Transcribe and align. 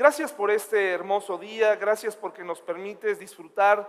Gracias 0.00 0.32
por 0.32 0.50
este 0.50 0.92
hermoso 0.92 1.36
día, 1.36 1.76
gracias 1.76 2.16
porque 2.16 2.42
nos 2.42 2.62
permites 2.62 3.18
disfrutar 3.18 3.86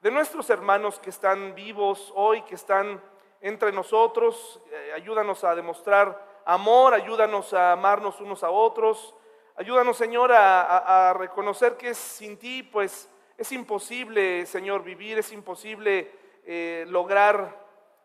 de 0.00 0.10
nuestros 0.10 0.50
hermanos 0.50 0.98
que 0.98 1.10
están 1.10 1.54
vivos 1.54 2.12
hoy, 2.16 2.42
que 2.42 2.56
están 2.56 3.00
entre 3.40 3.70
nosotros. 3.70 4.60
Eh, 4.72 4.92
ayúdanos 4.96 5.44
a 5.44 5.54
demostrar 5.54 6.42
amor, 6.44 6.94
ayúdanos 6.94 7.54
a 7.54 7.70
amarnos 7.70 8.20
unos 8.20 8.42
a 8.42 8.50
otros. 8.50 9.14
Ayúdanos, 9.54 9.96
Señor, 9.96 10.32
a, 10.32 11.14
reconocer 11.16 11.76
que 11.76 11.94
sin 11.94 12.38
ti, 12.38 12.64
pues 12.64 13.08
es 13.38 13.52
imposible, 13.52 14.44
Señor, 14.46 14.82
vivir, 14.82 15.20
es 15.20 15.30
imposible 15.30 16.10
eh, 16.44 16.86
lograr 16.88 17.64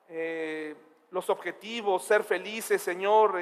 eh, 0.10 0.76
los 1.10 1.28
objetivos, 1.32 2.04
ser 2.04 2.24
felices, 2.24 2.84
Señor, 2.84 3.34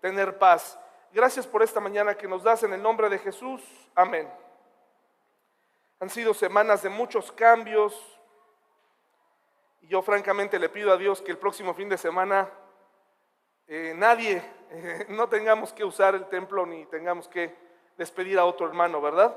tener 0.00 0.38
paz. 0.38 0.78
Gracias 1.12 1.44
por 1.44 1.60
esta 1.62 1.80
mañana 1.80 2.14
que 2.14 2.28
nos 2.28 2.44
das 2.44 2.62
en 2.62 2.72
el 2.72 2.80
nombre 2.80 3.08
de 3.08 3.18
Jesús. 3.18 3.60
Amén. 3.96 4.32
Han 5.98 6.08
sido 6.08 6.32
semanas 6.32 6.82
de 6.82 6.88
muchos 6.88 7.32
cambios. 7.32 8.00
Y 9.80 9.88
yo 9.88 10.02
francamente 10.02 10.56
le 10.58 10.68
pido 10.68 10.92
a 10.92 10.96
Dios 10.96 11.20
que 11.20 11.32
el 11.32 11.38
próximo 11.38 11.74
fin 11.74 11.88
de 11.88 11.98
semana 11.98 12.48
eh, 13.66 13.92
nadie, 13.96 14.40
eh, 14.70 15.06
no 15.10 15.28
tengamos 15.28 15.72
que 15.72 15.84
usar 15.84 16.14
el 16.14 16.28
templo 16.28 16.64
ni 16.64 16.86
tengamos 16.86 17.26
que 17.26 17.56
despedir 17.96 18.38
a 18.38 18.44
otro 18.44 18.68
hermano, 18.68 19.00
¿verdad? 19.00 19.36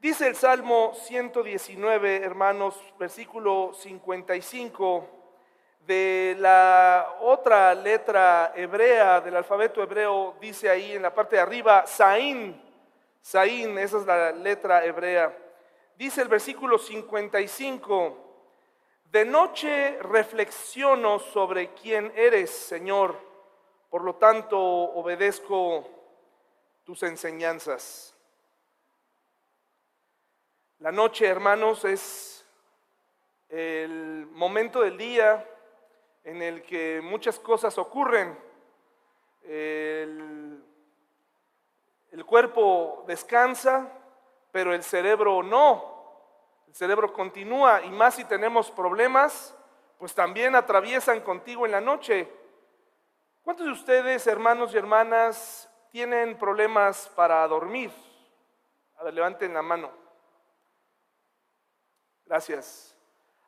Dice 0.00 0.26
el 0.26 0.36
Salmo 0.36 0.92
119, 0.94 2.16
hermanos, 2.16 2.78
versículo 2.98 3.72
55 3.72 5.23
de 5.86 6.36
la 6.38 7.16
otra 7.20 7.74
letra 7.74 8.52
hebrea 8.54 9.20
del 9.20 9.36
alfabeto 9.36 9.82
hebreo, 9.82 10.36
dice 10.40 10.70
ahí 10.70 10.92
en 10.92 11.02
la 11.02 11.14
parte 11.14 11.36
de 11.36 11.42
arriba, 11.42 11.86
Saín, 11.86 12.60
Saín, 13.20 13.76
esa 13.78 13.98
es 13.98 14.06
la 14.06 14.32
letra 14.32 14.84
hebrea. 14.84 15.36
Dice 15.96 16.22
el 16.22 16.28
versículo 16.28 16.78
55, 16.78 18.18
de 19.10 19.24
noche 19.24 19.98
reflexiono 20.00 21.18
sobre 21.18 21.72
quién 21.74 22.12
eres, 22.16 22.50
Señor, 22.50 23.16
por 23.90 24.02
lo 24.02 24.16
tanto 24.16 24.58
obedezco 24.58 25.88
tus 26.84 27.02
enseñanzas. 27.02 28.14
La 30.78 30.90
noche, 30.90 31.26
hermanos, 31.26 31.84
es 31.84 32.44
el 33.48 34.26
momento 34.32 34.80
del 34.80 34.98
día 34.98 35.48
en 36.24 36.42
el 36.42 36.62
que 36.62 37.00
muchas 37.02 37.38
cosas 37.38 37.76
ocurren. 37.78 38.36
El, 39.42 40.62
cuerpo 42.26 43.04
descansa, 43.06 43.86
pero 44.50 44.74
el 44.74 44.82
cerebro 44.82 45.42
no. 45.42 45.92
El 46.66 46.74
cerebro 46.74 47.12
continúa 47.12 47.82
y 47.82 47.90
más 47.90 48.14
si 48.14 48.24
tenemos 48.24 48.70
problemas, 48.70 49.54
pues 49.98 50.14
también 50.14 50.56
atraviesan 50.56 51.20
contigo 51.20 51.66
en 51.66 51.72
la 51.72 51.80
noche. 51.80 52.28
¿Cuántos 53.42 53.66
de 53.66 53.72
ustedes, 53.72 54.26
hermanos 54.26 54.74
y 54.74 54.78
hermanas, 54.78 55.70
tienen 55.92 56.38
problemas 56.38 57.12
para 57.14 57.46
dormir? 57.46 57.92
A 58.96 59.04
ver, 59.04 59.14
levanten 59.14 59.52
la 59.52 59.62
mano. 59.62 59.90
Gracias. 62.24 62.96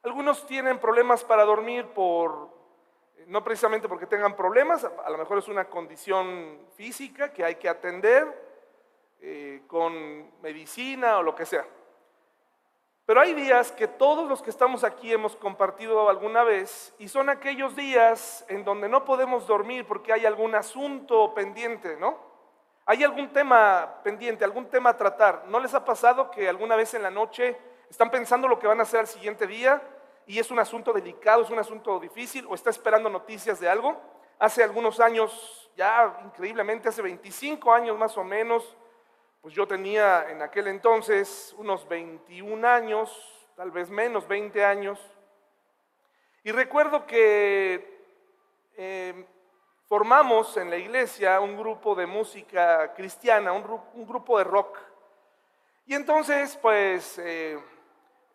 Algunos 0.03 0.47
tienen 0.47 0.79
problemas 0.79 1.25
para 1.25 1.45
dormir 1.45 1.87
por 1.89 2.57
no 3.27 3.43
precisamente 3.43 3.89
porque 3.89 4.07
tengan 4.07 4.37
problemas, 4.37 4.85
a 4.85 5.11
lo 5.11 5.19
mejor 5.19 5.39
es 5.39 5.49
una 5.49 5.65
condición 5.65 6.59
física 6.77 7.33
que 7.33 7.45
hay 7.45 7.57
que 7.57 7.69
atender 7.69 8.27
eh, 9.21 9.63
con 9.67 10.41
medicina 10.41 11.19
o 11.19 11.23
lo 11.23 11.35
que 11.35 11.45
sea. 11.45 11.67
Pero 13.05 13.21
hay 13.21 13.35
días 13.35 13.73
que 13.73 13.87
todos 13.87 14.29
los 14.29 14.43
que 14.43 14.51
estamos 14.51 14.85
aquí 14.85 15.13
hemos 15.13 15.37
compartido 15.37 16.09
alguna 16.09 16.45
vez 16.45 16.95
y 16.99 17.09
son 17.09 17.29
aquellos 17.29 17.75
días 17.77 18.45
en 18.49 18.65
donde 18.65 18.89
no 18.89 19.05
podemos 19.05 19.47
dormir 19.47 19.87
porque 19.87 20.13
hay 20.13 20.27
algún 20.27 20.55
asunto 20.55 21.33
pendiente, 21.35 21.97
¿no? 21.97 22.19
Hay 22.85 23.03
algún 23.03 23.33
tema 23.33 24.01
pendiente, 24.05 24.45
algún 24.45 24.67
tema 24.67 24.91
a 24.91 24.97
tratar. 24.97 25.45
¿No 25.49 25.59
les 25.59 25.75
ha 25.75 25.85
pasado 25.85 26.31
que 26.31 26.49
alguna 26.49 26.77
vez 26.77 26.95
en 26.95 27.03
la 27.03 27.11
noche 27.11 27.57
están 27.91 28.11
pensando 28.11 28.47
lo 28.47 28.59
que 28.59 28.67
van 28.67 28.79
a 28.79 28.85
hacer 28.85 29.01
al 29.01 29.07
siguiente 29.07 29.47
día 29.47 29.83
y 30.27 30.41
es 30.41 30.51
un 30.51 30.59
asunto 30.59 30.93
delicado, 30.93 31.43
es 31.43 31.51
un 31.51 31.59
asunto 31.59 32.01
difícil 32.01 32.47
o 32.49 32.55
está 32.55 32.71
esperando 32.71 33.09
noticias 33.09 33.61
de 33.61 33.69
algo. 33.69 34.01
Hace 34.39 34.63
algunos 34.63 34.99
años, 34.99 35.71
ya 35.77 36.19
increíblemente, 36.25 36.89
hace 36.89 37.01
25 37.01 37.73
años 37.73 37.97
más 37.97 38.19
o 38.19 38.25
menos, 38.25 38.77
pues 39.41 39.55
yo 39.55 39.69
tenía 39.69 40.29
en 40.29 40.43
aquel 40.43 40.67
entonces 40.67 41.55
unos 41.59 41.87
21 41.89 42.67
años, 42.67 43.49
tal 43.55 43.71
vez 43.71 43.89
menos, 43.89 44.27
20 44.27 44.65
años. 44.65 44.99
Y 46.43 46.51
recuerdo 46.51 47.07
que 47.07 48.05
em, 48.77 49.25
formamos 49.87 50.57
en 50.57 50.71
la 50.71 50.77
iglesia 50.77 51.41
un 51.41 51.57
grupo 51.57 51.95
de 51.95 52.07
música 52.07 52.93
cristiana, 52.95 53.53
un, 53.53 53.63
grupo 54.07 54.39
de 54.39 54.45
rock. 54.45 54.77
Y 55.87 55.95
entonces, 55.95 56.59
pues... 56.61 57.17
Eh, 57.19 57.76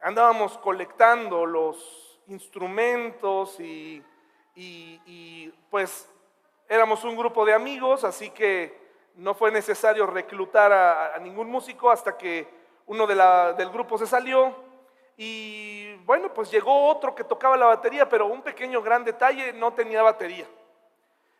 andábamos 0.02 0.58
colectando 0.58 1.46
los 1.46 2.20
instrumentos 2.28 3.60
y, 3.60 4.04
pues 5.70 6.10
éramos 6.68 7.04
un 7.04 7.16
grupo 7.16 7.46
de 7.46 7.54
amigos, 7.54 8.04
así 8.04 8.30
que 8.30 8.80
no 9.16 9.34
fue 9.34 9.52
necesario 9.52 10.06
reclutar 10.06 10.72
a, 10.72 11.18
ningún 11.20 11.50
músico 11.50 11.92
hasta 11.92 12.18
que 12.18 12.48
uno 12.88 13.06
del 13.08 13.70
grupo 13.70 13.98
se 13.98 14.08
salió 14.08 14.56
y 15.18 15.94
bueno, 16.06 16.34
pues 16.34 16.50
llegó 16.50 16.88
otro 16.88 17.14
que 17.14 17.24
tocaba 17.24 17.56
la 17.56 17.68
batería, 17.68 18.10
pero 18.10 18.26
un 18.26 18.42
pequeño 18.42 18.82
gran 18.82 19.04
detalle, 19.04 19.54
no 19.54 19.74
tenía 19.74 20.02
batería. 20.02 20.48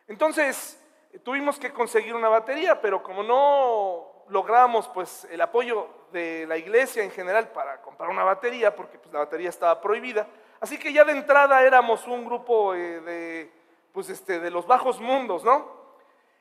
Entonces 0.06 0.80
tuvimos 1.24 1.58
que 1.58 1.72
conseguir 1.72 2.14
una 2.14 2.28
batería, 2.28 2.80
pero 2.80 3.02
como 3.02 3.22
no 3.22 4.11
logramos 4.28 4.88
pues 4.88 5.26
el 5.30 5.40
apoyo 5.40 5.88
de 6.12 6.46
la 6.46 6.56
iglesia 6.56 7.02
en 7.02 7.10
general 7.10 7.48
para 7.48 7.80
comprar 7.80 8.10
una 8.10 8.24
batería, 8.24 8.74
porque 8.74 8.98
pues, 8.98 9.12
la 9.12 9.20
batería 9.20 9.48
estaba 9.48 9.80
prohibida. 9.80 10.26
Así 10.60 10.78
que 10.78 10.92
ya 10.92 11.04
de 11.04 11.12
entrada 11.12 11.62
éramos 11.62 12.06
un 12.06 12.24
grupo 12.24 12.74
eh, 12.74 13.00
de, 13.00 13.52
pues, 13.92 14.08
este, 14.08 14.40
de 14.40 14.50
los 14.50 14.66
bajos 14.66 15.00
mundos, 15.00 15.44
¿no? 15.44 15.82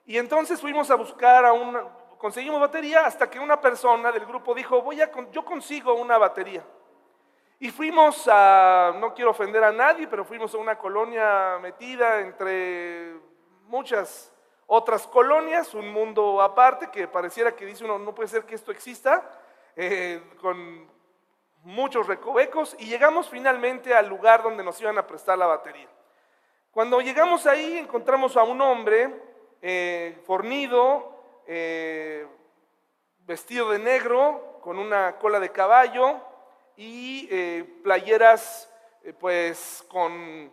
Y 0.06 0.18
entonces 0.18 0.60
fuimos 0.60 0.92
a 0.92 0.96
buscar 0.96 1.46
a 1.46 1.54
una, 1.54 1.84
conseguimos 2.18 2.60
batería 2.60 3.06
hasta 3.06 3.30
que 3.30 3.40
una 3.40 3.60
persona 3.60 4.12
del 4.12 4.26
grupo 4.26 4.54
dijo, 4.54 4.82
voy 4.82 5.02
a, 5.02 5.10
yo 5.32 5.44
consigo 5.44 5.94
una 5.96 6.18
batería. 6.18 6.64
Y 7.60 7.70
fuimos 7.70 8.28
a, 8.32 8.94
no 9.00 9.14
quiero 9.14 9.32
ofender 9.32 9.64
a 9.64 9.72
nadie, 9.72 10.08
pero 10.08 10.26
fuimos 10.26 10.54
a 10.54 10.58
una 10.58 10.78
colonia 10.78 11.58
metida 11.62 12.20
entre 12.20 13.16
muchas 13.68 14.32
otras 14.74 15.06
colonias, 15.06 15.74
un 15.74 15.92
mundo 15.92 16.42
aparte 16.42 16.90
que 16.90 17.06
pareciera 17.06 17.54
que 17.54 17.66
dice 17.66 17.84
uno, 17.84 18.00
no 18.00 18.16
puede 18.16 18.30
ser 18.30 18.46
que 18.46 18.56
esto 18.56 18.72
exista, 18.72 19.30
eh, 19.76 20.24
con 20.40 20.90
muchos 21.64 22.08
recovecos, 22.08 22.78
y 22.80 22.86
llegamos 22.86 23.28
finalmente 23.28 23.94
al 23.94 24.08
lugar 24.08 24.42
donde 24.42 24.64
nos 24.64 24.80
iban 24.80 24.98
a 24.98 25.06
prestar 25.06 25.38
la 25.38 25.46
batería. 25.46 25.90
Cuando 26.72 27.02
llegamos 27.02 27.48
ahí 27.48 27.80
encontramos 27.80 28.38
a 28.38 28.44
un 28.44 28.62
hombre 28.62 29.14
eh, 29.62 30.18
fornido, 30.26 31.22
eh, 31.48 32.26
vestido 33.26 33.72
de 33.72 33.80
negro, 33.80 34.62
con 34.64 34.80
una 34.80 35.18
cola 35.18 35.42
de 35.42 35.52
caballo 35.52 36.16
y 36.78 37.28
playeras 37.84 38.74
pues 39.20 39.84
con 39.90 40.50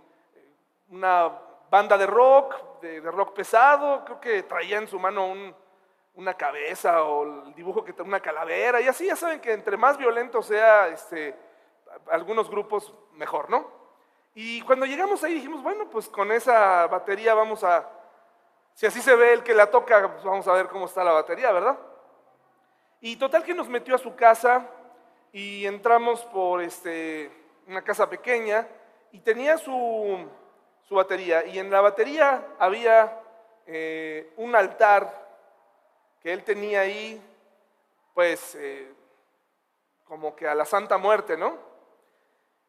una 0.90 1.47
banda 1.70 1.98
de 1.98 2.06
rock, 2.06 2.80
de, 2.80 3.00
rock 3.00 3.34
pesado, 3.34 4.04
creo 4.04 4.20
que 4.20 4.42
traía 4.44 4.78
en 4.78 4.88
su 4.88 4.98
mano 4.98 5.34
una 6.14 6.34
cabeza 6.34 7.02
o 7.04 7.46
el 7.46 7.54
dibujo 7.54 7.84
que 7.84 7.94
una 8.02 8.20
calavera, 8.20 8.81
y 8.81 8.88
así 8.88 9.06
ya 9.06 9.16
saben 9.16 9.40
que 9.40 9.52
entre 9.52 9.76
más 9.76 9.96
violento 9.96 10.43
sea 10.43 10.88
este, 10.88 11.37
algunos 12.10 12.50
grupos, 12.50 12.93
mejor, 13.12 13.50
¿no? 13.50 13.70
Y 14.34 14.62
cuando 14.62 14.87
llegamos 14.87 15.22
ahí 15.25 15.34
dijimos, 15.34 15.62
bueno, 15.62 15.88
pues 15.90 16.08
con 16.08 16.31
esa 16.31 16.87
batería 16.87 17.34
vamos 17.34 17.64
a, 17.64 17.88
si 18.75 18.87
así 18.87 19.00
se 19.00 19.16
ve 19.16 19.32
el 19.32 19.43
que 19.43 19.54
la 19.54 19.70
toca, 19.70 20.12
pues 20.12 20.25
vamos 20.25 20.46
a 20.46 20.52
ver 20.52 20.69
cómo 20.69 20.87
está 20.87 21.02
la 21.02 21.12
batería, 21.12 21.50
¿verdad? 21.50 21.78
Y 23.00 23.16
total 23.16 23.43
que 23.43 23.54
nos 23.54 23.69
metió 23.69 23.94
a 23.94 23.98
su 23.98 24.14
casa 24.14 24.69
y 25.32 25.66
entramos 25.66 26.25
por 26.26 26.62
este, 26.62 27.31
una 27.66 27.82
casa 27.82 28.08
pequeña 28.08 28.66
y 29.12 29.20
tenía 29.20 29.58
su, 29.58 30.28
su 30.88 30.94
batería. 30.94 31.44
Y 31.46 31.58
en 31.58 31.70
la 31.70 31.81
batería 31.81 32.55
había 32.58 33.20
eh, 33.67 34.32
un 34.37 34.55
altar 34.56 35.26
que 36.20 36.32
él 36.32 36.43
tenía 36.43 36.81
ahí, 36.81 37.23
pues 38.14 38.55
eh, 38.55 38.93
como 40.06 40.35
que 40.35 40.49
a 40.49 40.55
la 40.55 40.64
Santa 40.64 40.99
Muerte, 40.99 41.37
¿no? 41.37 41.58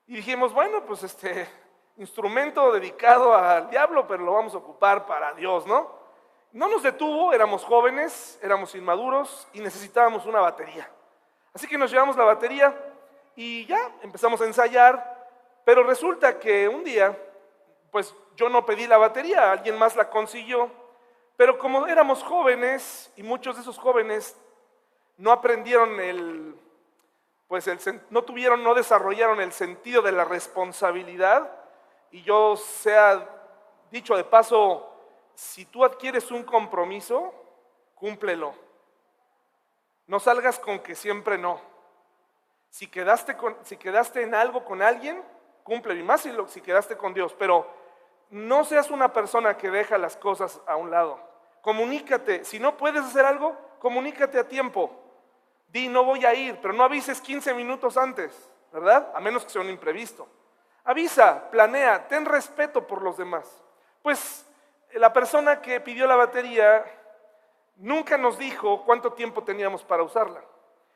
Y 0.07 0.17
dijimos, 0.17 0.53
bueno, 0.53 0.85
pues 0.85 1.03
este 1.03 1.47
instrumento 1.97 2.71
dedicado 2.71 3.33
al 3.33 3.69
diablo, 3.69 4.07
pero 4.07 4.23
lo 4.23 4.33
vamos 4.33 4.53
a 4.53 4.57
ocupar 4.57 5.05
para 5.05 5.33
Dios, 5.33 5.65
¿no? 5.65 5.99
no 6.51 6.67
nos 6.67 6.83
detuvo, 6.83 7.31
éramos 7.33 7.63
jóvenes, 7.63 8.39
éramos 8.41 8.73
inmaduros 8.73 9.47
y 9.53 9.59
necesitábamos 9.59 10.25
una 10.25 10.39
batería. 10.39 10.89
Así 11.53 11.67
que 11.67 11.77
nos 11.77 11.91
llevamos 11.91 12.15
la 12.15 12.23
batería 12.23 12.75
y 13.35 13.65
ya 13.65 13.91
empezamos 14.01 14.41
a 14.41 14.45
ensayar, 14.45 15.29
pero 15.63 15.83
resulta 15.83 16.39
que 16.39 16.67
un 16.67 16.83
día, 16.83 17.17
pues 17.91 18.15
yo 18.35 18.49
no 18.49 18.65
pedí 18.65 18.87
la 18.87 18.97
batería, 18.97 19.51
alguien 19.51 19.77
más 19.77 19.95
la 19.95 20.09
consiguió, 20.09 20.69
pero 21.35 21.57
como 21.57 21.87
éramos 21.87 22.23
jóvenes 22.23 23.11
y 23.15 23.23
muchos 23.23 23.55
de 23.55 23.61
esos 23.61 23.77
jóvenes 23.77 24.37
no 25.17 25.31
aprendieron 25.31 25.99
el, 25.99 26.55
pues 27.47 27.67
el, 27.67 27.79
no 28.09 28.23
tuvieron, 28.23 28.63
no 28.63 28.73
desarrollaron 28.73 29.41
el 29.41 29.51
sentido 29.51 30.01
de 30.01 30.11
la 30.11 30.25
responsabilidad, 30.25 31.51
y 32.11 32.23
yo 32.23 32.55
sea 32.55 33.27
dicho 33.91 34.15
de 34.15 34.23
paso, 34.23 34.85
si 35.35 35.65
tú 35.65 35.85
adquieres 35.85 36.31
un 36.31 36.43
compromiso, 36.43 37.33
cúmplelo. 37.95 38.53
No 40.07 40.19
salgas 40.19 40.59
con 40.59 40.79
que 40.79 40.95
siempre 40.95 41.37
no. 41.37 41.61
Si 42.69 42.87
quedaste, 42.87 43.37
con, 43.37 43.57
si 43.63 43.77
quedaste 43.77 44.23
en 44.23 44.33
algo 44.33 44.65
con 44.65 44.81
alguien, 44.81 45.23
cúmplelo. 45.63 45.99
Y 45.99 46.03
más 46.03 46.21
si, 46.21 46.31
si 46.47 46.61
quedaste 46.61 46.97
con 46.97 47.13
Dios. 47.13 47.35
Pero 47.37 47.67
no 48.29 48.63
seas 48.63 48.91
una 48.91 49.11
persona 49.11 49.57
que 49.57 49.71
deja 49.71 49.97
las 49.97 50.15
cosas 50.15 50.61
a 50.67 50.75
un 50.75 50.91
lado. 50.91 51.19
Comunícate. 51.61 52.45
Si 52.45 52.59
no 52.59 52.77
puedes 52.77 53.03
hacer 53.03 53.25
algo, 53.25 53.57
comunícate 53.79 54.39
a 54.39 54.47
tiempo. 54.47 54.91
Di, 55.67 55.87
no 55.87 56.03
voy 56.03 56.25
a 56.25 56.33
ir, 56.33 56.59
pero 56.61 56.73
no 56.73 56.83
avises 56.83 57.21
15 57.21 57.53
minutos 57.53 57.97
antes, 57.97 58.49
¿verdad? 58.71 59.11
A 59.13 59.19
menos 59.19 59.43
que 59.43 59.51
sea 59.51 59.61
un 59.61 59.69
imprevisto. 59.69 60.27
Avisa, 60.83 61.49
planea, 61.51 62.07
ten 62.07 62.25
respeto 62.25 62.87
por 62.87 63.01
los 63.01 63.17
demás. 63.17 63.47
Pues 64.01 64.45
la 64.93 65.13
persona 65.13 65.61
que 65.61 65.79
pidió 65.79 66.07
la 66.07 66.15
batería 66.15 66.83
nunca 67.75 68.17
nos 68.17 68.37
dijo 68.37 68.83
cuánto 68.85 69.13
tiempo 69.13 69.43
teníamos 69.43 69.83
para 69.83 70.03
usarla. 70.03 70.41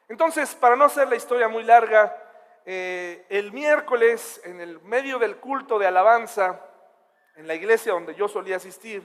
Entonces, 0.07 0.55
para 0.55 0.75
no 0.75 0.85
hacer 0.85 1.07
la 1.07 1.15
historia 1.15 1.47
muy 1.47 1.63
larga, 1.63 2.15
eh, 2.65 3.25
el 3.29 3.51
miércoles, 3.51 4.41
en 4.43 4.61
el 4.61 4.79
medio 4.81 5.19
del 5.19 5.37
culto 5.37 5.77
de 5.77 5.87
alabanza, 5.87 6.59
en 7.35 7.47
la 7.47 7.55
iglesia 7.55 7.93
donde 7.93 8.15
yo 8.15 8.27
solía 8.27 8.57
asistir, 8.57 9.03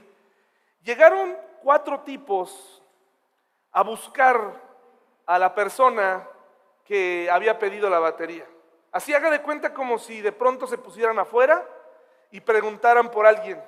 llegaron 0.81 1.37
cuatro 1.61 2.01
tipos 2.01 2.83
a 3.71 3.83
buscar 3.83 4.53
a 5.25 5.39
la 5.39 5.53
persona 5.53 6.27
que 6.85 7.29
había 7.31 7.59
pedido 7.59 7.89
la 7.89 7.99
batería. 7.99 8.45
Así 8.91 9.13
haga 9.13 9.29
de 9.29 9.41
cuenta 9.41 9.73
como 9.73 9.99
si 9.99 10.21
de 10.21 10.31
pronto 10.31 10.65
se 10.65 10.77
pusieran 10.77 11.19
afuera 11.19 11.67
y 12.31 12.41
preguntaran 12.41 13.11
por 13.11 13.25
alguien. 13.25 13.61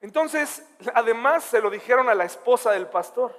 Entonces, 0.00 0.64
además 0.94 1.44
se 1.44 1.60
lo 1.60 1.70
dijeron 1.70 2.08
a 2.08 2.14
la 2.14 2.24
esposa 2.24 2.72
del 2.72 2.88
pastor. 2.88 3.34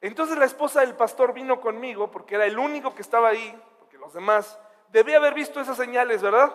Entonces 0.00 0.36
la 0.36 0.44
esposa 0.44 0.80
del 0.80 0.94
pastor 0.94 1.32
vino 1.32 1.60
conmigo 1.60 2.10
porque 2.10 2.34
era 2.34 2.44
el 2.44 2.58
único 2.58 2.94
que 2.94 3.02
estaba 3.02 3.28
ahí, 3.28 3.62
porque 3.78 3.98
los 3.98 4.12
demás 4.12 4.58
debía 4.90 5.16
haber 5.16 5.34
visto 5.34 5.60
esas 5.60 5.76
señales, 5.76 6.22
¿verdad? 6.22 6.54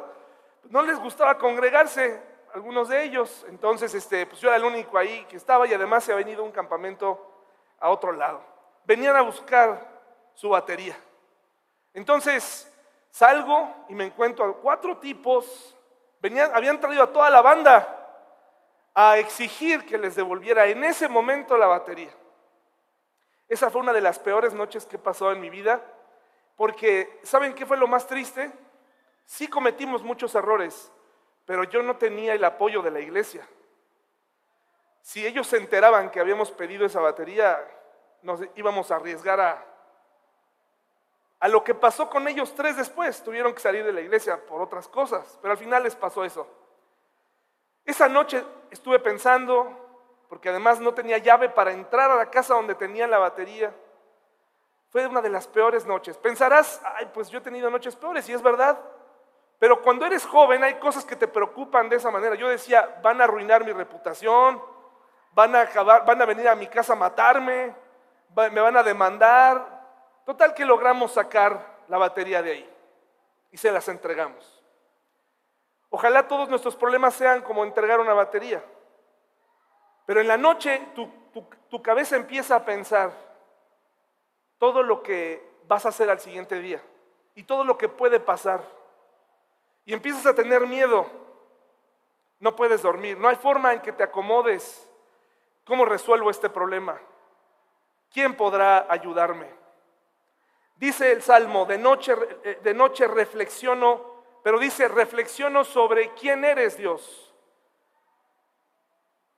No 0.69 0.83
les 0.83 0.99
gustaba 0.99 1.37
congregarse, 1.37 2.21
algunos 2.53 2.89
de 2.89 3.03
ellos. 3.03 3.45
Entonces, 3.49 3.93
este, 3.93 4.25
pues 4.25 4.41
yo 4.41 4.49
era 4.49 4.57
el 4.57 4.65
único 4.65 4.97
ahí 4.97 5.25
que 5.25 5.37
estaba 5.37 5.67
y 5.67 5.73
además 5.73 6.03
se 6.03 6.13
ha 6.13 6.15
venido 6.15 6.43
un 6.43 6.51
campamento 6.51 7.19
a 7.79 7.89
otro 7.89 8.11
lado. 8.11 8.41
Venían 8.85 9.15
a 9.15 9.21
buscar 9.21 10.01
su 10.33 10.49
batería. 10.49 10.97
Entonces, 11.93 12.71
salgo 13.09 13.85
y 13.89 13.95
me 13.95 14.05
encuentro 14.05 14.45
a 14.45 14.57
cuatro 14.57 14.97
tipos, 14.97 15.77
venían, 16.19 16.51
habían 16.53 16.79
traído 16.79 17.03
a 17.03 17.11
toda 17.11 17.29
la 17.29 17.41
banda 17.41 17.97
a 18.93 19.17
exigir 19.17 19.85
que 19.85 19.97
les 19.97 20.15
devolviera 20.15 20.65
en 20.67 20.83
ese 20.83 21.07
momento 21.07 21.57
la 21.57 21.67
batería. 21.67 22.11
Esa 23.47 23.69
fue 23.69 23.81
una 23.81 23.93
de 23.93 24.01
las 24.01 24.19
peores 24.19 24.53
noches 24.53 24.85
que 24.85 24.95
he 24.95 24.99
pasado 24.99 25.31
en 25.31 25.41
mi 25.41 25.49
vida, 25.49 25.81
porque 26.55 27.19
¿saben 27.23 27.53
qué 27.53 27.65
fue 27.65 27.77
lo 27.77 27.87
más 27.87 28.07
triste? 28.07 28.51
Sí 29.25 29.47
cometimos 29.47 30.03
muchos 30.03 30.33
errores, 30.35 30.91
pero 31.51 31.65
yo 31.65 31.83
no 31.83 31.97
tenía 31.97 32.33
el 32.33 32.45
apoyo 32.45 32.81
de 32.81 32.91
la 32.91 33.01
iglesia. 33.01 33.45
Si 35.01 35.27
ellos 35.27 35.45
se 35.47 35.57
enteraban 35.57 36.09
que 36.09 36.21
habíamos 36.21 36.49
pedido 36.49 36.85
esa 36.85 37.01
batería, 37.01 37.61
nos 38.21 38.39
íbamos 38.55 38.89
a 38.89 38.95
arriesgar 38.95 39.41
a, 39.41 39.65
a 41.41 41.47
lo 41.49 41.61
que 41.61 41.75
pasó 41.75 42.09
con 42.09 42.25
ellos 42.29 42.55
tres 42.55 42.77
después. 42.77 43.21
Tuvieron 43.21 43.53
que 43.53 43.59
salir 43.59 43.83
de 43.83 43.91
la 43.91 43.99
iglesia 43.99 44.45
por 44.45 44.61
otras 44.61 44.87
cosas, 44.87 45.37
pero 45.41 45.51
al 45.51 45.57
final 45.57 45.83
les 45.83 45.93
pasó 45.93 46.23
eso. 46.23 46.47
Esa 47.83 48.07
noche 48.07 48.45
estuve 48.69 48.99
pensando, 48.99 50.23
porque 50.29 50.47
además 50.47 50.79
no 50.79 50.93
tenía 50.93 51.17
llave 51.17 51.49
para 51.49 51.73
entrar 51.73 52.11
a 52.11 52.15
la 52.15 52.31
casa 52.31 52.53
donde 52.53 52.75
tenía 52.75 53.07
la 53.07 53.17
batería. 53.17 53.75
Fue 54.89 55.05
una 55.05 55.21
de 55.21 55.27
las 55.27 55.47
peores 55.47 55.85
noches. 55.85 56.17
Pensarás, 56.17 56.81
ay, 56.95 57.11
pues 57.13 57.29
yo 57.29 57.39
he 57.39 57.41
tenido 57.41 57.69
noches 57.69 57.97
peores, 57.97 58.29
y 58.29 58.31
es 58.31 58.41
verdad. 58.41 58.79
Pero 59.61 59.79
cuando 59.83 60.07
eres 60.07 60.25
joven 60.25 60.63
hay 60.63 60.79
cosas 60.79 61.05
que 61.05 61.15
te 61.15 61.27
preocupan 61.27 61.87
de 61.87 61.97
esa 61.97 62.09
manera. 62.09 62.33
Yo 62.33 62.49
decía, 62.49 62.97
van 63.03 63.21
a 63.21 63.25
arruinar 63.25 63.63
mi 63.63 63.71
reputación, 63.71 64.59
van 65.33 65.55
a 65.55 65.61
acabar, 65.61 66.03
van 66.03 66.19
a 66.19 66.25
venir 66.25 66.47
a 66.47 66.55
mi 66.55 66.65
casa 66.65 66.93
a 66.93 66.95
matarme, 66.95 67.75
me 68.35 68.59
van 68.59 68.75
a 68.75 68.81
demandar. 68.81 69.63
Total 70.25 70.55
que 70.55 70.65
logramos 70.65 71.11
sacar 71.11 71.83
la 71.89 71.99
batería 71.99 72.41
de 72.41 72.53
ahí 72.53 72.75
y 73.51 73.57
se 73.57 73.71
las 73.71 73.87
entregamos. 73.87 74.63
Ojalá 75.91 76.27
todos 76.27 76.49
nuestros 76.49 76.75
problemas 76.75 77.13
sean 77.13 77.43
como 77.43 77.63
entregar 77.63 77.99
una 77.99 78.15
batería. 78.15 78.63
Pero 80.07 80.21
en 80.21 80.27
la 80.27 80.37
noche 80.37 80.87
tu, 80.95 81.81
cabeza 81.83 82.15
empieza 82.15 82.55
a 82.55 82.65
pensar 82.65 83.11
todo 84.57 84.81
lo 84.81 85.03
que 85.03 85.47
vas 85.67 85.85
a 85.85 85.89
hacer 85.89 86.09
al 86.09 86.19
siguiente 86.19 86.59
día 86.59 86.81
y 87.35 87.43
todo 87.43 87.63
lo 87.63 87.77
que 87.77 87.89
puede 87.89 88.19
pasar. 88.19 88.80
Y 89.91 89.93
empiezas 89.93 90.25
a 90.25 90.33
tener 90.33 90.65
miedo. 90.65 91.05
No 92.39 92.55
puedes 92.55 92.81
dormir. 92.81 93.17
No 93.17 93.27
hay 93.27 93.35
forma 93.35 93.73
en 93.73 93.81
que 93.81 93.91
te 93.91 94.03
acomodes. 94.03 94.89
¿Cómo 95.65 95.83
resuelvo 95.83 96.29
este 96.29 96.49
problema? 96.49 96.97
¿Quién 98.09 98.37
podrá 98.37 98.87
ayudarme? 98.89 99.49
Dice 100.77 101.11
el 101.11 101.21
Salmo, 101.21 101.65
de 101.65 101.77
noche, 101.77 102.15
eh, 102.45 102.61
de 102.63 102.73
noche 102.73 103.05
reflexiono 103.05 104.11
pero 104.43 104.59
dice, 104.59 104.87
reflexiono 104.87 105.65
sobre 105.65 106.13
quién 106.13 106.45
eres 106.45 106.77
Dios. 106.77 107.35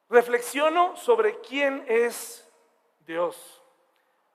Reflexiono 0.08 0.96
sobre 0.96 1.40
quién 1.40 1.84
es 1.88 2.48
Dios. 3.00 3.64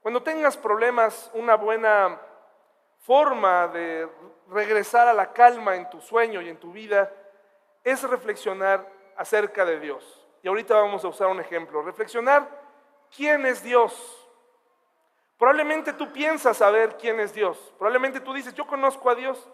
Cuando 0.01 0.21
tengas 0.25 0.57
problemas, 0.57 1.31
una 1.33 1.55
buena 1.55 2.21
forma 3.01 3.69
de 3.69 4.09
regresar 4.49 5.09
a 5.09 5.13
la 5.13 5.33
calma 5.33 5.77
en 5.77 5.89
tu 5.91 6.01
sueño 6.01 6.41
y 6.43 6.49
en 6.49 6.59
tu 6.59 6.73
vida 6.73 7.13
es 7.85 8.03
reflexionar 8.03 8.87
acerca 9.17 9.65
de 9.65 9.81
Dios. 9.81 10.27
Y 10.43 10.49
ahorita 10.49 10.75
vamos 10.75 11.05
a 11.05 11.09
usar 11.09 11.29
un 11.29 11.41
ejemplo. 11.41 11.83
Reflexionar 11.83 12.49
quién 13.15 13.45
es 13.47 13.63
Dios. 13.63 14.29
Probablemente 15.37 15.93
tú 15.93 16.13
piensas 16.13 16.57
saber 16.57 16.97
quién 16.97 17.21
es 17.21 17.33
Dios. 17.33 17.73
Probablemente 17.79 18.21
tú 18.21 18.33
dices, 18.33 18.55
yo 18.55 18.67
conozco 18.67 19.09
a 19.11 19.15
Dios. 19.15 19.51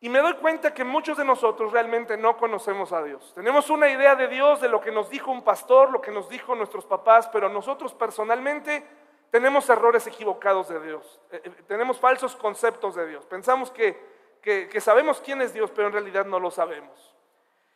Y 0.00 0.08
me 0.08 0.18
doy 0.18 0.34
cuenta 0.34 0.74
que 0.74 0.84
muchos 0.84 1.16
de 1.16 1.24
nosotros 1.24 1.72
realmente 1.72 2.16
no 2.16 2.36
conocemos 2.36 2.92
a 2.92 3.02
Dios. 3.02 3.32
Tenemos 3.34 3.70
una 3.70 3.88
idea 3.88 4.14
de 4.14 4.28
Dios, 4.28 4.60
de 4.60 4.68
lo 4.68 4.80
que 4.80 4.92
nos 4.92 5.08
dijo 5.08 5.30
un 5.30 5.42
pastor, 5.42 5.90
lo 5.90 6.00
que 6.00 6.10
nos 6.10 6.28
dijo 6.28 6.54
nuestros 6.54 6.84
papás, 6.84 7.28
pero 7.28 7.48
nosotros 7.48 7.94
personalmente 7.94 8.86
tenemos 9.34 9.68
errores 9.68 10.06
equivocados 10.06 10.68
de 10.68 10.80
Dios. 10.80 11.20
Eh, 11.32 11.40
eh, 11.42 11.50
tenemos 11.66 11.98
falsos 11.98 12.36
conceptos 12.36 12.94
de 12.94 13.08
Dios. 13.08 13.26
Pensamos 13.26 13.68
que, 13.68 13.98
que 14.40 14.80
sabemos 14.80 15.20
quién 15.20 15.42
es 15.42 15.52
Dios, 15.52 15.72
pero 15.74 15.88
en 15.88 15.92
realidad 15.92 16.24
no 16.24 16.38
lo 16.38 16.52
sabemos. 16.52 17.16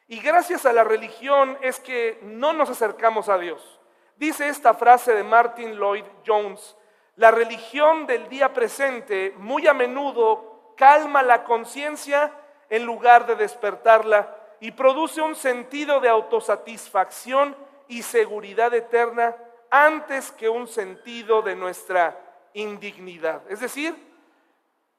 Y 0.06 0.20
gracias 0.20 0.66
a 0.66 0.72
la 0.72 0.84
religión 0.84 1.58
es 1.60 1.80
que 1.80 2.20
no 2.22 2.52
nos 2.52 2.70
acercamos 2.70 3.28
a 3.28 3.38
Dios. 3.38 3.80
Dice 4.14 4.48
esta 4.48 4.72
frase 4.72 5.14
de 5.14 5.24
Martin 5.24 5.74
Lloyd 5.74 6.04
Jones, 6.24 6.76
la 7.16 7.32
religión 7.32 8.06
del 8.06 8.28
día 8.28 8.52
presente 8.52 9.34
muy 9.38 9.66
a 9.66 9.74
menudo 9.74 10.74
calma 10.76 11.24
la 11.24 11.42
conciencia 11.42 12.32
en 12.70 12.86
lugar 12.86 13.26
de 13.26 13.34
despertarla 13.34 14.32
y 14.60 14.70
produce 14.70 15.20
un 15.20 15.34
sentido 15.34 15.98
de 15.98 16.08
autosatisfacción 16.08 17.56
y 17.88 18.02
seguridad 18.02 18.72
eterna 18.74 19.34
antes 19.70 20.30
que 20.32 20.48
un 20.48 20.66
sentido 20.66 21.42
de 21.42 21.54
nuestra 21.54 22.18
indignidad. 22.52 23.42
Es 23.50 23.60
decir, 23.60 23.94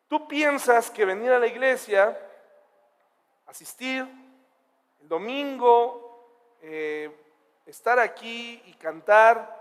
tú 0.08 0.28
piensas 0.28 0.90
que 0.92 1.06
venir 1.06 1.32
a 1.32 1.40
la 1.40 1.48
iglesia, 1.48 2.18
asistir 3.46 4.08
el 5.02 5.08
domingo, 5.08 6.58
eh, 6.62 7.10
estar 7.66 8.00
aquí 8.00 8.62
y 8.66 8.74
cantar, 8.74 9.58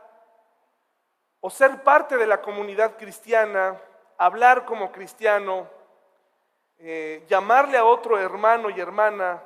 o 1.41 1.51
ser 1.51 1.83
parte 1.83 2.17
de 2.17 2.27
la 2.27 2.43
comunidad 2.43 2.97
cristiana, 2.97 3.81
hablar 4.17 4.65
como 4.65 4.91
cristiano, 4.91 5.69
eh, 6.79 7.25
llamarle 7.29 7.79
a 7.79 7.85
otro 7.85 8.19
hermano 8.19 8.71
y 8.71 8.81
hermana, 8.81 9.43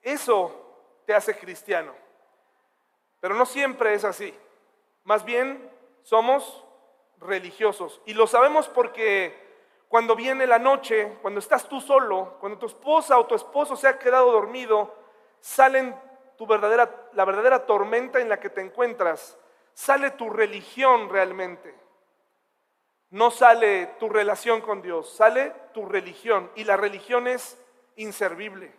eso 0.00 0.54
te 1.04 1.14
hace 1.14 1.36
cristiano. 1.36 1.92
Pero 3.26 3.34
no 3.34 3.44
siempre 3.44 3.92
es 3.92 4.04
así. 4.04 4.32
Más 5.02 5.24
bien 5.24 5.68
somos 6.04 6.64
religiosos. 7.18 8.00
Y 8.06 8.14
lo 8.14 8.28
sabemos 8.28 8.68
porque 8.68 9.36
cuando 9.88 10.14
viene 10.14 10.46
la 10.46 10.60
noche, 10.60 11.18
cuando 11.22 11.40
estás 11.40 11.68
tú 11.68 11.80
solo, 11.80 12.36
cuando 12.38 12.56
tu 12.56 12.66
esposa 12.66 13.18
o 13.18 13.26
tu 13.26 13.34
esposo 13.34 13.74
se 13.74 13.88
ha 13.88 13.98
quedado 13.98 14.30
dormido, 14.30 14.94
salen 15.40 16.00
tu 16.38 16.46
verdadera, 16.46 17.08
la 17.14 17.24
verdadera 17.24 17.66
tormenta 17.66 18.20
en 18.20 18.28
la 18.28 18.38
que 18.38 18.48
te 18.48 18.60
encuentras, 18.60 19.36
sale 19.74 20.12
tu 20.12 20.30
religión 20.30 21.08
realmente. 21.08 21.74
No 23.10 23.32
sale 23.32 23.86
tu 23.98 24.08
relación 24.08 24.60
con 24.60 24.82
Dios, 24.82 25.12
sale 25.12 25.52
tu 25.74 25.84
religión. 25.84 26.48
Y 26.54 26.62
la 26.62 26.76
religión 26.76 27.26
es 27.26 27.60
inservible. 27.96 28.72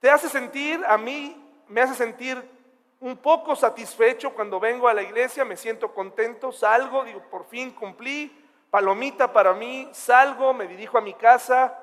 Te 0.00 0.10
hace 0.10 0.28
sentir, 0.28 0.84
a 0.88 0.98
mí 0.98 1.40
me 1.68 1.80
hace 1.80 1.94
sentir 1.94 2.55
un 3.00 3.18
poco 3.18 3.54
satisfecho 3.54 4.32
cuando 4.34 4.58
vengo 4.58 4.88
a 4.88 4.94
la 4.94 5.02
iglesia, 5.02 5.44
me 5.44 5.56
siento 5.56 5.92
contento, 5.92 6.52
salgo, 6.52 7.04
digo, 7.04 7.20
por 7.30 7.46
fin 7.46 7.72
cumplí, 7.72 8.44
palomita 8.70 9.32
para 9.32 9.52
mí, 9.52 9.88
salgo, 9.92 10.54
me 10.54 10.66
dirijo 10.66 10.98
a 10.98 11.02
mi 11.02 11.14
casa, 11.14 11.78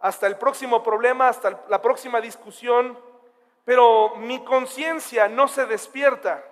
hasta 0.00 0.26
el 0.26 0.36
próximo 0.36 0.82
problema, 0.82 1.28
hasta 1.28 1.64
la 1.68 1.80
próxima 1.80 2.20
discusión, 2.20 2.98
pero 3.64 4.16
mi 4.16 4.42
conciencia 4.44 5.28
no 5.28 5.48
se 5.48 5.66
despierta. 5.66 6.44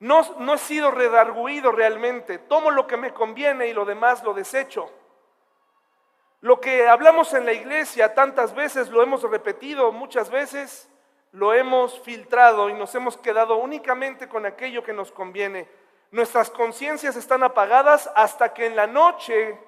No, 0.00 0.22
no 0.38 0.54
he 0.54 0.58
sido 0.58 0.90
redarguido 0.90 1.72
realmente. 1.72 2.38
Tomo 2.38 2.70
lo 2.70 2.86
que 2.86 2.96
me 2.96 3.12
conviene 3.12 3.66
y 3.68 3.72
lo 3.72 3.84
demás 3.84 4.22
lo 4.22 4.32
desecho. 4.32 4.90
Lo 6.40 6.60
que 6.60 6.88
hablamos 6.88 7.34
en 7.34 7.44
la 7.44 7.52
iglesia 7.52 8.14
tantas 8.14 8.54
veces, 8.54 8.90
lo 8.90 9.02
hemos 9.02 9.22
repetido 9.22 9.90
muchas 9.90 10.30
veces, 10.30 10.88
lo 11.32 11.52
hemos 11.52 11.98
filtrado 12.00 12.68
y 12.70 12.74
nos 12.74 12.94
hemos 12.94 13.16
quedado 13.16 13.56
únicamente 13.56 14.28
con 14.28 14.46
aquello 14.46 14.82
que 14.82 14.92
nos 14.92 15.12
conviene. 15.12 15.68
Nuestras 16.10 16.50
conciencias 16.50 17.16
están 17.16 17.42
apagadas 17.42 18.10
hasta 18.14 18.54
que 18.54 18.66
en 18.66 18.76
la 18.76 18.86
noche, 18.86 19.58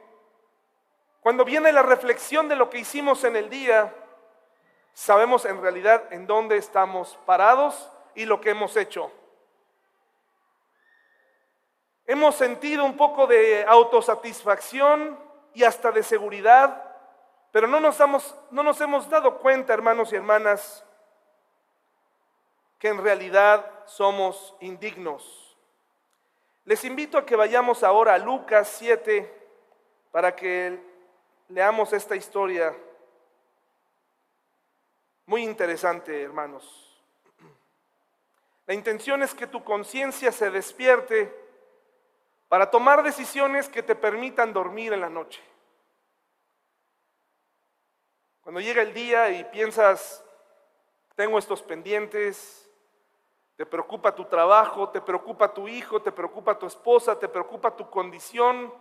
cuando 1.20 1.44
viene 1.44 1.70
la 1.72 1.82
reflexión 1.82 2.48
de 2.48 2.56
lo 2.56 2.70
que 2.70 2.78
hicimos 2.78 3.24
en 3.24 3.36
el 3.36 3.50
día, 3.50 3.94
sabemos 4.94 5.44
en 5.44 5.60
realidad 5.60 6.04
en 6.12 6.26
dónde 6.26 6.56
estamos 6.56 7.18
parados 7.26 7.90
y 8.14 8.24
lo 8.24 8.40
que 8.40 8.50
hemos 8.50 8.76
hecho. 8.76 9.12
Hemos 12.06 12.34
sentido 12.34 12.84
un 12.84 12.96
poco 12.96 13.26
de 13.26 13.64
autosatisfacción 13.68 15.18
y 15.54 15.62
hasta 15.62 15.92
de 15.92 16.02
seguridad, 16.02 16.82
pero 17.52 17.66
no 17.66 17.80
nos, 17.80 17.98
no 18.50 18.62
nos 18.62 18.80
hemos 18.80 19.08
dado 19.08 19.38
cuenta, 19.38 19.74
hermanos 19.74 20.12
y 20.12 20.16
hermanas, 20.16 20.84
que 22.80 22.88
en 22.88 22.98
realidad 22.98 23.70
somos 23.84 24.56
indignos. 24.58 25.56
Les 26.64 26.82
invito 26.84 27.18
a 27.18 27.26
que 27.26 27.36
vayamos 27.36 27.84
ahora 27.84 28.14
a 28.14 28.18
Lucas 28.18 28.74
7 28.78 29.30
para 30.10 30.34
que 30.34 30.80
leamos 31.48 31.92
esta 31.92 32.16
historia 32.16 32.74
muy 35.26 35.42
interesante, 35.42 36.22
hermanos. 36.22 37.02
La 38.66 38.72
intención 38.72 39.22
es 39.22 39.34
que 39.34 39.46
tu 39.46 39.62
conciencia 39.62 40.32
se 40.32 40.50
despierte 40.50 41.36
para 42.48 42.70
tomar 42.70 43.02
decisiones 43.02 43.68
que 43.68 43.82
te 43.82 43.94
permitan 43.94 44.54
dormir 44.54 44.94
en 44.94 45.02
la 45.02 45.10
noche. 45.10 45.42
Cuando 48.40 48.60
llega 48.60 48.80
el 48.80 48.94
día 48.94 49.30
y 49.30 49.44
piensas, 49.44 50.24
tengo 51.14 51.38
estos 51.38 51.62
pendientes, 51.62 52.69
te 53.60 53.66
preocupa 53.66 54.14
tu 54.14 54.24
trabajo, 54.24 54.88
te 54.88 55.02
preocupa 55.02 55.52
tu 55.52 55.68
hijo, 55.68 56.00
te 56.00 56.10
preocupa 56.10 56.58
tu 56.58 56.64
esposa, 56.64 57.18
te 57.18 57.28
preocupa 57.28 57.76
tu 57.76 57.90
condición, 57.90 58.72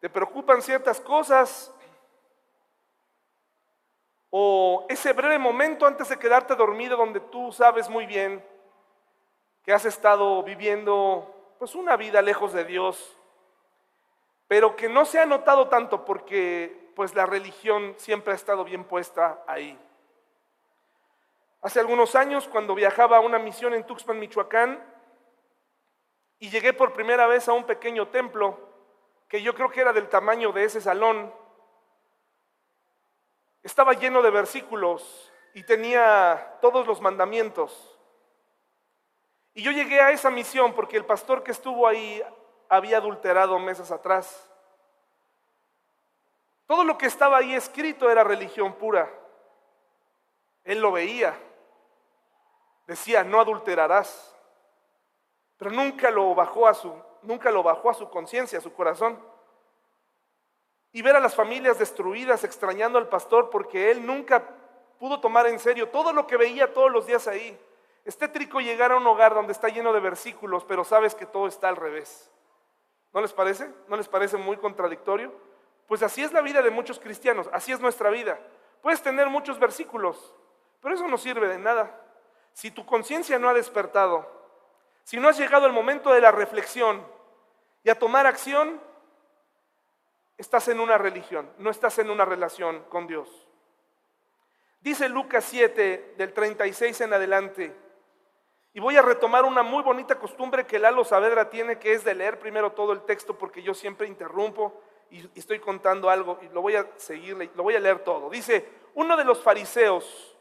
te 0.00 0.10
preocupan 0.10 0.60
ciertas 0.60 1.00
cosas. 1.00 1.74
O 4.28 4.84
ese 4.90 5.14
breve 5.14 5.38
momento 5.38 5.86
antes 5.86 6.10
de 6.10 6.18
quedarte 6.18 6.54
dormido 6.54 6.98
donde 6.98 7.20
tú 7.20 7.50
sabes 7.52 7.88
muy 7.88 8.04
bien 8.04 8.44
que 9.62 9.72
has 9.72 9.86
estado 9.86 10.42
viviendo 10.42 11.54
pues 11.58 11.74
una 11.74 11.96
vida 11.96 12.20
lejos 12.20 12.52
de 12.52 12.66
Dios, 12.66 13.16
pero 14.46 14.76
que 14.76 14.90
no 14.90 15.06
se 15.06 15.20
ha 15.20 15.24
notado 15.24 15.68
tanto 15.68 16.04
porque 16.04 16.92
pues 16.94 17.14
la 17.14 17.24
religión 17.24 17.94
siempre 17.96 18.34
ha 18.34 18.36
estado 18.36 18.62
bien 18.62 18.84
puesta 18.84 19.42
ahí. 19.46 19.85
Hace 21.62 21.80
algunos 21.80 22.14
años, 22.14 22.48
cuando 22.48 22.74
viajaba 22.74 23.16
a 23.16 23.20
una 23.20 23.38
misión 23.38 23.74
en 23.74 23.84
Tuxpan, 23.84 24.18
Michoacán, 24.18 24.82
y 26.38 26.50
llegué 26.50 26.72
por 26.72 26.92
primera 26.92 27.26
vez 27.26 27.48
a 27.48 27.52
un 27.52 27.64
pequeño 27.64 28.08
templo 28.08 28.58
que 29.28 29.42
yo 29.42 29.54
creo 29.54 29.70
que 29.70 29.80
era 29.80 29.92
del 29.92 30.08
tamaño 30.08 30.52
de 30.52 30.64
ese 30.64 30.80
salón, 30.80 31.32
estaba 33.62 33.94
lleno 33.94 34.22
de 34.22 34.30
versículos 34.30 35.32
y 35.54 35.64
tenía 35.64 36.58
todos 36.60 36.86
los 36.86 37.00
mandamientos. 37.00 37.98
Y 39.54 39.62
yo 39.62 39.72
llegué 39.72 40.00
a 40.00 40.12
esa 40.12 40.30
misión 40.30 40.74
porque 40.74 40.96
el 40.96 41.04
pastor 41.04 41.42
que 41.42 41.50
estuvo 41.50 41.88
ahí 41.88 42.22
había 42.68 42.98
adulterado 42.98 43.58
meses 43.58 43.90
atrás. 43.90 44.48
Todo 46.66 46.84
lo 46.84 46.98
que 46.98 47.06
estaba 47.06 47.38
ahí 47.38 47.54
escrito 47.54 48.10
era 48.10 48.22
religión 48.22 48.74
pura. 48.74 49.10
Él 50.62 50.80
lo 50.80 50.92
veía 50.92 51.34
decía, 52.86 53.24
no 53.24 53.40
adulterarás. 53.40 54.34
Pero 55.56 55.70
nunca 55.70 56.10
lo 56.10 56.34
bajó 56.34 56.66
a 56.66 56.74
su, 56.74 56.92
nunca 57.22 57.50
lo 57.50 57.62
bajó 57.62 57.90
a 57.90 57.94
su 57.94 58.08
conciencia, 58.08 58.58
a 58.58 58.62
su 58.62 58.72
corazón. 58.72 59.18
Y 60.92 61.02
ver 61.02 61.16
a 61.16 61.20
las 61.20 61.34
familias 61.34 61.78
destruidas 61.78 62.44
extrañando 62.44 62.98
al 62.98 63.08
pastor 63.08 63.50
porque 63.50 63.90
él 63.90 64.06
nunca 64.06 64.42
pudo 64.98 65.20
tomar 65.20 65.46
en 65.46 65.58
serio 65.58 65.88
todo 65.88 66.12
lo 66.12 66.26
que 66.26 66.36
veía 66.36 66.72
todos 66.72 66.90
los 66.90 67.06
días 67.06 67.28
ahí. 67.28 67.58
Es 68.04 68.16
tétrico 68.16 68.60
llegar 68.60 68.92
a 68.92 68.96
un 68.96 69.06
hogar 69.06 69.34
donde 69.34 69.52
está 69.52 69.68
lleno 69.68 69.92
de 69.92 70.00
versículos, 70.00 70.64
pero 70.64 70.84
sabes 70.84 71.14
que 71.14 71.26
todo 71.26 71.48
está 71.48 71.68
al 71.68 71.76
revés. 71.76 72.30
¿No 73.12 73.20
les 73.20 73.32
parece? 73.32 73.68
¿No 73.88 73.96
les 73.96 74.08
parece 74.08 74.36
muy 74.36 74.56
contradictorio? 74.56 75.32
Pues 75.88 76.02
así 76.02 76.22
es 76.22 76.32
la 76.32 76.40
vida 76.40 76.62
de 76.62 76.70
muchos 76.70 76.98
cristianos, 76.98 77.48
así 77.52 77.72
es 77.72 77.80
nuestra 77.80 78.10
vida. 78.10 78.38
Puedes 78.82 79.02
tener 79.02 79.28
muchos 79.28 79.58
versículos, 79.58 80.34
pero 80.80 80.94
eso 80.94 81.06
no 81.08 81.18
sirve 81.18 81.48
de 81.48 81.58
nada. 81.58 82.05
Si 82.56 82.70
tu 82.70 82.86
conciencia 82.86 83.38
no 83.38 83.50
ha 83.50 83.52
despertado, 83.52 84.26
si 85.04 85.20
no 85.20 85.28
has 85.28 85.36
llegado 85.36 85.66
al 85.66 85.74
momento 85.74 86.10
de 86.14 86.22
la 86.22 86.32
reflexión 86.32 87.06
y 87.84 87.90
a 87.90 87.98
tomar 87.98 88.26
acción, 88.26 88.80
estás 90.38 90.66
en 90.68 90.80
una 90.80 90.96
religión, 90.96 91.52
no 91.58 91.68
estás 91.68 91.98
en 91.98 92.08
una 92.08 92.24
relación 92.24 92.82
con 92.88 93.06
Dios. 93.06 93.28
Dice 94.80 95.10
Lucas 95.10 95.44
7 95.44 96.14
del 96.16 96.32
36 96.32 96.98
en 97.02 97.12
adelante, 97.12 97.76
y 98.72 98.80
voy 98.80 98.96
a 98.96 99.02
retomar 99.02 99.44
una 99.44 99.62
muy 99.62 99.82
bonita 99.82 100.18
costumbre 100.18 100.64
que 100.64 100.78
Lalo 100.78 101.04
Saavedra 101.04 101.50
tiene, 101.50 101.78
que 101.78 101.92
es 101.92 102.04
de 102.04 102.14
leer 102.14 102.38
primero 102.38 102.72
todo 102.72 102.94
el 102.94 103.02
texto, 103.02 103.36
porque 103.36 103.62
yo 103.62 103.74
siempre 103.74 104.08
interrumpo 104.08 104.80
y 105.10 105.28
estoy 105.38 105.60
contando 105.60 106.08
algo 106.08 106.38
y 106.40 106.48
lo 106.48 106.62
voy 106.62 106.76
a 106.76 106.86
seguir, 106.96 107.50
lo 107.54 107.62
voy 107.62 107.74
a 107.76 107.80
leer 107.80 107.98
todo. 107.98 108.30
Dice, 108.30 108.66
uno 108.94 109.14
de 109.14 109.24
los 109.24 109.42
fariseos, 109.42 110.32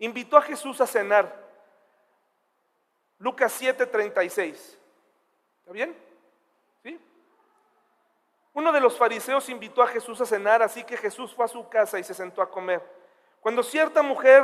invitó 0.00 0.36
a 0.36 0.42
Jesús 0.42 0.80
a 0.80 0.86
cenar. 0.86 1.39
Lucas 3.20 3.52
7:36. 3.52 4.76
¿Está 5.60 5.72
bien? 5.72 5.96
¿Sí? 6.82 7.00
Uno 8.54 8.72
de 8.72 8.80
los 8.80 8.98
fariseos 8.98 9.48
invitó 9.48 9.82
a 9.82 9.86
Jesús 9.86 10.20
a 10.20 10.26
cenar, 10.26 10.62
así 10.62 10.82
que 10.82 10.96
Jesús 10.96 11.32
fue 11.32 11.44
a 11.44 11.48
su 11.48 11.68
casa 11.68 12.00
y 12.00 12.04
se 12.04 12.14
sentó 12.14 12.42
a 12.42 12.50
comer. 12.50 12.82
Cuando 13.40 13.62
cierta 13.62 14.02
mujer, 14.02 14.42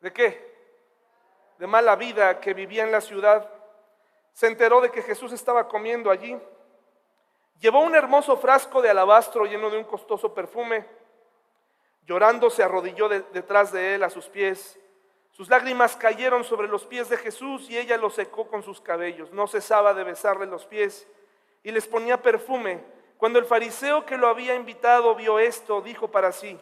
¿de 0.00 0.12
qué? 0.12 0.48
De 1.58 1.66
mala 1.66 1.94
vida 1.94 2.40
que 2.40 2.54
vivía 2.54 2.82
en 2.82 2.90
la 2.90 3.00
ciudad, 3.00 3.48
se 4.32 4.48
enteró 4.48 4.80
de 4.80 4.90
que 4.90 5.02
Jesús 5.02 5.32
estaba 5.32 5.68
comiendo 5.68 6.10
allí, 6.10 6.36
llevó 7.60 7.80
un 7.80 7.94
hermoso 7.94 8.36
frasco 8.36 8.82
de 8.82 8.90
alabastro 8.90 9.44
lleno 9.44 9.70
de 9.70 9.78
un 9.78 9.84
costoso 9.84 10.34
perfume 10.34 10.98
Llorando 12.08 12.48
se 12.48 12.62
arrodilló 12.62 13.06
detrás 13.10 13.70
de 13.70 13.94
él 13.94 14.02
a 14.02 14.08
sus 14.08 14.30
pies. 14.30 14.80
Sus 15.38 15.48
lágrimas 15.48 15.94
cayeron 15.94 16.42
sobre 16.42 16.66
los 16.66 16.84
pies 16.84 17.08
de 17.08 17.16
Jesús 17.16 17.70
y 17.70 17.78
ella 17.78 17.96
los 17.96 18.14
secó 18.14 18.48
con 18.48 18.64
sus 18.64 18.80
cabellos. 18.80 19.30
No 19.30 19.46
cesaba 19.46 19.94
de 19.94 20.02
besarle 20.02 20.46
los 20.46 20.66
pies 20.66 21.06
y 21.62 21.70
les 21.70 21.86
ponía 21.86 22.20
perfume. 22.20 22.82
Cuando 23.18 23.38
el 23.38 23.44
fariseo 23.44 24.04
que 24.04 24.18
lo 24.18 24.26
había 24.26 24.56
invitado 24.56 25.14
vio 25.14 25.38
esto, 25.38 25.80
dijo 25.80 26.08
para 26.08 26.32
sí, 26.32 26.58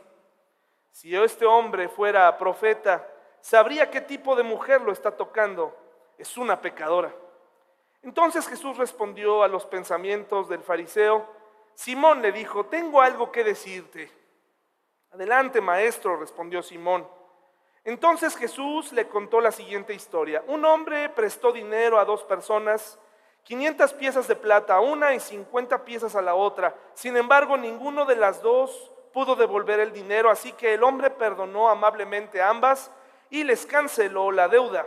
si 0.93 1.17
este 1.17 1.47
hombre 1.47 1.89
fuera 1.89 2.37
profeta, 2.37 3.09
sabría 3.41 3.91
qué 3.91 4.03
tipo 4.03 4.37
de 4.37 4.43
mujer 4.43 4.83
lo 4.83 4.93
está 4.93 5.11
tocando. 5.11 5.75
Es 6.19 6.37
una 6.37 6.61
pecadora. 6.61 7.15
Entonces 8.03 8.47
Jesús 8.47 8.77
respondió 8.77 9.43
a 9.43 9.49
los 9.49 9.65
pensamientos 9.65 10.51
del 10.51 10.61
fariseo. 10.61 11.27
Simón 11.75 12.21
le 12.21 12.31
dijo, 12.31 12.67
tengo 12.67 13.01
algo 13.01 13.33
que 13.33 13.43
decirte. 13.43 14.13
Adelante, 15.13 15.63
maestro, 15.63 16.19
respondió 16.19 16.63
Simón. 16.63 17.16
Entonces 17.87 18.37
Jesús 18.37 18.93
le 18.93 19.07
contó 19.07 19.41
la 19.41 19.53
siguiente 19.53 19.95
historia. 19.95 20.43
Un 20.49 20.65
hombre 20.65 21.09
prestó 21.09 21.53
dinero 21.53 22.01
a 22.01 22.05
dos 22.05 22.25
personas, 22.25 22.99
500 23.45 23.95
piezas 23.95 24.27
de 24.27 24.35
plata 24.35 24.75
a 24.75 24.81
una 24.81 25.15
y 25.15 25.21
50 25.21 25.85
piezas 25.85 26.17
a 26.17 26.21
la 26.21 26.35
otra. 26.35 26.75
Sin 26.95 27.17
embargo, 27.17 27.57
ninguno 27.57 28.05
de 28.05 28.17
las 28.17 28.43
dos 28.43 28.91
pudo 29.13 29.37
devolver 29.37 29.79
el 29.79 29.93
dinero, 29.93 30.31
así 30.31 30.51
que 30.53 30.75
el 30.75 30.83
hombre 30.83 31.11
perdonó 31.11 31.69
amablemente 31.69 32.43
a 32.43 32.49
ambas 32.49 32.91
y 33.31 33.45
les 33.45 33.65
canceló 33.65 34.33
la 34.33 34.49
deuda. 34.49 34.85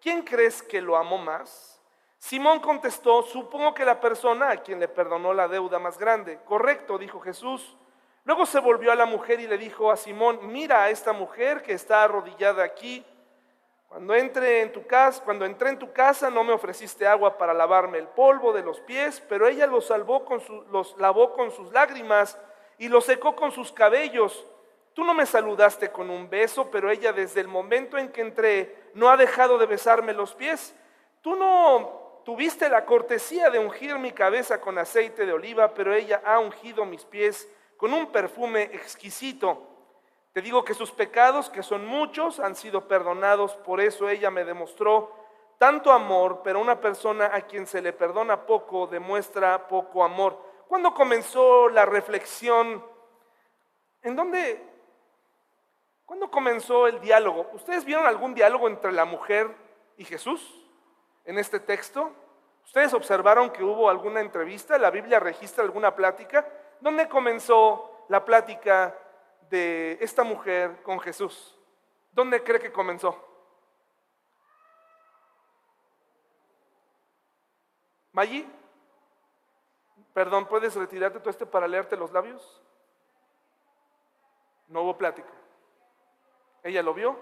¿Quién 0.00 0.22
crees 0.22 0.62
que 0.62 0.80
lo 0.80 0.96
amó 0.96 1.18
más? 1.18 1.78
Simón 2.18 2.60
contestó, 2.60 3.22
supongo 3.22 3.74
que 3.74 3.84
la 3.84 4.00
persona 4.00 4.48
a 4.48 4.56
quien 4.62 4.80
le 4.80 4.88
perdonó 4.88 5.34
la 5.34 5.46
deuda 5.46 5.78
más 5.78 5.98
grande. 5.98 6.38
Correcto, 6.46 6.96
dijo 6.96 7.20
Jesús. 7.20 7.76
Luego 8.28 8.44
se 8.44 8.60
volvió 8.60 8.92
a 8.92 8.94
la 8.94 9.06
mujer 9.06 9.40
y 9.40 9.46
le 9.46 9.56
dijo 9.56 9.90
a 9.90 9.96
Simón, 9.96 10.40
mira 10.52 10.82
a 10.82 10.90
esta 10.90 11.14
mujer 11.14 11.62
que 11.62 11.72
está 11.72 12.02
arrodillada 12.02 12.62
aquí. 12.62 13.02
Cuando 13.88 14.14
entre 14.14 14.60
en 14.60 14.70
tu 14.70 14.86
casa, 14.86 15.24
cuando 15.24 15.46
entré 15.46 15.70
en 15.70 15.78
tu 15.78 15.94
casa 15.94 16.28
no 16.28 16.44
me 16.44 16.52
ofreciste 16.52 17.06
agua 17.06 17.38
para 17.38 17.54
lavarme 17.54 17.96
el 17.96 18.06
polvo 18.06 18.52
de 18.52 18.62
los 18.62 18.80
pies, 18.80 19.22
pero 19.30 19.48
ella 19.48 19.66
los 19.66 19.86
salvó 19.86 20.26
con 20.26 20.42
los 20.70 20.94
lavó 20.98 21.32
con 21.32 21.50
sus 21.50 21.72
lágrimas 21.72 22.38
y 22.76 22.88
los 22.88 23.06
secó 23.06 23.34
con 23.34 23.50
sus 23.50 23.72
cabellos. 23.72 24.44
Tú 24.92 25.04
no 25.04 25.14
me 25.14 25.24
saludaste 25.24 25.90
con 25.90 26.10
un 26.10 26.28
beso, 26.28 26.70
pero 26.70 26.90
ella 26.90 27.14
desde 27.14 27.40
el 27.40 27.48
momento 27.48 27.96
en 27.96 28.12
que 28.12 28.20
entré 28.20 28.90
no 28.92 29.08
ha 29.08 29.16
dejado 29.16 29.56
de 29.56 29.64
besarme 29.64 30.12
los 30.12 30.34
pies. 30.34 30.76
Tú 31.22 31.34
no 31.34 32.20
tuviste 32.26 32.68
la 32.68 32.84
cortesía 32.84 33.48
de 33.48 33.58
ungir 33.58 33.98
mi 33.98 34.12
cabeza 34.12 34.60
con 34.60 34.76
aceite 34.76 35.24
de 35.24 35.32
oliva, 35.32 35.72
pero 35.72 35.94
ella 35.94 36.20
ha 36.26 36.38
ungido 36.38 36.84
mis 36.84 37.06
pies 37.06 37.48
con 37.78 37.94
un 37.94 38.08
perfume 38.12 38.64
exquisito. 38.64 39.62
Te 40.34 40.42
digo 40.42 40.64
que 40.64 40.74
sus 40.74 40.90
pecados, 40.90 41.48
que 41.48 41.62
son 41.62 41.86
muchos, 41.86 42.40
han 42.40 42.54
sido 42.54 42.86
perdonados, 42.86 43.56
por 43.56 43.80
eso 43.80 44.08
ella 44.08 44.30
me 44.30 44.44
demostró 44.44 45.14
tanto 45.58 45.90
amor, 45.90 46.40
pero 46.44 46.60
una 46.60 46.80
persona 46.80 47.30
a 47.32 47.42
quien 47.42 47.66
se 47.66 47.80
le 47.80 47.92
perdona 47.92 48.44
poco 48.46 48.86
demuestra 48.88 49.68
poco 49.68 50.04
amor. 50.04 50.38
¿Cuándo 50.68 50.92
comenzó 50.92 51.68
la 51.68 51.86
reflexión? 51.86 52.84
¿En 54.02 54.14
dónde? 54.14 54.62
¿Cuándo 56.04 56.30
comenzó 56.30 56.88
el 56.88 57.00
diálogo? 57.00 57.48
¿Ustedes 57.52 57.84
vieron 57.84 58.06
algún 58.06 58.34
diálogo 58.34 58.68
entre 58.68 58.92
la 58.92 59.04
mujer 59.04 59.54
y 59.96 60.04
Jesús 60.04 60.68
en 61.24 61.38
este 61.38 61.60
texto? 61.60 62.12
¿Ustedes 62.64 62.92
observaron 62.92 63.50
que 63.50 63.62
hubo 63.64 63.88
alguna 63.88 64.20
entrevista? 64.20 64.78
¿La 64.78 64.90
Biblia 64.90 65.20
registra 65.20 65.64
alguna 65.64 65.94
plática? 65.94 66.46
¿Dónde 66.80 67.08
comenzó 67.08 68.04
la 68.08 68.24
plática 68.24 68.96
de 69.50 69.98
esta 70.00 70.22
mujer 70.22 70.82
con 70.82 71.00
Jesús? 71.00 71.58
¿Dónde 72.12 72.42
cree 72.42 72.60
que 72.60 72.72
comenzó? 72.72 73.24
Maggi, 78.12 78.46
perdón, 80.12 80.46
¿puedes 80.46 80.74
retirarte 80.74 81.20
todo 81.20 81.30
este 81.30 81.46
para 81.46 81.68
leerte 81.68 81.96
los 81.96 82.12
labios? 82.12 82.62
No 84.68 84.82
hubo 84.82 84.96
plática. 84.96 85.32
¿Ella 86.62 86.82
lo 86.82 86.94
vio? 86.94 87.18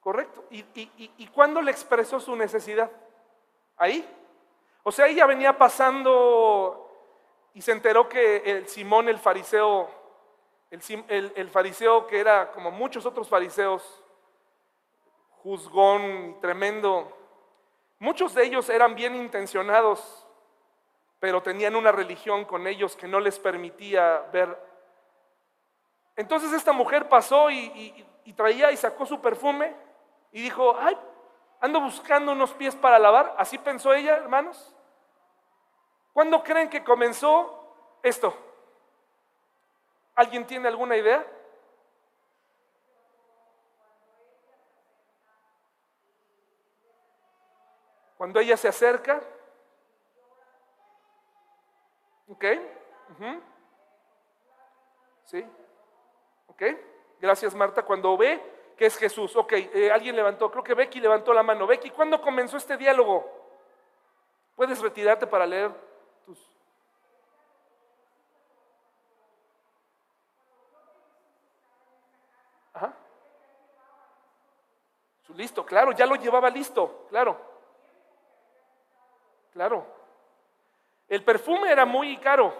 Correcto. 0.00 0.44
¿Y, 0.50 0.64
y 1.18 1.26
cuándo 1.28 1.60
le 1.60 1.70
expresó 1.70 2.20
su 2.20 2.36
necesidad? 2.36 2.90
¿Ahí? 3.76 4.08
O 4.84 4.92
sea, 4.92 5.06
ella 5.06 5.26
venía 5.26 5.56
pasando 5.56 6.90
y 7.54 7.62
se 7.62 7.72
enteró 7.72 8.06
que 8.06 8.36
el 8.44 8.68
Simón, 8.68 9.08
el 9.08 9.18
fariseo, 9.18 9.88
el, 10.70 11.50
fariseo 11.50 12.06
que 12.06 12.20
era 12.20 12.52
como 12.52 12.70
muchos 12.70 13.06
otros 13.06 13.28
fariseos, 13.28 14.04
juzgón, 15.42 16.38
tremendo, 16.42 17.10
muchos 17.98 18.34
de 18.34 18.44
ellos 18.44 18.68
eran 18.68 18.94
bien 18.94 19.14
intencionados, 19.16 20.26
pero 21.18 21.42
tenían 21.42 21.76
una 21.76 21.90
religión 21.90 22.44
con 22.44 22.66
ellos 22.66 22.94
que 22.94 23.08
no 23.08 23.20
les 23.20 23.38
permitía 23.38 24.28
ver. 24.34 24.54
Entonces 26.14 26.52
esta 26.52 26.72
mujer 26.72 27.08
pasó 27.08 27.50
y 27.50 28.04
traía 28.36 28.70
y 28.70 28.76
sacó 28.76 29.06
su 29.06 29.18
perfume 29.22 29.74
y 30.30 30.42
dijo, 30.42 30.76
ay, 30.78 30.98
ando 31.60 31.80
buscando 31.80 32.32
unos 32.32 32.52
pies 32.52 32.76
para 32.76 32.98
lavar. 32.98 33.34
Así 33.38 33.56
pensó 33.56 33.94
ella, 33.94 34.16
hermanos. 34.16 34.73
¿Cuándo 36.14 36.44
creen 36.44 36.70
que 36.70 36.84
comenzó 36.84 37.98
esto? 38.00 38.32
¿Alguien 40.14 40.46
tiene 40.46 40.68
alguna 40.68 40.96
idea? 40.96 41.26
Cuando 48.16 48.38
ella 48.38 48.56
se 48.56 48.68
acerca. 48.68 49.20
¿Ok? 52.28 52.44
¿Sí? 55.24 55.44
¿Ok? 56.46 56.62
Gracias 57.20 57.56
Marta. 57.56 57.82
Cuando 57.82 58.16
ve 58.16 58.40
que 58.76 58.86
es 58.86 58.96
Jesús. 58.96 59.34
Ok, 59.34 59.52
eh, 59.54 59.90
alguien 59.90 60.14
levantó, 60.14 60.48
creo 60.48 60.62
que 60.62 60.74
Becky 60.74 61.00
levantó 61.00 61.34
la 61.34 61.42
mano. 61.42 61.66
Becky, 61.66 61.90
¿cuándo 61.90 62.20
comenzó 62.20 62.56
este 62.56 62.76
diálogo? 62.76 63.28
¿Puedes 64.54 64.80
retirarte 64.80 65.26
para 65.26 65.44
leer 65.44 65.83
Listo, 75.34 75.66
claro, 75.66 75.92
ya 75.92 76.06
lo 76.06 76.14
llevaba 76.14 76.48
listo, 76.48 77.06
claro. 77.08 77.36
Claro. 79.52 79.86
El 81.08 81.22
perfume 81.24 81.70
era 81.70 81.84
muy 81.84 82.16
caro, 82.18 82.54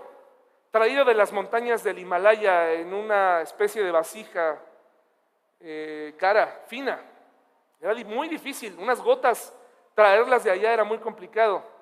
traído 0.70 1.05
de 1.05 1.14
las 1.14 1.33
montañas 1.33 1.83
del 1.85 1.98
Himalaya 1.98 2.72
en 2.72 2.92
una 2.92 3.40
especie 3.42 3.83
de 3.83 3.90
vasija 3.90 4.61
eh, 5.61 6.14
cara, 6.18 6.62
fina. 6.66 7.00
Era 7.81 7.94
muy 8.05 8.29
difícil, 8.29 8.77
unas 8.79 9.00
gotas, 9.00 9.57
traerlas 9.94 10.44
de 10.44 10.50
allá 10.50 10.72
era 10.72 10.85
muy 10.85 10.98
complicado. 10.98 11.73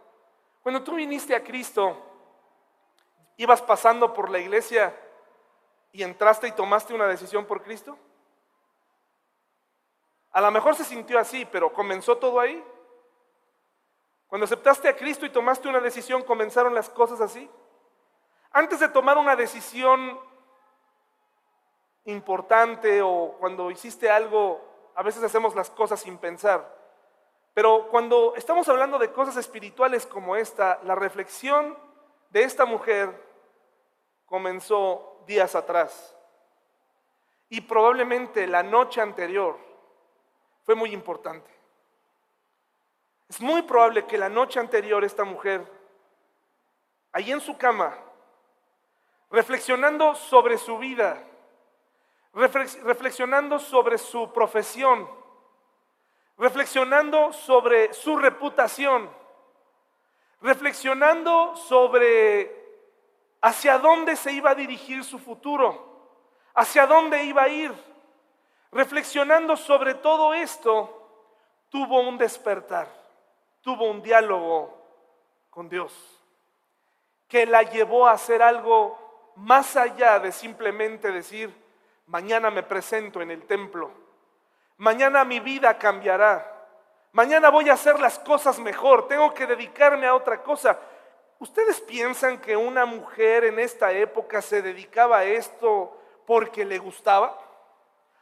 Cuando 0.63 0.83
tú 0.83 0.95
viniste 0.95 1.35
a 1.35 1.43
Cristo, 1.43 1.97
ibas 3.37 3.61
pasando 3.61 4.13
por 4.13 4.31
la 4.31 4.39
iglesia 4.39 4.97
y 5.91 6.03
entraste 6.03 6.49
y 6.49 6.53
tomaste 6.53 6.95
una 6.95 7.07
decisión 7.07 7.45
por 7.45 7.63
Cristo. 7.63 7.99
A 10.33 10.41
lo 10.41 10.51
mejor 10.51 10.75
se 10.75 10.85
sintió 10.85 11.19
así, 11.19 11.45
pero 11.45 11.73
comenzó 11.73 12.17
todo 12.17 12.41
ahí. 12.41 12.65
Cuando 14.29 14.45
aceptaste 14.45 14.89
a 14.89 14.97
Cristo 14.97 15.27
y 15.27 15.31
tomaste 15.31 15.69
una 15.69 15.81
decisión, 15.81 16.23
comenzaron 16.23 16.75
las 16.75 16.89
cosas 16.89 17.21
así. 17.21 17.51
Antes 18.53 18.81
de 18.81 18.89
tomar 18.89 19.19
una 19.19 19.37
decisión 19.37 20.19
importante 22.05 23.03
o 23.03 23.37
cuando 23.39 23.71
hiciste 23.71 24.11
algo, 24.11 24.93
a 24.95 25.03
veces 25.03 25.23
hacemos 25.23 25.55
las 25.55 25.71
cosas 25.71 26.01
sin 26.01 26.17
pensar. 26.17 26.82
Pero 27.55 27.89
cuando 27.91 28.35
estamos 28.37 28.69
hablando 28.69 28.99
de 28.99 29.13
cosas 29.13 29.37
espirituales 29.37 30.07
como 30.07 30.37
esta, 30.37 30.81
la 30.85 30.95
reflexión 30.95 31.77
de 32.31 32.45
esta 32.45 32.65
mujer 32.65 33.15
comenzó 34.25 35.23
días 35.27 35.55
atrás. 35.55 36.17
Y 37.51 37.61
probablemente 37.61 38.47
la 38.47 38.63
noche 38.63 39.01
anterior 39.03 39.59
fue 40.65 40.75
muy 40.75 40.93
importante. 40.93 41.51
Es 43.29 43.41
muy 43.41 43.63
probable 43.63 44.07
que 44.07 44.17
la 44.17 44.29
noche 44.29 44.59
anterior 44.59 45.05
esta 45.05 45.25
mujer, 45.25 45.67
ahí 47.13 47.33
en 47.33 47.41
su 47.41 47.57
cama, 47.59 47.95
reflexionando 49.31 50.15
sobre 50.15 50.57
su 50.57 50.79
vida, 50.79 51.23
reflexionando 52.33 53.59
sobre 53.59 53.99
su 53.99 54.33
profesión, 54.33 55.09
reflexionando 56.39 57.33
sobre 57.33 57.93
su 57.93 58.17
reputación, 58.17 59.11
reflexionando 60.41 61.55
sobre 61.57 62.61
hacia 63.41 63.79
dónde 63.79 64.17
se 64.17 64.33
iba 64.33 64.51
a 64.51 64.55
dirigir 64.55 65.05
su 65.05 65.19
futuro, 65.19 66.11
hacia 66.55 66.87
dónde 66.87 67.25
iba 67.25 67.43
a 67.43 67.49
ir. 67.49 67.73
Reflexionando 68.71 69.57
sobre 69.57 69.95
todo 69.95 70.33
esto, 70.33 70.99
tuvo 71.69 72.01
un 72.01 72.17
despertar, 72.17 72.89
tuvo 73.61 73.91
un 73.91 74.03
diálogo 74.03 74.79
con 75.51 75.69
Dios, 75.69 75.93
que 77.29 77.45
la 77.45 77.63
llevó 77.63 78.07
a 78.07 78.13
hacer 78.13 78.43
algo 78.43 79.33
más 79.37 79.77
allá 79.77 80.19
de 80.19 80.33
simplemente 80.33 81.13
decir, 81.13 81.55
mañana 82.07 82.51
me 82.51 82.63
presento 82.63 83.21
en 83.21 83.31
el 83.31 83.45
templo 83.47 84.02
Mañana 84.83 85.25
mi 85.25 85.39
vida 85.39 85.79
cambiará. 85.79 86.45
Mañana 87.13 87.51
voy 87.51 87.71
a 87.71 87.75
hacer 87.75 88.01
las 88.01 88.19
cosas 88.19 88.59
mejor. 88.59 89.07
Tengo 89.07 89.33
que 89.33 89.47
dedicarme 89.47 90.09
a 90.09 90.15
otra 90.17 90.43
cosa. 90.43 90.77
¿Ustedes 91.39 91.81
piensan 91.81 92.41
que 92.41 92.57
una 92.57 92.85
mujer 92.85 93.45
en 93.45 93.61
esta 93.61 93.93
época 93.93 94.43
se 94.43 94.61
dedicaba 94.61 95.19
a 95.19 95.25
esto 95.25 95.97
porque 96.27 96.65
le 96.65 96.79
gustaba. 96.79 97.39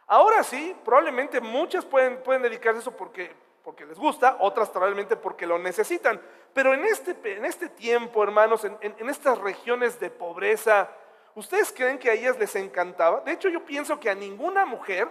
Ahora 0.07 0.42
sí, 0.42 0.77
probablemente 0.85 1.40
muchas 1.40 1.83
pueden, 1.87 2.23
pueden 2.23 2.42
dedicarse 2.42 2.77
a 2.77 2.81
eso 2.83 2.94
porque, 2.94 3.35
porque 3.64 3.87
les 3.87 3.99
gusta, 3.99 4.37
otras 4.40 4.68
probablemente 4.68 5.16
porque 5.16 5.46
lo 5.46 5.59
necesitan. 5.59 6.20
Pero 6.53 6.75
en 6.75 6.85
este, 6.85 7.16
en 7.38 7.46
este 7.46 7.70
tiempo, 7.70 8.23
hermanos, 8.23 8.66
en, 8.66 8.77
en 8.83 9.09
estas 9.09 9.38
regiones 9.38 9.99
de 9.99 10.11
pobreza, 10.11 10.90
¿ustedes 11.35 11.73
creen 11.73 11.99
que 11.99 12.11
a 12.11 12.12
ellas 12.12 12.38
les 12.38 12.55
encantaba? 12.55 13.20
De 13.20 13.33
hecho, 13.33 13.49
yo 13.49 13.64
pienso 13.64 13.99
que 13.99 14.11
a 14.11 14.14
ninguna 14.14 14.66
mujer, 14.66 15.09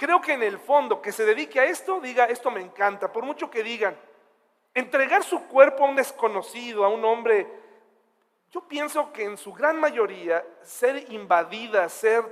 creo 0.00 0.18
que 0.18 0.32
en 0.32 0.42
el 0.42 0.58
fondo 0.58 1.02
que 1.02 1.12
se 1.12 1.26
dedique 1.26 1.60
a 1.60 1.66
esto, 1.66 2.00
diga, 2.00 2.24
esto 2.24 2.50
me 2.50 2.62
encanta, 2.62 3.12
por 3.12 3.22
mucho 3.22 3.50
que 3.50 3.62
digan. 3.62 3.94
Entregar 4.72 5.22
su 5.22 5.46
cuerpo 5.46 5.84
a 5.84 5.90
un 5.90 5.96
desconocido, 5.96 6.86
a 6.86 6.88
un 6.88 7.04
hombre, 7.04 7.46
yo 8.50 8.66
pienso 8.66 9.12
que 9.12 9.24
en 9.24 9.36
su 9.36 9.52
gran 9.52 9.78
mayoría, 9.78 10.42
ser 10.62 11.12
invadidas, 11.12 11.92
ser 11.92 12.24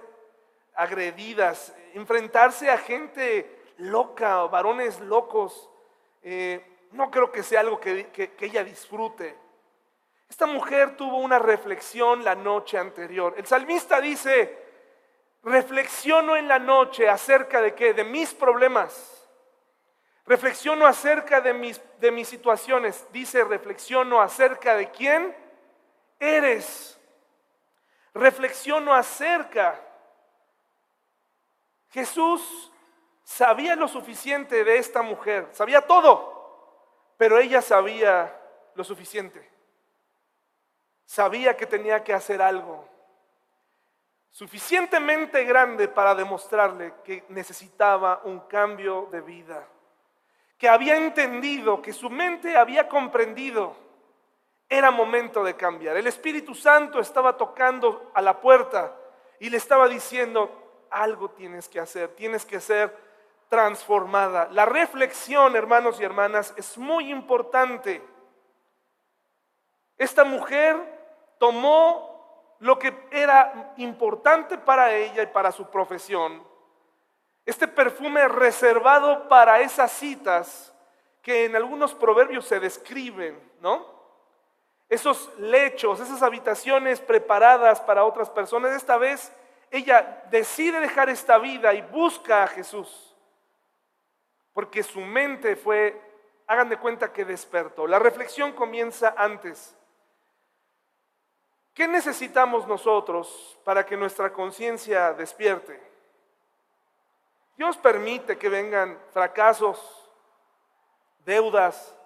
agredidas, 0.77 1.75
enfrentarse 1.93 2.71
a 2.71 2.79
gente 2.79 3.75
loca, 3.77 4.45
varones 4.45 4.99
locos, 5.01 5.69
eh, 6.23 6.65
no 6.93 7.11
creo 7.11 7.31
que 7.31 7.43
sea 7.43 7.61
algo 7.61 7.79
que, 7.79 8.07
que 8.09 8.47
ella 8.47 8.65
disfrute. 8.65 9.37
Esta 10.27 10.47
mujer 10.47 10.97
tuvo 10.97 11.19
una 11.19 11.39
reflexión 11.39 12.25
la 12.25 12.35
noche 12.35 12.79
anterior. 12.79 13.35
El 13.37 13.45
salmista 13.45 14.01
dice, 14.01 14.68
reflexiono 15.49 16.37
en 16.37 16.49
la 16.49 16.59
noche 16.59 17.09
acerca 17.09 17.61
de 17.61 17.75
qué? 17.75 17.95
De 17.95 18.05
mis 18.05 18.35
problemas. 18.35 19.15
Reflexiono 20.27 20.87
acerca 20.87 21.41
de 21.41 21.55
mis, 21.55 21.81
de 21.99 22.11
mis 22.11 22.29
situaciones. 22.29 23.07
Dice, 23.13 23.45
reflexiono 23.45 24.21
acerca 24.21 24.77
de 24.77 24.91
quién 24.91 25.35
eres. 26.21 27.01
Reflexiono 28.15 28.95
acerca 28.95 29.81
Jesús 31.91 32.73
sabía 33.25 33.77
lo 33.77 33.89
suficiente 33.89 34.65
de 34.65 34.79
esta 34.79 35.03
mujer, 35.03 35.49
sabía 35.53 35.81
todo, 35.83 37.15
pero 37.17 37.39
ella 37.39 37.63
sabía 37.63 38.35
lo 38.75 38.85
suficiente. 38.85 39.51
Sabía 41.05 41.57
que 41.57 41.67
tenía 41.67 42.05
que 42.05 42.13
hacer 42.13 42.43
algo 42.43 42.87
suficientemente 44.39 45.43
grande 45.43 45.89
para 45.89 46.15
demostrarle 46.15 46.95
que 47.03 47.25
necesitaba 47.31 48.21
un 48.23 48.39
cambio 48.47 49.09
de 49.11 49.21
vida, 49.21 49.67
que 50.57 50.69
había 50.69 50.97
entendido, 50.97 51.83
que 51.83 51.93
su 51.93 52.09
mente 52.09 52.57
había 52.57 52.87
comprendido, 52.87 53.75
era 54.69 54.93
momento 54.93 55.43
de 55.43 55.57
cambiar. 55.57 55.97
El 55.97 56.07
Espíritu 56.07 56.55
Santo 56.55 57.01
estaba 57.01 57.37
tocando 57.37 58.13
a 58.15 58.23
la 58.23 58.41
puerta 58.41 58.95
y 59.41 59.51
le 59.51 59.57
estaba 59.57 59.89
diciendo, 59.89 60.87
algo 60.89 61.31
tienes 61.31 61.69
que 61.69 61.81
hacer, 61.81 62.11
tienes 62.15 62.47
que 62.47 62.61
ser 62.61 62.97
transformada. 63.49 64.49
La 64.53 64.67
reflexión, 64.67 65.57
hermanos 65.57 65.99
y 65.99 66.05
hermanas, 66.05 66.55
es 66.57 66.79
muy 66.79 67.11
importante. 67.11 68.01
Esta 69.97 70.23
mujer 70.23 70.77
tomó 71.41 72.18
lo 72.61 72.79
que 72.79 73.07
era 73.11 73.75
importante 73.77 74.59
para 74.59 74.95
ella 74.95 75.23
y 75.23 75.27
para 75.27 75.53
su 75.53 75.71
profesión. 75.71 76.43
Este 77.47 77.69
perfume 77.69 78.29
reservado 78.29 79.29
para 79.29 79.61
esas 79.61 79.91
citas 79.93 80.75
que 81.23 81.45
en 81.45 81.57
algunos 81.57 81.95
proverbios 81.95 82.47
se 82.47 82.61
describen, 82.61 83.41
¿no? 83.61 83.87
Esos 84.89 85.31
lechos, 85.39 86.01
esas 86.01 86.23
habitaciones 86.23 87.01
preparadas 87.01 87.81
para 87.81 88.05
otras 88.05 88.31
personas, 88.31 88.75
esta 88.75 88.97
vez 88.97 89.33
ella 89.71 90.25
decide 90.31 90.81
dejar 90.81 91.11
esta 91.11 91.39
vida 91.39 91.75
y 91.75 91.83
busca 91.83 92.43
a 92.43 92.47
Jesús. 92.49 93.15
Porque 94.53 94.83
su 94.83 95.01
mente 95.01 95.57
fue, 95.57 96.01
hagan 96.47 96.69
de 96.69 96.79
cuenta 96.79 97.13
que 97.13 97.25
despertó. 97.25 97.87
La 97.87 97.99
reflexión 97.99 98.53
comienza 98.53 99.15
antes. 99.17 99.78
¿Qué 101.79 101.87
necesitamos 101.87 102.67
nosotros 102.67 103.57
para 103.63 103.87
que 103.87 103.97
nuestra 103.97 104.33
conciencia 104.33 105.13
despierte? 105.13 105.81
Dios 107.57 107.77
permite 107.77 108.37
que 108.37 108.49
vengan 108.49 108.99
fracasos, 109.13 110.11
deudas, 111.25 111.97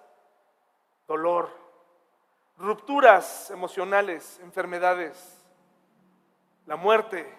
dolor, 1.07 1.49
rupturas 2.55 3.49
emocionales, 3.49 4.39
enfermedades, 4.43 5.43
la 6.67 6.75
muerte, 6.75 7.35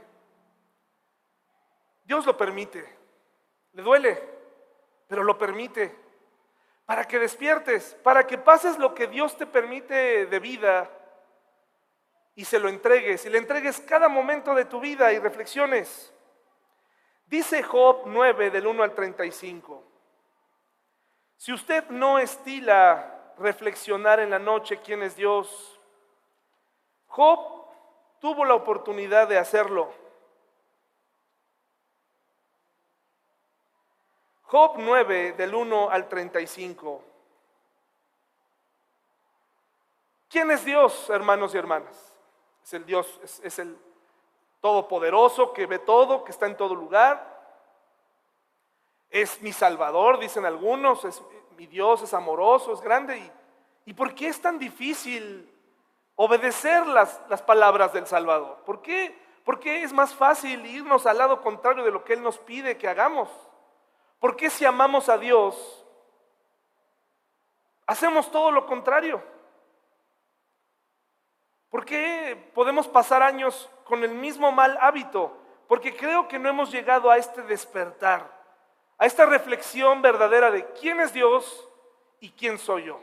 Dios 2.02 2.26
lo 2.26 2.36
permite. 2.36 2.84
Le 3.74 3.82
duele, 3.84 4.20
pero 5.06 5.22
lo 5.22 5.38
permite. 5.38 5.96
Para 6.84 7.04
que 7.04 7.20
despiertes, 7.20 7.94
para 8.02 8.26
que 8.26 8.38
pases 8.38 8.76
lo 8.76 8.92
que 8.92 9.06
Dios 9.06 9.36
te 9.36 9.46
permite 9.46 10.26
de 10.26 10.40
vida 10.40 10.90
y 12.34 12.44
se 12.44 12.58
lo 12.58 12.68
entregues. 12.68 13.24
Y 13.24 13.30
le 13.30 13.38
entregues 13.38 13.80
cada 13.80 14.08
momento 14.08 14.54
de 14.54 14.64
tu 14.64 14.80
vida 14.80 15.12
y 15.12 15.18
reflexiones. 15.18 16.12
Dice 17.26 17.62
Job 17.62 18.02
9 18.06 18.50
del 18.50 18.66
1 18.66 18.82
al 18.82 18.94
35. 18.94 19.82
Si 21.36 21.52
usted 21.52 21.88
no 21.90 22.18
estila 22.18 23.32
reflexionar 23.38 24.20
en 24.20 24.30
la 24.30 24.38
noche 24.38 24.80
quién 24.80 25.02
es 25.02 25.16
Dios, 25.16 25.80
Job 27.06 27.66
tuvo 28.20 28.44
la 28.44 28.54
oportunidad 28.54 29.28
de 29.28 29.38
hacerlo. 29.38 29.92
Job 34.42 34.74
9 34.78 35.32
del 35.32 35.54
1 35.54 35.90
al 35.90 36.08
35. 36.08 37.02
¿Quién 40.28 40.50
es 40.50 40.64
Dios, 40.64 41.10
hermanos 41.10 41.54
y 41.54 41.58
hermanas? 41.58 42.13
Es 42.64 42.72
el 42.72 42.87
Dios, 42.87 43.20
es, 43.42 43.59
el 43.59 43.79
todopoderoso 44.62 45.53
que 45.53 45.66
ve 45.66 45.79
todo, 45.79 46.24
que 46.24 46.33
está 46.33 46.46
en 46.46 46.57
todo 46.57 46.74
lugar. 46.74 47.33
Es 49.11 49.42
mi 49.42 49.53
Salvador, 49.53 50.18
dicen 50.18 50.46
algunos, 50.46 51.05
es 51.05 51.22
mi 51.59 51.66
Dios, 51.66 52.00
es 52.03 52.14
amoroso, 52.14 52.72
es 52.72 52.81
grande. 52.81 53.18
¿Y, 53.18 53.33
¿y 53.90 53.92
por 53.92 54.14
qué 54.14 54.29
es 54.29 54.40
tan 54.40 54.59
difícil 54.59 55.53
obedecer 56.16 56.87
las, 56.87 57.20
las 57.29 57.42
palabras 57.42 57.92
del 57.92 58.07
Salvador? 58.07 58.57
¿Por 58.64 58.81
qué? 58.81 59.22
¿Por 59.44 59.61
qué 59.61 59.83
es 59.83 59.92
más 59.92 60.14
fácil 60.14 60.64
irnos 60.64 61.05
al 61.05 61.18
lado 61.18 61.42
contrario 61.42 61.85
de 61.85 61.90
lo 61.90 62.03
que 62.03 62.14
Él 62.14 62.22
nos 62.22 62.38
pide 62.38 62.79
que 62.79 62.88
hagamos? 62.88 63.29
¿Por 64.18 64.37
qué 64.37 64.48
si 64.48 64.64
amamos 64.64 65.11
a 65.11 65.18
Dios, 65.18 65.85
hacemos 67.87 68.31
todo 68.31 68.50
lo 68.50 68.64
contrario? 68.64 69.22
¿Por 71.74 71.84
qué 71.84 72.40
podemos 72.54 72.87
pasar 72.87 73.20
años 73.20 73.68
con 73.82 74.04
el 74.04 74.12
mismo 74.12 74.52
mal 74.52 74.78
hábito? 74.80 75.37
Porque 75.66 75.96
creo 75.96 76.28
que 76.28 76.38
no 76.38 76.48
hemos 76.48 76.70
llegado 76.70 77.10
a 77.10 77.16
este 77.16 77.42
despertar, 77.42 78.30
a 78.96 79.06
esta 79.06 79.26
reflexión 79.26 80.00
verdadera 80.00 80.52
de 80.52 80.64
quién 80.66 81.00
es 81.00 81.12
Dios 81.12 81.68
y 82.20 82.30
quién 82.30 82.58
soy 82.58 82.84
yo. 82.84 83.00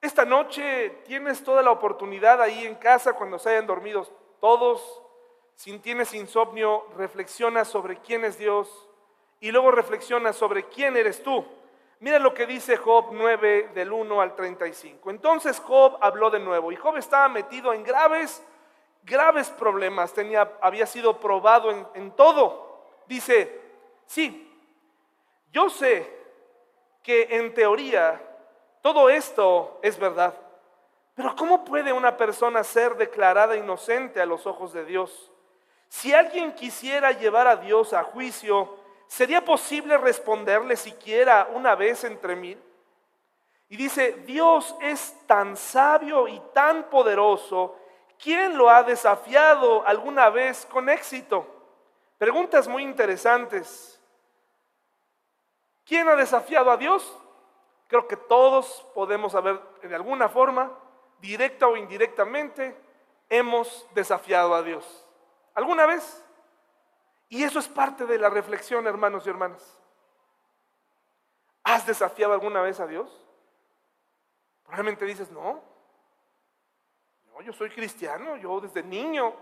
Esta 0.00 0.24
noche 0.24 0.90
tienes 1.04 1.44
toda 1.44 1.62
la 1.62 1.70
oportunidad 1.70 2.42
ahí 2.42 2.66
en 2.66 2.74
casa 2.74 3.12
cuando 3.12 3.38
se 3.38 3.50
hayan 3.50 3.68
dormido 3.68 4.02
todos. 4.40 4.82
Si 5.54 5.78
tienes 5.78 6.14
insomnio, 6.14 6.88
reflexiona 6.96 7.64
sobre 7.64 7.98
quién 8.00 8.24
es 8.24 8.38
Dios 8.38 8.88
y 9.38 9.52
luego 9.52 9.70
reflexiona 9.70 10.32
sobre 10.32 10.64
quién 10.64 10.96
eres 10.96 11.22
tú. 11.22 11.46
Mira 12.00 12.18
lo 12.18 12.34
que 12.34 12.46
dice 12.46 12.76
Job 12.76 13.08
9 13.12 13.70
del 13.74 13.92
1 13.92 14.20
al 14.20 14.34
35. 14.34 15.10
Entonces 15.10 15.58
Job 15.60 15.96
habló 16.00 16.30
de 16.30 16.38
nuevo 16.38 16.70
y 16.70 16.76
Job 16.76 16.96
estaba 16.96 17.28
metido 17.28 17.72
en 17.72 17.82
graves, 17.82 18.42
graves 19.02 19.48
problemas. 19.50 20.12
Tenía, 20.12 20.58
había 20.60 20.86
sido 20.86 21.18
probado 21.18 21.70
en, 21.70 21.86
en 21.94 22.10
todo. 22.10 22.84
Dice, 23.06 23.60
sí, 24.04 24.42
yo 25.52 25.70
sé 25.70 26.14
que 27.02 27.28
en 27.30 27.54
teoría 27.54 28.20
todo 28.82 29.08
esto 29.08 29.78
es 29.82 29.98
verdad. 29.98 30.34
Pero 31.14 31.34
¿cómo 31.34 31.64
puede 31.64 31.94
una 31.94 32.16
persona 32.18 32.62
ser 32.62 32.94
declarada 32.96 33.56
inocente 33.56 34.20
a 34.20 34.26
los 34.26 34.46
ojos 34.46 34.74
de 34.74 34.84
Dios? 34.84 35.32
Si 35.88 36.12
alguien 36.12 36.52
quisiera 36.52 37.12
llevar 37.12 37.46
a 37.46 37.56
Dios 37.56 37.94
a 37.94 38.02
juicio, 38.02 38.76
¿sería 39.06 39.44
posible 39.44 39.96
responderle 39.98 40.76
siquiera 40.76 41.48
una 41.52 41.74
vez 41.74 42.04
entre 42.04 42.36
mil? 42.36 42.62
Y 43.68 43.76
dice, 43.76 44.12
Dios 44.26 44.76
es 44.80 45.14
tan 45.26 45.56
sabio 45.56 46.28
y 46.28 46.40
tan 46.54 46.84
poderoso, 46.84 47.76
¿quién 48.22 48.56
lo 48.56 48.70
ha 48.70 48.82
desafiado 48.82 49.86
alguna 49.86 50.30
vez 50.30 50.66
con 50.66 50.88
éxito? 50.88 51.46
Preguntas 52.18 52.68
muy 52.68 52.82
interesantes. 52.82 54.00
¿Quién 55.84 56.08
ha 56.08 56.16
desafiado 56.16 56.70
a 56.70 56.76
Dios? 56.76 57.16
Creo 57.88 58.08
que 58.08 58.16
todos 58.16 58.84
podemos 58.94 59.34
haber, 59.34 59.60
de 59.82 59.94
alguna 59.94 60.28
forma, 60.28 60.72
directa 61.20 61.68
o 61.68 61.76
indirectamente, 61.76 62.76
hemos 63.28 63.86
desafiado 63.94 64.54
a 64.54 64.62
Dios. 64.62 65.06
¿Alguna 65.54 65.86
vez? 65.86 66.24
Y 67.28 67.42
eso 67.42 67.58
es 67.58 67.68
parte 67.68 68.06
de 68.06 68.18
la 68.18 68.30
reflexión, 68.30 68.86
hermanos 68.86 69.26
y 69.26 69.30
hermanas. 69.30 69.78
¿Has 71.64 71.86
desafiado 71.86 72.32
alguna 72.32 72.60
vez 72.60 72.78
a 72.78 72.86
Dios? 72.86 73.26
Probablemente 74.62 75.04
dices, 75.04 75.30
no, 75.30 75.62
no, 77.32 77.40
yo 77.42 77.52
soy 77.52 77.70
cristiano, 77.70 78.36
yo 78.36 78.60
desde 78.60 78.82
niño. 78.82 79.34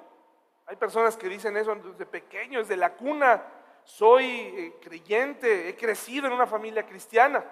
Hay 0.66 0.76
personas 0.76 1.16
que 1.16 1.28
dicen 1.28 1.56
eso 1.56 1.74
desde 1.74 2.06
pequeño, 2.06 2.60
desde 2.60 2.76
la 2.76 2.94
cuna. 2.94 3.42
Soy 3.84 4.24
eh, 4.24 4.78
creyente, 4.82 5.68
he 5.68 5.76
crecido 5.76 6.26
en 6.26 6.32
una 6.32 6.46
familia 6.46 6.86
cristiana. 6.86 7.44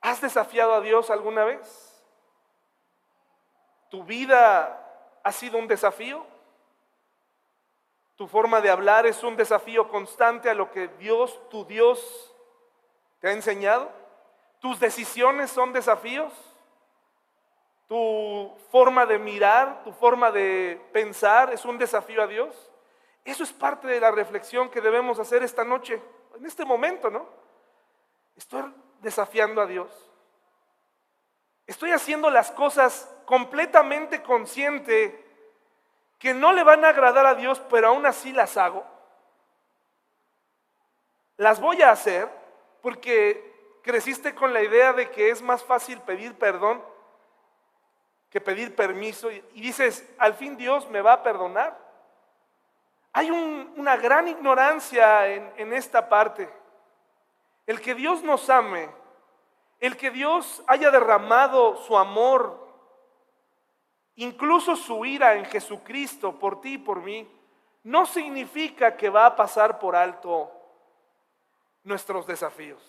¿Has 0.00 0.20
desafiado 0.20 0.74
a 0.74 0.80
Dios 0.80 1.10
alguna 1.10 1.44
vez? 1.44 2.04
¿Tu 3.88 4.02
vida 4.04 5.20
ha 5.22 5.32
sido 5.32 5.58
un 5.58 5.68
desafío? 5.68 6.26
¿Tu 8.16 8.26
forma 8.26 8.62
de 8.62 8.70
hablar 8.70 9.06
es 9.06 9.22
un 9.22 9.36
desafío 9.36 9.88
constante 9.88 10.48
a 10.48 10.54
lo 10.54 10.70
que 10.70 10.88
Dios, 10.88 11.38
tu 11.50 11.66
Dios, 11.66 12.34
te 13.20 13.28
ha 13.28 13.32
enseñado? 13.32 13.90
¿Tus 14.58 14.80
decisiones 14.80 15.50
son 15.50 15.74
desafíos? 15.74 16.32
¿Tu 17.86 18.52
forma 18.70 19.04
de 19.04 19.18
mirar, 19.18 19.84
tu 19.84 19.92
forma 19.92 20.30
de 20.30 20.80
pensar 20.92 21.52
es 21.52 21.64
un 21.66 21.76
desafío 21.76 22.22
a 22.22 22.26
Dios? 22.26 22.72
Eso 23.22 23.44
es 23.44 23.52
parte 23.52 23.86
de 23.86 24.00
la 24.00 24.10
reflexión 24.10 24.70
que 24.70 24.80
debemos 24.80 25.18
hacer 25.18 25.42
esta 25.42 25.64
noche, 25.64 26.00
en 26.36 26.46
este 26.46 26.64
momento, 26.64 27.10
¿no? 27.10 27.28
Estoy 28.34 28.72
desafiando 29.02 29.60
a 29.60 29.66
Dios. 29.66 29.90
Estoy 31.66 31.90
haciendo 31.90 32.30
las 32.30 32.50
cosas 32.50 33.12
completamente 33.26 34.22
consciente 34.22 35.25
que 36.18 36.34
no 36.34 36.52
le 36.52 36.64
van 36.64 36.84
a 36.84 36.88
agradar 36.88 37.26
a 37.26 37.34
Dios, 37.34 37.60
pero 37.70 37.88
aún 37.88 38.06
así 38.06 38.32
las 38.32 38.56
hago. 38.56 38.84
Las 41.36 41.60
voy 41.60 41.82
a 41.82 41.90
hacer 41.90 42.30
porque 42.80 43.80
creciste 43.82 44.34
con 44.34 44.52
la 44.52 44.62
idea 44.62 44.92
de 44.92 45.10
que 45.10 45.30
es 45.30 45.42
más 45.42 45.62
fácil 45.62 46.00
pedir 46.00 46.34
perdón 46.34 46.82
que 48.30 48.40
pedir 48.40 48.74
permiso 48.74 49.30
y 49.30 49.40
dices, 49.54 50.06
al 50.18 50.34
fin 50.34 50.56
Dios 50.56 50.88
me 50.90 51.00
va 51.00 51.14
a 51.14 51.22
perdonar. 51.22 51.78
Hay 53.12 53.30
una 53.30 53.96
gran 53.96 54.28
ignorancia 54.28 55.26
en, 55.28 55.72
esta 55.72 56.06
parte. 56.06 56.50
El 57.66 57.80
que 57.80 57.94
Dios 57.94 58.22
nos 58.22 58.50
ame, 58.50 58.90
el 59.80 59.96
que 59.96 60.10
Dios 60.10 60.62
haya 60.66 60.90
derramado 60.90 61.76
su 61.78 61.96
amor, 61.96 62.65
incluso 64.16 64.76
su 64.76 65.04
ira 65.04 65.34
en 65.34 65.44
Jesucristo 65.46 66.38
por 66.38 66.60
ti 66.60 66.74
y 66.74 66.78
por 66.78 67.00
mí, 67.00 67.28
no 67.84 68.04
significa 68.04 68.96
que 68.96 69.10
va 69.10 69.26
a 69.26 69.36
pasar 69.36 69.78
por 69.78 69.94
alto 69.94 70.50
nuestros 71.84 72.26
desafíos. 72.26 72.82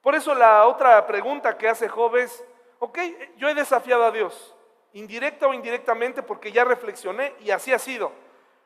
Por 0.00 0.14
eso 0.14 0.34
la 0.34 0.66
otra 0.66 1.04
pregunta 1.06 1.58
que 1.58 1.68
hace 1.68 1.88
Job 1.88 2.16
es, 2.16 2.44
ok, 2.78 2.98
yo 3.36 3.48
he 3.48 3.54
desafiado 3.54 4.04
a 4.04 4.12
Dios, 4.12 4.54
indirecta 4.92 5.48
o 5.48 5.54
indirectamente 5.54 6.22
porque 6.22 6.52
ya 6.52 6.64
reflexioné 6.64 7.34
y 7.40 7.50
así 7.50 7.72
ha 7.72 7.78
sido. 7.78 8.12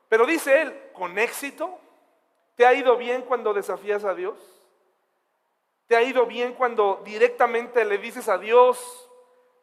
Pero 0.09 0.27
dice 0.27 0.61
él, 0.61 0.91
¿con 0.93 1.19
éxito? 1.19 1.79
¿Te 2.55 2.67
ha 2.67 2.75
ido 2.75 2.97
bien 2.99 3.23
cuando 3.23 3.55
desafías 3.55 4.05
a 4.05 4.15
Dios? 4.15 4.37
¿Te 5.87 5.97
ha 5.97 6.03
ido 6.03 6.27
bien 6.27 6.53
cuando 6.53 7.01
directamente 7.05 7.85
le 7.85 7.97
dices 7.97 8.29
a 8.29 8.37
Dios, 8.37 9.11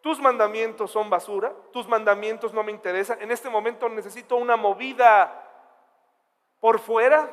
tus 0.02 0.20
mandamientos 0.20 0.92
son 0.92 1.10
basura, 1.10 1.54
tus 1.72 1.88
mandamientos 1.88 2.54
no 2.54 2.64
me 2.64 2.72
interesan, 2.72 3.22
en 3.22 3.32
este 3.32 3.50
momento 3.50 3.90
necesito 3.90 4.36
una 4.36 4.56
movida 4.56 5.46
por 6.60 6.80
fuera? 6.80 7.30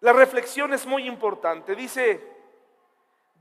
La 0.00 0.12
reflexión 0.12 0.72
es 0.72 0.86
muy 0.86 1.06
importante. 1.06 1.74
Dice, 1.74 2.38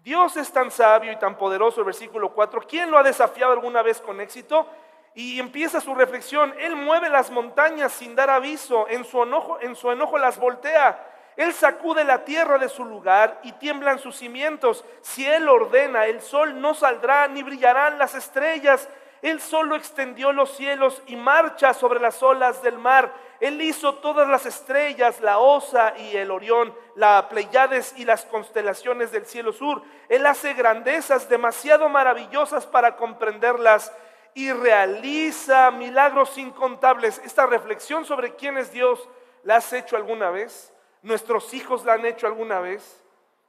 Dios 0.01 0.37
es 0.37 0.51
tan 0.51 0.71
sabio 0.71 1.11
y 1.11 1.19
tan 1.19 1.37
poderoso, 1.37 1.81
el 1.81 1.85
versículo 1.85 2.33
4. 2.33 2.61
¿Quién 2.67 2.89
lo 2.89 2.97
ha 2.97 3.03
desafiado 3.03 3.53
alguna 3.53 3.81
vez 3.83 4.01
con 4.01 4.19
éxito? 4.21 4.67
Y 5.13 5.39
empieza 5.39 5.81
su 5.81 5.93
reflexión. 5.93 6.53
Él 6.59 6.75
mueve 6.75 7.09
las 7.09 7.29
montañas 7.29 7.91
sin 7.91 8.15
dar 8.15 8.29
aviso. 8.29 8.87
En 8.87 9.03
su 9.03 9.21
enojo, 9.21 9.59
en 9.59 9.75
su 9.75 9.91
enojo 9.91 10.17
las 10.17 10.39
voltea. 10.39 11.16
Él 11.37 11.53
sacude 11.53 12.03
la 12.03 12.25
tierra 12.25 12.57
de 12.57 12.67
su 12.67 12.83
lugar 12.83 13.39
y 13.43 13.51
tiemblan 13.53 13.99
sus 13.99 14.17
cimientos. 14.17 14.83
Si 15.01 15.25
Él 15.25 15.47
ordena, 15.47 16.07
el 16.07 16.19
sol 16.19 16.59
no 16.59 16.73
saldrá 16.73 17.27
ni 17.27 17.43
brillarán 17.43 17.99
las 17.99 18.15
estrellas. 18.15 18.89
Él 19.21 19.39
solo 19.39 19.75
extendió 19.75 20.33
los 20.33 20.57
cielos 20.57 21.03
y 21.05 21.15
marcha 21.15 21.75
sobre 21.75 21.99
las 21.99 22.23
olas 22.23 22.63
del 22.63 22.79
mar. 22.79 23.13
Él 23.39 23.61
hizo 23.61 23.95
todas 23.95 24.27
las 24.27 24.47
estrellas, 24.47 25.21
la 25.21 25.37
Osa 25.37 25.93
y 25.97 26.17
el 26.17 26.31
Orión, 26.31 26.73
la 26.95 27.29
Pleiades 27.29 27.93
y 27.97 28.05
las 28.05 28.25
constelaciones 28.25 29.11
del 29.11 29.27
cielo 29.27 29.53
sur. 29.53 29.83
Él 30.09 30.25
hace 30.25 30.55
grandezas 30.55 31.29
demasiado 31.29 31.87
maravillosas 31.87 32.65
para 32.65 32.95
comprenderlas 32.95 33.93
y 34.33 34.51
realiza 34.51 35.69
milagros 35.69 36.35
incontables. 36.39 37.21
Esta 37.23 37.45
reflexión 37.45 38.05
sobre 38.05 38.35
quién 38.35 38.57
es 38.57 38.71
Dios, 38.71 39.07
¿la 39.43 39.57
has 39.57 39.71
hecho 39.71 39.97
alguna 39.97 40.31
vez? 40.31 40.73
¿Nuestros 41.01 41.53
hijos 41.53 41.85
la 41.85 41.93
han 41.93 42.05
hecho 42.05 42.27
alguna 42.27 42.59
vez? 42.59 43.03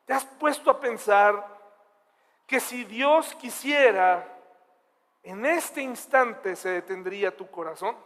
¿Te 0.05 0.13
has 0.13 0.25
puesto 0.25 0.71
a 0.71 0.81
pensar 0.81 1.47
que 2.47 2.61
si 2.61 2.85
Dios 2.85 3.35
quisiera, 3.35 4.27
en 5.23 5.45
este 5.45 5.83
instante 5.83 6.57
se 6.57 6.71
detendría 6.71 7.37
tu 7.37 7.51
corazón? 7.51 7.97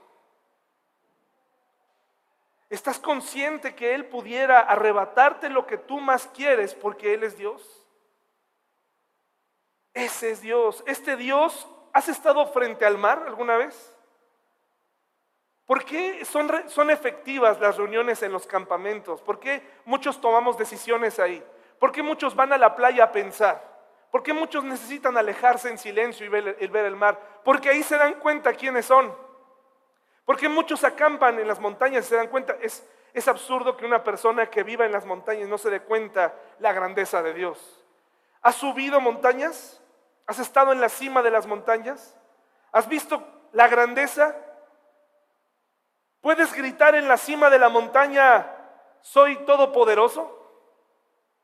¿Estás 2.69 2.99
consciente 2.99 3.75
que 3.75 3.95
Él 3.95 4.07
pudiera 4.07 4.61
arrebatarte 4.61 5.51
lo 5.51 5.67
que 5.67 5.77
tú 5.77 6.01
más 6.01 6.27
quieres 6.29 6.75
porque 6.75 7.15
Él 7.15 7.23
es 7.23 7.37
Dios? 7.37 7.87
Ese 9.95 10.31
es 10.31 10.41
Dios. 10.41 10.83
Este 10.87 11.17
Dios, 11.17 11.69
¿has 11.93 12.09
estado 12.09 12.47
frente 12.47 12.87
al 12.87 12.97
mar 12.97 13.25
alguna 13.27 13.57
vez? 13.57 13.95
¿Por 15.73 15.87
qué 15.87 16.23
son, 16.27 16.51
son 16.67 16.91
efectivas 16.91 17.59
las 17.59 17.79
reuniones 17.79 18.23
en 18.23 18.31
los 18.31 18.47
campamentos? 18.47 19.23
¿Por 19.23 19.41
qué 19.41 19.63
muchos 19.87 20.21
tomamos 20.21 20.59
decisiones 20.59 21.19
ahí? 21.19 21.43
¿Por 21.79 21.93
qué 21.93 22.03
muchos 22.03 22.37
van 22.37 22.53
a 22.53 22.59
la 22.59 22.77
playa 22.77 23.05
a 23.05 23.11
pensar? 23.11 23.65
¿Por 24.11 24.23
qué 24.23 24.35
muchos 24.35 24.65
necesitan 24.65 25.17
alejarse 25.17 25.71
en 25.71 25.79
silencio 25.79 26.27
y 26.27 26.29
ver, 26.29 26.59
el, 26.61 26.97
mar? 26.97 27.19
Porque 27.43 27.71
ahí 27.71 27.83
se 27.83 27.97
dan 27.97 28.21
cuenta 28.21 28.53
quiénes 28.53 28.85
son. 28.85 29.17
Porque 30.27 30.47
muchos 30.47 30.85
acampan 30.85 31.39
en 31.39 31.49
las 31.49 31.59
montañas 31.59 32.05
y 32.05 32.09
se 32.11 32.17
dan 32.17 32.29
cuenta. 32.29 32.55
Es, 32.61 32.87
es 33.15 33.27
absurdo 33.27 33.75
que 33.75 33.87
una 33.87 34.05
persona 34.05 34.51
que 34.51 34.65
viva 34.65 34.85
en 34.85 34.93
las 34.93 35.07
montañas 35.07 35.49
no 35.49 35.57
se 35.57 35.71
dé 35.71 35.81
cuenta 35.81 36.35
la 36.59 36.75
grandeza 36.75 37.23
de 37.23 37.33
Dios. 37.33 37.83
¿Has 38.43 38.57
subido 38.57 39.01
montañas? 39.01 39.81
¿Has 40.27 40.39
estado 40.39 40.73
en 40.73 40.83
la 40.83 40.91
cima 40.91 41.23
de 41.23 41.31
las 41.31 41.47
montañas? 41.47 42.15
¿Has 42.73 42.87
visto 42.91 43.27
la 43.53 43.69
grandeza? 43.69 44.37
¿Puedes 46.23 46.55
gritar 46.55 46.95
en 46.95 47.09
la 47.09 47.17
cima 47.17 47.51
de 47.51 47.59
la 47.59 47.69
montaña, 47.69 48.47
soy 49.01 49.37
todopoderoso? 49.45 50.39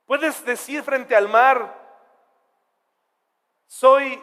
¿Puedes 0.07 0.45
decir 0.45 0.85
frente 0.85 1.17
al 1.17 1.29
mar, 1.29 1.75
soy 3.67 4.23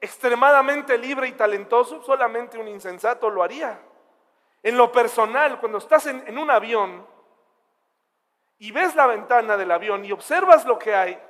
extremadamente 0.00 0.96
libre 0.96 1.28
y 1.28 1.32
talentoso? 1.32 2.02
Solamente 2.02 2.56
un 2.56 2.66
insensato 2.66 3.28
lo 3.28 3.42
haría. 3.42 3.78
En 4.62 4.78
lo 4.78 4.90
personal, 4.90 5.60
cuando 5.60 5.76
estás 5.76 6.06
en, 6.06 6.26
en 6.26 6.38
un 6.38 6.50
avión 6.50 7.06
y 8.58 8.72
ves 8.72 8.94
la 8.94 9.06
ventana 9.06 9.58
del 9.58 9.70
avión 9.70 10.02
y 10.06 10.12
observas 10.12 10.64
lo 10.64 10.78
que 10.78 10.94
hay, 10.94 11.20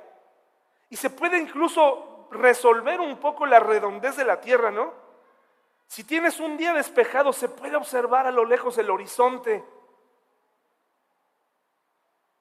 y 0.89 0.95
se 0.95 1.09
puede 1.09 1.37
incluso 1.37 2.27
resolver 2.31 3.01
un 3.01 3.17
poco 3.17 3.45
la 3.45 3.59
redondez 3.59 4.15
de 4.15 4.23
la 4.23 4.39
tierra, 4.39 4.71
¿no? 4.71 5.00
Si 5.91 6.05
tienes 6.05 6.39
un 6.39 6.55
día 6.55 6.71
despejado, 6.71 7.33
se 7.33 7.49
puede 7.49 7.75
observar 7.75 8.25
a 8.25 8.31
lo 8.31 8.45
lejos 8.45 8.77
el 8.77 8.89
horizonte. 8.89 9.61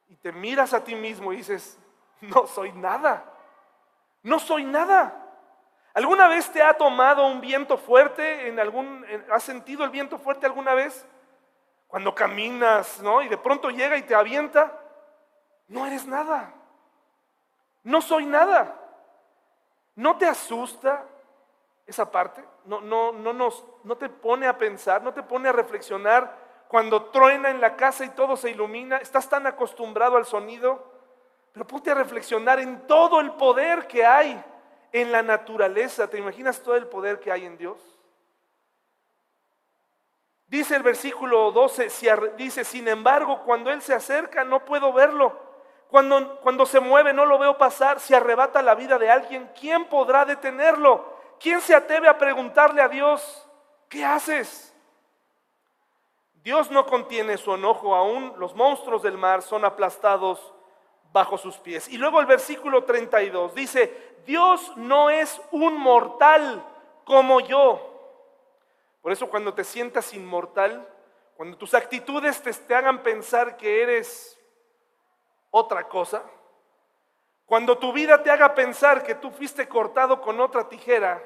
Y 0.07 0.15
te 0.15 0.31
miras 0.31 0.73
a 0.73 0.85
ti 0.85 0.95
mismo 0.95 1.33
y 1.33 1.39
dices, 1.39 1.77
no 2.21 2.47
soy 2.47 2.71
nada. 2.71 3.25
No 4.23 4.39
soy 4.39 4.63
nada. 4.63 5.27
¿Alguna 5.95 6.29
vez 6.29 6.49
te 6.53 6.63
ha 6.63 6.75
tomado 6.75 7.27
un 7.27 7.41
viento 7.41 7.77
fuerte? 7.77 8.47
¿En 8.47 8.61
algún, 8.61 9.05
¿Has 9.33 9.43
sentido 9.43 9.83
el 9.83 9.91
viento 9.91 10.17
fuerte 10.17 10.47
alguna 10.47 10.75
vez? 10.75 11.05
Cuando 11.89 12.15
caminas, 12.15 13.03
¿no? 13.03 13.21
Y 13.21 13.29
de 13.29 13.37
pronto 13.37 13.71
llega 13.71 13.97
y 13.97 14.03
te 14.03 14.15
avienta. 14.15 14.81
No 15.67 15.87
eres 15.87 16.07
nada. 16.07 16.55
No 17.83 18.01
soy 18.01 18.27
nada. 18.27 18.79
¿No 19.97 20.17
te 20.17 20.29
asusta? 20.29 21.05
Esa 21.90 22.11
parte, 22.11 22.44
no, 22.64 22.81
no, 22.81 23.12
no, 23.12 23.33
nos, 23.33 23.64
no 23.85 23.96
te 23.96 24.09
pone 24.09 24.46
a 24.46 24.57
pensar, 24.57 25.03
no 25.03 25.12
te 25.12 25.22
pone 25.22 25.48
a 25.48 25.53
reflexionar 25.53 26.50
cuando 26.68 27.07
truena 27.07 27.50
en 27.50 27.61
la 27.61 27.76
casa 27.76 28.05
y 28.05 28.11
todo 28.11 28.37
se 28.37 28.50
ilumina, 28.50 28.98
estás 28.98 29.29
tan 29.29 29.46
acostumbrado 29.46 30.16
al 30.16 30.24
sonido, 30.24 30.85
pero 31.53 31.66
ponte 31.66 31.90
a 31.90 31.94
reflexionar 31.94 32.61
en 32.61 32.87
todo 32.87 33.20
el 33.20 33.33
poder 33.33 33.88
que 33.88 34.07
hay 34.07 34.40
en 34.92 35.11
la 35.11 35.22
naturaleza. 35.22 36.09
¿Te 36.09 36.18
imaginas 36.18 36.62
todo 36.62 36.76
el 36.76 36.87
poder 36.87 37.18
que 37.18 37.33
hay 37.33 37.44
en 37.44 37.59
Dios? 37.59 37.79
Dice 40.46 40.76
el 40.76 40.83
versículo 40.83 41.50
12, 41.50 41.88
dice, 42.37 42.64
sin 42.64 42.87
embargo, 42.88 43.42
cuando 43.44 43.70
Él 43.70 43.83
se 43.83 43.94
acerca 43.94 44.44
no 44.44 44.64
puedo 44.64 44.92
verlo. 44.92 45.50
Cuando, 45.88 46.40
cuando 46.40 46.66
se 46.66 46.79
mueve 46.79 47.12
no 47.12 47.26
lo 47.26 47.38
veo 47.38 47.59
pasar. 47.59 47.98
Si 47.98 48.14
arrebata 48.14 48.62
la 48.62 48.76
vida 48.76 48.96
de 48.96 49.11
alguien, 49.11 49.50
¿quién 49.59 49.87
podrá 49.87 50.24
detenerlo? 50.24 51.20
¿Quién 51.40 51.62
se 51.62 51.74
atreve 51.74 52.07
a 52.07 52.18
preguntarle 52.18 52.83
a 52.83 52.88
Dios, 52.88 53.48
¿qué 53.88 54.05
haces? 54.05 54.76
Dios 56.42 56.70
no 56.70 56.85
contiene 56.85 57.38
su 57.38 57.55
enojo, 57.55 57.94
aún 57.94 58.35
los 58.37 58.55
monstruos 58.55 59.03
del 59.03 59.16
mar 59.16 59.40
son 59.40 59.64
aplastados 59.64 60.53
bajo 61.12 61.38
sus 61.38 61.57
pies. 61.57 61.88
Y 61.88 61.96
luego 61.96 62.20
el 62.20 62.26
versículo 62.26 62.85
32 62.85 63.55
dice, 63.55 64.16
Dios 64.26 64.76
no 64.76 65.09
es 65.09 65.40
un 65.50 65.79
mortal 65.79 66.62
como 67.05 67.40
yo. 67.40 67.87
Por 69.00 69.11
eso 69.11 69.29
cuando 69.29 69.55
te 69.55 69.64
sientas 69.64 70.12
inmortal, 70.12 70.87
cuando 71.37 71.57
tus 71.57 71.72
actitudes 71.72 72.42
te, 72.42 72.53
te 72.53 72.74
hagan 72.74 73.03
pensar 73.03 73.57
que 73.57 73.83
eres 73.83 74.38
otra 75.50 75.88
cosa, 75.88 76.22
cuando 77.46 77.79
tu 77.79 77.92
vida 77.92 78.22
te 78.22 78.31
haga 78.31 78.55
pensar 78.55 79.03
que 79.03 79.14
tú 79.14 79.31
fuiste 79.31 79.66
cortado 79.66 80.20
con 80.20 80.38
otra 80.38 80.68
tijera, 80.68 81.20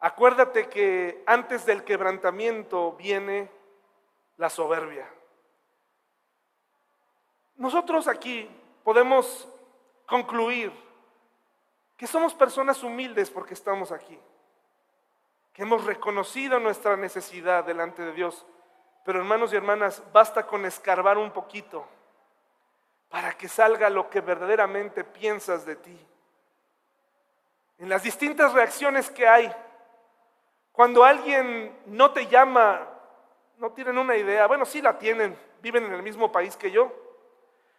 acuérdate 0.00 0.68
que 0.68 1.22
antes 1.26 1.66
del 1.66 1.84
quebrantamiento 1.84 2.92
viene 2.92 3.50
la 4.36 4.50
soberbia. 4.50 5.08
Nosotros 7.56 8.06
aquí 8.06 8.48
podemos 8.84 9.48
concluir 10.06 10.72
que 11.96 12.06
somos 12.06 12.32
personas 12.32 12.82
humildes 12.84 13.30
porque 13.30 13.54
estamos 13.54 13.90
aquí, 13.90 14.18
que 15.52 15.62
hemos 15.62 15.84
reconocido 15.84 16.60
nuestra 16.60 16.96
necesidad 16.96 17.64
delante 17.64 18.02
de 18.02 18.12
Dios. 18.12 18.46
Pero 19.04 19.18
hermanos 19.18 19.52
y 19.52 19.56
hermanas, 19.56 20.02
basta 20.12 20.46
con 20.46 20.64
escarbar 20.64 21.18
un 21.18 21.32
poquito 21.32 21.86
para 23.08 23.36
que 23.36 23.48
salga 23.48 23.90
lo 23.90 24.08
que 24.08 24.20
verdaderamente 24.20 25.02
piensas 25.02 25.64
de 25.66 25.76
ti. 25.76 26.06
En 27.78 27.88
las 27.88 28.02
distintas 28.02 28.52
reacciones 28.52 29.10
que 29.10 29.26
hay, 29.26 29.54
cuando 30.78 31.02
alguien 31.02 31.76
no 31.86 32.12
te 32.12 32.28
llama, 32.28 32.88
no 33.56 33.72
tienen 33.72 33.98
una 33.98 34.16
idea, 34.16 34.46
bueno, 34.46 34.64
sí 34.64 34.80
la 34.80 34.96
tienen, 34.96 35.36
viven 35.60 35.84
en 35.84 35.92
el 35.92 36.04
mismo 36.04 36.30
país 36.30 36.56
que 36.56 36.70
yo. 36.70 36.92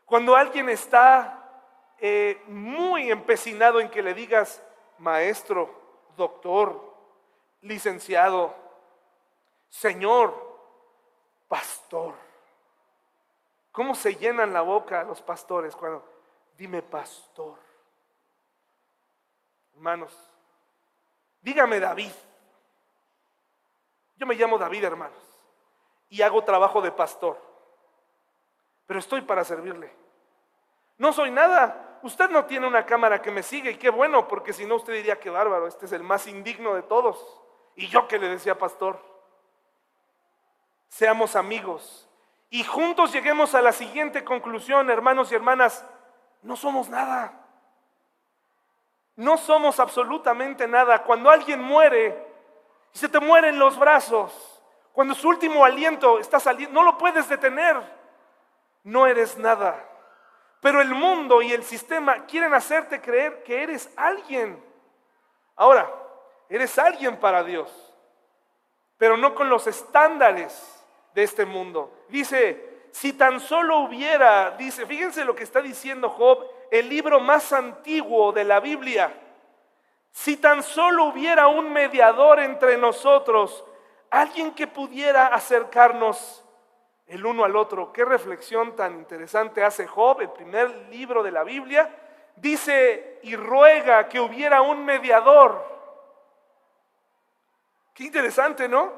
Cuando 0.03 0.35
alguien 0.35 0.67
está 0.67 1.63
eh, 1.97 2.43
muy 2.47 3.09
empecinado 3.09 3.79
en 3.79 3.89
que 3.89 4.03
le 4.03 4.13
digas 4.13 4.61
maestro, 4.97 5.73
doctor, 6.17 6.93
licenciado, 7.61 8.53
señor, 9.69 10.35
pastor. 11.47 12.15
¿Cómo 13.71 13.95
se 13.95 14.17
llenan 14.17 14.51
la 14.51 14.59
boca 14.59 15.05
los 15.05 15.21
pastores 15.21 15.73
cuando 15.73 16.03
dime 16.57 16.81
pastor? 16.81 17.59
Hermanos, 19.73 20.13
dígame 21.41 21.79
David. 21.79 22.11
Yo 24.19 24.25
me 24.25 24.35
llamo 24.35 24.57
David, 24.57 24.83
hermanos, 24.83 25.23
y 26.09 26.21
hago 26.21 26.43
trabajo 26.43 26.81
de 26.81 26.91
pastor, 26.91 27.41
pero 28.85 28.99
estoy 28.99 29.21
para 29.21 29.45
servirle. 29.45 29.95
No 30.97 31.13
soy 31.13 31.31
nada, 31.31 31.99
usted 32.03 32.29
no 32.29 32.43
tiene 32.43 32.67
una 32.67 32.85
cámara 32.85 33.21
que 33.21 33.31
me 33.31 33.41
sigue 33.41 33.71
y 33.71 33.77
qué 33.77 33.89
bueno, 33.89 34.27
porque 34.27 34.51
si 34.51 34.65
no 34.65 34.75
usted 34.75 34.91
diría 34.93 35.19
que 35.21 35.29
bárbaro, 35.29 35.67
este 35.67 35.85
es 35.85 35.93
el 35.93 36.03
más 36.03 36.27
indigno 36.27 36.75
de 36.75 36.83
todos. 36.83 37.41
Y 37.75 37.87
yo 37.87 38.09
que 38.09 38.19
le 38.19 38.27
decía, 38.27 38.57
pastor, 38.57 39.01
seamos 40.89 41.37
amigos 41.37 42.09
y 42.49 42.65
juntos 42.65 43.13
lleguemos 43.13 43.55
a 43.55 43.61
la 43.61 43.71
siguiente 43.71 44.25
conclusión, 44.25 44.89
hermanos 44.89 45.31
y 45.31 45.35
hermanas, 45.35 45.85
no 46.41 46.57
somos 46.57 46.89
nada. 46.89 47.45
No 49.15 49.37
somos 49.37 49.79
absolutamente 49.79 50.67
nada. 50.67 51.03
Cuando 51.03 51.29
alguien 51.29 51.61
muere 51.61 52.28
y 52.93 52.97
se 52.97 53.09
te 53.09 53.19
muere 53.19 53.49
en 53.49 53.59
los 53.59 53.77
brazos, 53.77 54.59
cuando 54.93 55.13
su 55.13 55.29
último 55.29 55.63
aliento 55.63 56.19
está 56.19 56.39
saliendo, 56.39 56.73
no 56.73 56.85
lo 56.85 56.97
puedes 56.97 57.29
detener. 57.29 57.77
No 58.83 59.07
eres 59.07 59.37
nada. 59.37 59.85
Pero 60.61 60.81
el 60.81 60.93
mundo 60.93 61.41
y 61.41 61.53
el 61.53 61.63
sistema 61.63 62.25
quieren 62.25 62.53
hacerte 62.53 62.99
creer 62.99 63.43
que 63.43 63.63
eres 63.63 63.89
alguien. 63.95 64.61
Ahora, 65.55 65.89
eres 66.49 66.77
alguien 66.79 67.17
para 67.17 67.43
Dios, 67.43 67.71
pero 68.97 69.15
no 69.15 69.35
con 69.35 69.49
los 69.49 69.67
estándares 69.67 70.83
de 71.13 71.23
este 71.23 71.45
mundo. 71.45 71.93
Dice, 72.09 72.87
si 72.91 73.13
tan 73.13 73.39
solo 73.39 73.79
hubiera, 73.79 74.51
dice, 74.51 74.85
fíjense 74.85 75.23
lo 75.23 75.35
que 75.35 75.43
está 75.43 75.61
diciendo 75.61 76.09
Job, 76.09 76.45
el 76.71 76.89
libro 76.89 77.19
más 77.19 77.53
antiguo 77.53 78.31
de 78.31 78.43
la 78.43 78.59
Biblia. 78.59 79.13
Si 80.19 80.35
tan 80.35 80.63
solo 80.63 81.05
hubiera 81.05 81.47
un 81.47 81.71
mediador 81.71 82.41
entre 82.41 82.77
nosotros, 82.77 83.63
alguien 84.09 84.53
que 84.53 84.67
pudiera 84.67 85.27
acercarnos 85.27 86.43
el 87.07 87.25
uno 87.25 87.45
al 87.45 87.55
otro. 87.55 87.93
Qué 87.93 88.03
reflexión 88.03 88.75
tan 88.75 88.95
interesante 88.95 89.63
hace 89.63 89.87
Job, 89.87 90.19
el 90.19 90.29
primer 90.31 90.69
libro 90.89 91.23
de 91.23 91.31
la 91.31 91.45
Biblia. 91.45 91.89
Dice 92.35 93.21
y 93.23 93.37
ruega 93.37 94.09
que 94.09 94.19
hubiera 94.19 94.61
un 94.61 94.83
mediador. 94.83 95.63
Qué 97.93 98.03
interesante, 98.03 98.67
¿no? 98.67 98.91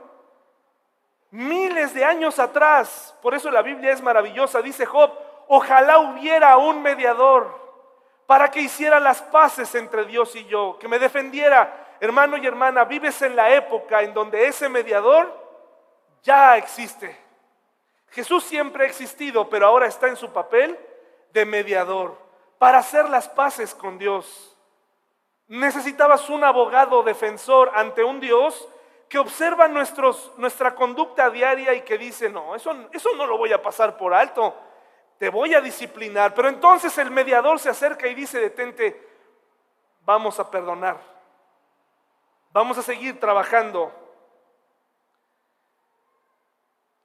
Miles 1.29 1.93
de 1.93 2.03
años 2.03 2.39
atrás, 2.39 3.15
por 3.21 3.35
eso 3.35 3.51
la 3.51 3.61
Biblia 3.61 3.91
es 3.91 4.01
maravillosa, 4.01 4.59
dice 4.63 4.87
Job, 4.87 5.11
ojalá 5.49 5.99
hubiera 5.99 6.57
un 6.57 6.81
mediador 6.81 7.60
para 8.31 8.49
que 8.49 8.61
hiciera 8.61 8.97
las 9.01 9.21
paces 9.21 9.75
entre 9.75 10.05
Dios 10.05 10.33
y 10.37 10.45
yo, 10.45 10.77
que 10.79 10.87
me 10.87 10.99
defendiera. 10.99 11.97
Hermano 11.99 12.37
y 12.37 12.47
hermana, 12.47 12.85
vives 12.85 13.21
en 13.23 13.35
la 13.35 13.53
época 13.53 14.03
en 14.03 14.13
donde 14.13 14.47
ese 14.47 14.69
mediador 14.69 15.37
ya 16.23 16.55
existe. 16.55 17.13
Jesús 18.07 18.45
siempre 18.45 18.85
ha 18.85 18.87
existido, 18.87 19.49
pero 19.49 19.67
ahora 19.67 19.85
está 19.85 20.07
en 20.07 20.15
su 20.15 20.31
papel 20.31 20.79
de 21.33 21.43
mediador 21.43 22.17
para 22.57 22.77
hacer 22.77 23.09
las 23.09 23.27
paces 23.27 23.75
con 23.75 23.97
Dios. 23.97 24.55
Necesitabas 25.49 26.29
un 26.29 26.45
abogado 26.45 27.03
defensor 27.03 27.69
ante 27.75 28.01
un 28.01 28.21
Dios 28.21 28.65
que 29.09 29.19
observa 29.19 29.67
nuestra 29.67 30.73
conducta 30.73 31.29
diaria 31.29 31.73
y 31.73 31.81
que 31.81 31.97
dice, 31.97 32.29
no, 32.29 32.55
eso 32.55 32.73
no 32.73 33.25
lo 33.25 33.37
voy 33.37 33.51
a 33.51 33.61
pasar 33.61 33.97
por 33.97 34.13
alto, 34.13 34.55
te 35.21 35.29
voy 35.29 35.53
a 35.53 35.61
disciplinar. 35.61 36.33
Pero 36.33 36.49
entonces 36.49 36.97
el 36.97 37.11
mediador 37.11 37.59
se 37.59 37.69
acerca 37.69 38.07
y 38.07 38.15
dice, 38.15 38.39
detente, 38.39 39.07
vamos 40.03 40.39
a 40.39 40.49
perdonar, 40.49 40.97
vamos 42.51 42.79
a 42.79 42.81
seguir 42.81 43.19
trabajando 43.19 43.93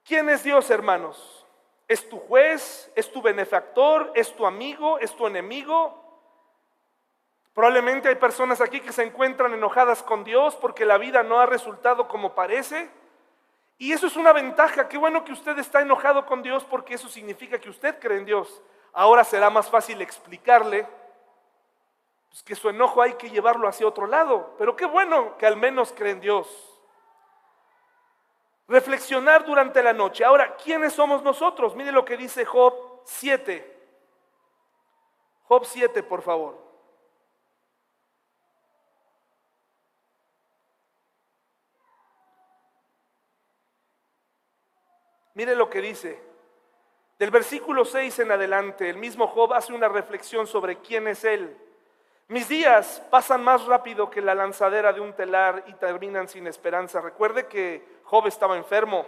¿Quién 0.03 0.29
es 0.29 0.41
Dios, 0.41 0.69
hermanos? 0.71 1.45
¿Es 1.85 2.07
tu 2.07 2.17
juez? 2.17 2.89
¿Es 2.95 3.11
tu 3.11 3.21
benefactor? 3.21 4.13
¿Es 4.15 4.33
tu 4.33 4.47
amigo? 4.47 4.97
¿Es 4.99 5.13
tu 5.13 5.27
enemigo? 5.27 6.01
Probablemente 7.53 8.07
hay 8.07 8.15
personas 8.15 8.61
aquí 8.61 8.79
que 8.79 8.93
se 8.93 9.03
encuentran 9.03 9.53
enojadas 9.53 10.01
con 10.01 10.23
Dios 10.23 10.55
porque 10.55 10.85
la 10.85 10.97
vida 10.97 11.23
no 11.23 11.41
ha 11.41 11.45
resultado 11.45 12.07
como 12.07 12.33
parece. 12.33 12.89
Y 13.77 13.91
eso 13.93 14.07
es 14.07 14.15
una 14.15 14.33
ventaja. 14.33 14.89
Qué 14.89 14.97
bueno 14.97 15.23
que 15.23 15.31
usted 15.31 15.57
está 15.59 15.81
enojado 15.81 16.25
con 16.25 16.41
Dios 16.41 16.63
porque 16.65 16.95
eso 16.95 17.07
significa 17.07 17.59
que 17.59 17.69
usted 17.69 17.99
cree 17.99 18.17
en 18.17 18.25
Dios. 18.25 18.61
Ahora 18.93 19.23
será 19.23 19.49
más 19.49 19.69
fácil 19.69 20.01
explicarle 20.01 20.87
pues, 22.29 22.41
que 22.43 22.55
su 22.55 22.69
enojo 22.69 23.01
hay 23.01 23.13
que 23.13 23.29
llevarlo 23.29 23.67
hacia 23.67 23.87
otro 23.87 24.07
lado. 24.07 24.55
Pero 24.57 24.75
qué 24.75 24.85
bueno 24.85 25.37
que 25.37 25.45
al 25.45 25.57
menos 25.57 25.93
cree 25.95 26.13
en 26.13 26.21
Dios. 26.21 26.47
Reflexionar 28.67 29.45
durante 29.45 29.81
la 29.81 29.93
noche. 29.93 30.25
Ahora, 30.25 30.55
¿quiénes 30.55 30.93
somos 30.93 31.23
nosotros? 31.23 31.75
Mire 31.75 31.91
lo 31.91 32.03
que 32.03 32.17
dice 32.17 32.43
Job 32.45 33.01
7. 33.05 33.75
Job 35.43 35.65
7, 35.65 36.03
por 36.03 36.21
favor. 36.21 36.66
Mire 45.37 45.55
lo 45.55 45.69
que 45.69 45.81
dice. 45.81 46.19
Del 47.19 47.29
versículo 47.29 47.85
6 47.85 48.17
en 48.19 48.31
adelante, 48.31 48.89
el 48.89 48.97
mismo 48.97 49.27
Job 49.27 49.53
hace 49.53 49.71
una 49.71 49.87
reflexión 49.87 50.47
sobre 50.47 50.77
quién 50.77 51.07
es 51.07 51.23
él. 51.23 51.55
Mis 52.27 52.49
días 52.49 53.03
pasan 53.11 53.43
más 53.43 53.63
rápido 53.65 54.09
que 54.09 54.19
la 54.19 54.33
lanzadera 54.33 54.91
de 54.93 54.99
un 54.99 55.13
telar 55.13 55.63
y 55.67 55.73
terminan 55.73 56.27
sin 56.27 56.47
esperanza. 56.47 57.01
Recuerde 57.01 57.45
que 57.45 57.99
Job 58.05 58.25
estaba 58.25 58.57
enfermo, 58.57 59.05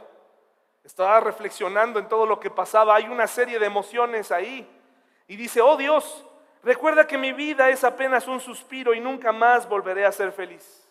estaba 0.84 1.20
reflexionando 1.20 1.98
en 1.98 2.08
todo 2.08 2.28
lo 2.28 2.40
que 2.40 2.52
pasaba. 2.52 2.94
Hay 2.94 3.08
una 3.08 3.26
serie 3.26 3.58
de 3.58 3.66
emociones 3.66 4.32
ahí. 4.32 4.70
Y 5.28 5.36
dice, 5.36 5.62
oh 5.62 5.78
Dios, 5.78 6.28
recuerda 6.62 7.08
que 7.08 7.18
mi 7.18 7.34
vida 7.34 7.72
es 7.72 7.84
apenas 7.84 8.28
un 8.28 8.40
suspiro 8.40 8.94
y 8.94 9.00
nunca 9.00 9.32
más 9.32 9.68
volveré 9.68 10.06
a 10.06 10.12
ser 10.12 10.32
feliz. 10.32 10.88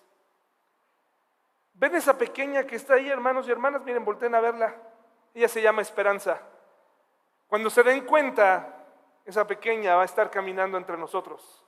¿Ven 1.74 1.95
esa 1.95 2.18
pequeña 2.18 2.64
que 2.64 2.74
está 2.74 2.95
ahí, 2.95 3.09
hermanos 3.09 3.47
y 3.47 3.53
hermanas? 3.53 3.82
Miren, 3.84 4.05
volteen 4.05 4.34
a 4.34 4.41
verla. 4.41 4.88
Ella 5.34 5.48
se 5.48 5.62
llama 5.62 5.82
Esperanza. 5.82 6.40
Cuando 7.48 7.70
se 7.70 7.82
den 7.82 8.04
cuenta, 8.04 8.84
esa 9.24 9.46
pequeña 9.46 9.96
va 9.96 10.02
a 10.02 10.06
estar 10.06 10.30
caminando 10.30 10.78
entre 10.78 10.96
nosotros. 10.96 11.64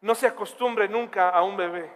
No 0.00 0.14
se 0.14 0.26
acostumbre 0.26 0.88
nunca 0.88 1.30
a 1.30 1.42
un 1.42 1.56
bebé. 1.56 1.92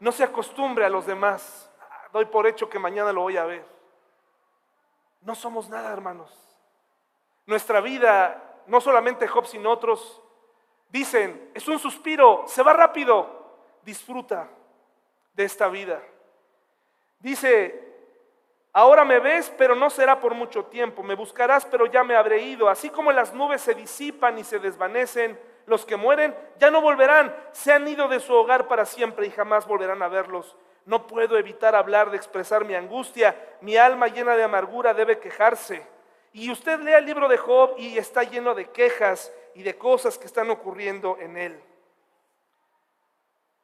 No 0.00 0.12
se 0.12 0.24
acostumbre 0.24 0.84
a 0.84 0.88
los 0.88 1.06
demás. 1.06 1.70
Doy 2.12 2.24
por 2.26 2.46
hecho 2.46 2.68
que 2.68 2.78
mañana 2.78 3.12
lo 3.12 3.22
voy 3.22 3.36
a 3.36 3.44
ver. 3.44 3.66
No 5.20 5.34
somos 5.34 5.68
nada, 5.68 5.92
hermanos. 5.92 6.32
Nuestra 7.46 7.80
vida, 7.80 8.62
no 8.66 8.80
solamente 8.80 9.26
Job, 9.26 9.46
sino 9.46 9.70
otros, 9.70 10.22
dicen, 10.88 11.50
es 11.54 11.66
un 11.68 11.78
suspiro, 11.78 12.44
se 12.46 12.62
va 12.62 12.72
rápido, 12.72 13.56
disfruta 13.82 14.48
de 15.34 15.44
esta 15.44 15.68
vida. 15.68 16.02
Dice, 17.20 17.87
ahora 18.72 19.04
me 19.04 19.18
ves, 19.18 19.52
pero 19.56 19.74
no 19.74 19.90
será 19.90 20.20
por 20.20 20.34
mucho 20.34 20.64
tiempo, 20.66 21.02
me 21.02 21.14
buscarás, 21.14 21.64
pero 21.66 21.86
ya 21.86 22.04
me 22.04 22.16
habré 22.16 22.42
ido. 22.42 22.68
Así 22.68 22.90
como 22.90 23.12
las 23.12 23.34
nubes 23.34 23.62
se 23.62 23.74
disipan 23.74 24.38
y 24.38 24.44
se 24.44 24.58
desvanecen, 24.58 25.38
los 25.66 25.84
que 25.84 25.96
mueren 25.96 26.34
ya 26.58 26.70
no 26.70 26.80
volverán, 26.80 27.34
se 27.52 27.72
han 27.72 27.86
ido 27.86 28.08
de 28.08 28.20
su 28.20 28.32
hogar 28.34 28.68
para 28.68 28.86
siempre 28.86 29.26
y 29.26 29.30
jamás 29.30 29.66
volverán 29.66 30.02
a 30.02 30.08
verlos. 30.08 30.56
No 30.86 31.06
puedo 31.06 31.36
evitar 31.36 31.74
hablar 31.74 32.10
de 32.10 32.16
expresar 32.16 32.64
mi 32.64 32.74
angustia, 32.74 33.36
mi 33.60 33.76
alma 33.76 34.08
llena 34.08 34.36
de 34.36 34.44
amargura 34.44 34.94
debe 34.94 35.18
quejarse. 35.18 35.86
Y 36.32 36.50
usted 36.50 36.80
lea 36.80 36.98
el 36.98 37.04
libro 37.04 37.28
de 37.28 37.36
Job 37.36 37.74
y 37.76 37.98
está 37.98 38.22
lleno 38.22 38.54
de 38.54 38.70
quejas 38.70 39.32
y 39.54 39.62
de 39.62 39.76
cosas 39.76 40.16
que 40.16 40.26
están 40.26 40.50
ocurriendo 40.50 41.18
en 41.20 41.36
él. 41.36 41.62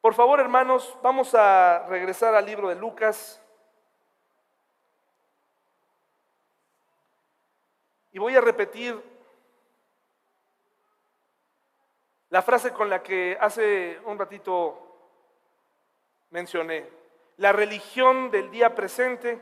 Por 0.01 0.13
favor, 0.13 0.39
hermanos, 0.39 0.95
vamos 1.01 1.33
a 1.33 1.85
regresar 1.89 2.35
al 2.35 2.45
libro 2.45 2.69
de 2.69 2.75
Lucas. 2.75 3.41
Y 8.15 8.17
voy 8.17 8.33
a 8.33 8.39
repetir 8.39 8.97
la 12.29 12.41
frase 12.41 12.71
con 12.71 12.89
la 12.89 13.03
que 13.03 13.37
hace 13.41 13.99
un 14.05 14.17
ratito 14.17 14.79
mencioné. 16.29 16.87
La 17.35 17.51
religión 17.51 18.31
del 18.31 18.49
día 18.51 18.73
presente 18.73 19.41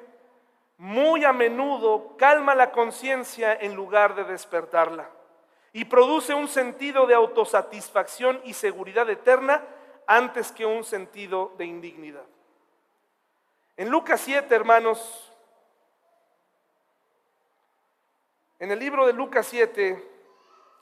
muy 0.80 1.24
a 1.24 1.32
menudo 1.32 2.18
calma 2.18 2.56
la 2.56 2.72
conciencia 2.72 3.54
en 3.54 3.76
lugar 3.76 4.16
de 4.16 4.24
despertarla 4.24 5.08
y 5.72 5.86
produce 5.86 6.34
un 6.34 6.48
sentido 6.48 7.06
de 7.06 7.14
autosatisfacción 7.14 8.42
y 8.44 8.56
seguridad 8.56 9.08
eterna 9.08 9.64
antes 10.08 10.52
que 10.52 10.66
un 10.66 10.84
sentido 10.84 11.54
de 11.60 11.66
indignidad. 11.66 12.26
En 13.78 13.90
Lucas 13.90 14.20
7, 14.22 14.56
hermanos, 14.56 15.32
en 18.64 18.72
el 18.72 18.80
libro 18.80 19.06
de 19.06 19.12
Lucas 19.12 19.46
7, 19.48 20.10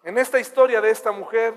en 0.04 0.18
esta 0.20 0.40
historia 0.40 0.80
de 0.82 0.92
esta 0.92 1.12
mujer, 1.12 1.56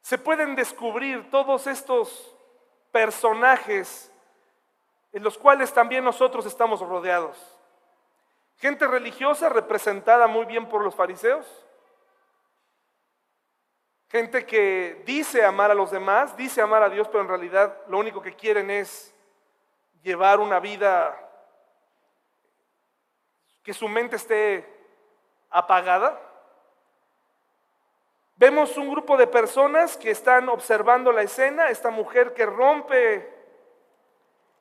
se 0.00 0.18
pueden 0.18 0.56
descubrir 0.56 1.30
todos 1.30 1.68
estos 1.68 2.36
personajes 2.90 4.10
en 5.12 5.22
los 5.22 5.38
cuales 5.38 5.72
también 5.72 6.02
nosotros 6.02 6.46
estamos 6.46 6.80
rodeados. 6.80 7.38
Gente 8.56 8.88
religiosa 8.88 9.48
representada 9.50 10.26
muy 10.26 10.46
bien 10.46 10.68
por 10.68 10.82
los 10.82 10.96
fariseos, 10.96 11.46
Gente 14.08 14.46
que 14.46 15.02
dice 15.04 15.44
amar 15.44 15.70
a 15.70 15.74
los 15.74 15.90
demás, 15.90 16.36
dice 16.36 16.60
amar 16.60 16.82
a 16.82 16.88
Dios, 16.88 17.08
pero 17.08 17.22
en 17.22 17.28
realidad 17.28 17.76
lo 17.88 17.98
único 17.98 18.22
que 18.22 18.34
quieren 18.34 18.70
es 18.70 19.12
llevar 20.02 20.38
una 20.38 20.60
vida 20.60 21.25
que 23.66 23.74
su 23.74 23.88
mente 23.88 24.14
esté 24.14 24.64
apagada. 25.50 26.20
Vemos 28.36 28.76
un 28.76 28.88
grupo 28.88 29.16
de 29.16 29.26
personas 29.26 29.96
que 29.96 30.12
están 30.12 30.48
observando 30.48 31.10
la 31.10 31.22
escena, 31.22 31.68
esta 31.68 31.90
mujer 31.90 32.32
que 32.32 32.46
rompe 32.46 33.28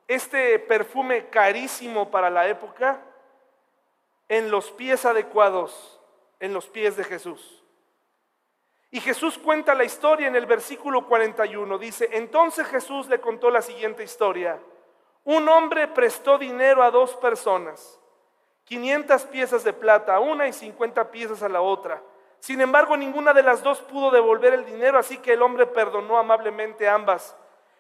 este 0.08 0.58
perfume 0.58 1.28
carísimo 1.30 2.10
para 2.10 2.32
la 2.32 2.48
época 2.48 3.00
en 4.28 4.50
los 4.50 4.72
pies 4.72 5.06
adecuados, 5.06 6.02
en 6.40 6.56
los 6.56 6.68
pies 6.68 6.98
de 6.98 7.04
Jesús. 7.04 7.64
Y 8.90 9.02
Jesús 9.02 9.38
cuenta 9.38 9.76
la 9.76 9.84
historia 9.84 10.30
en 10.30 10.36
el 10.36 10.48
versículo 10.48 11.06
41. 11.06 11.78
Dice, 11.78 12.10
entonces 12.12 12.66
Jesús 12.66 13.08
le 13.08 13.22
contó 13.22 13.52
la 13.52 13.62
siguiente 13.62 14.02
historia. 14.02 14.60
Un 15.26 15.48
hombre 15.48 15.88
prestó 15.90 16.40
dinero 16.40 16.82
a 16.82 16.90
dos 16.90 17.16
personas, 17.18 18.00
500 18.66 19.24
piezas 19.26 19.64
de 19.64 19.74
plata 19.74 20.16
a 20.16 20.20
una 20.20 20.48
y 20.48 20.54
50 20.54 21.12
piezas 21.12 21.42
a 21.44 21.50
la 21.50 21.62
otra. 21.62 22.02
Sin 22.40 22.62
embargo, 22.62 22.98
ninguna 22.98 23.34
de 23.34 23.44
las 23.44 23.64
dos 23.64 23.82
pudo 23.82 24.12
devolver 24.12 24.54
el 24.54 24.66
dinero, 24.66 25.00
así 25.00 25.18
que 25.18 25.34
el 25.34 25.42
hombre 25.42 25.66
perdonó 25.66 26.18
amablemente 26.18 26.88
a 26.88 26.96
ambas. 26.96 27.36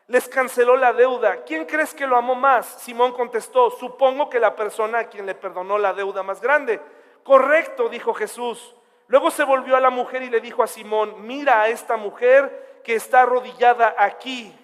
Les 0.07 0.27
canceló 0.27 0.77
la 0.77 0.93
deuda. 0.93 1.43
¿Quién 1.43 1.65
crees 1.65 1.93
que 1.93 2.07
lo 2.07 2.15
amó 2.15 2.35
más? 2.35 2.65
Simón 2.81 3.11
contestó, 3.13 3.71
supongo 3.71 4.29
que 4.29 4.39
la 4.39 4.55
persona 4.55 4.99
a 4.99 5.09
quien 5.09 5.25
le 5.25 5.35
perdonó 5.35 5.77
la 5.77 5.93
deuda 5.93 6.23
más 6.23 6.41
grande. 6.41 6.79
Correcto, 7.23 7.89
dijo 7.89 8.13
Jesús. 8.13 8.75
Luego 9.07 9.31
se 9.31 9.43
volvió 9.43 9.75
a 9.75 9.79
la 9.79 9.89
mujer 9.89 10.23
y 10.23 10.29
le 10.29 10.41
dijo 10.41 10.63
a 10.63 10.67
Simón, 10.67 11.25
mira 11.25 11.61
a 11.61 11.67
esta 11.67 11.97
mujer 11.97 12.81
que 12.83 12.95
está 12.95 13.21
arrodillada 13.21 13.95
aquí. 13.97 14.55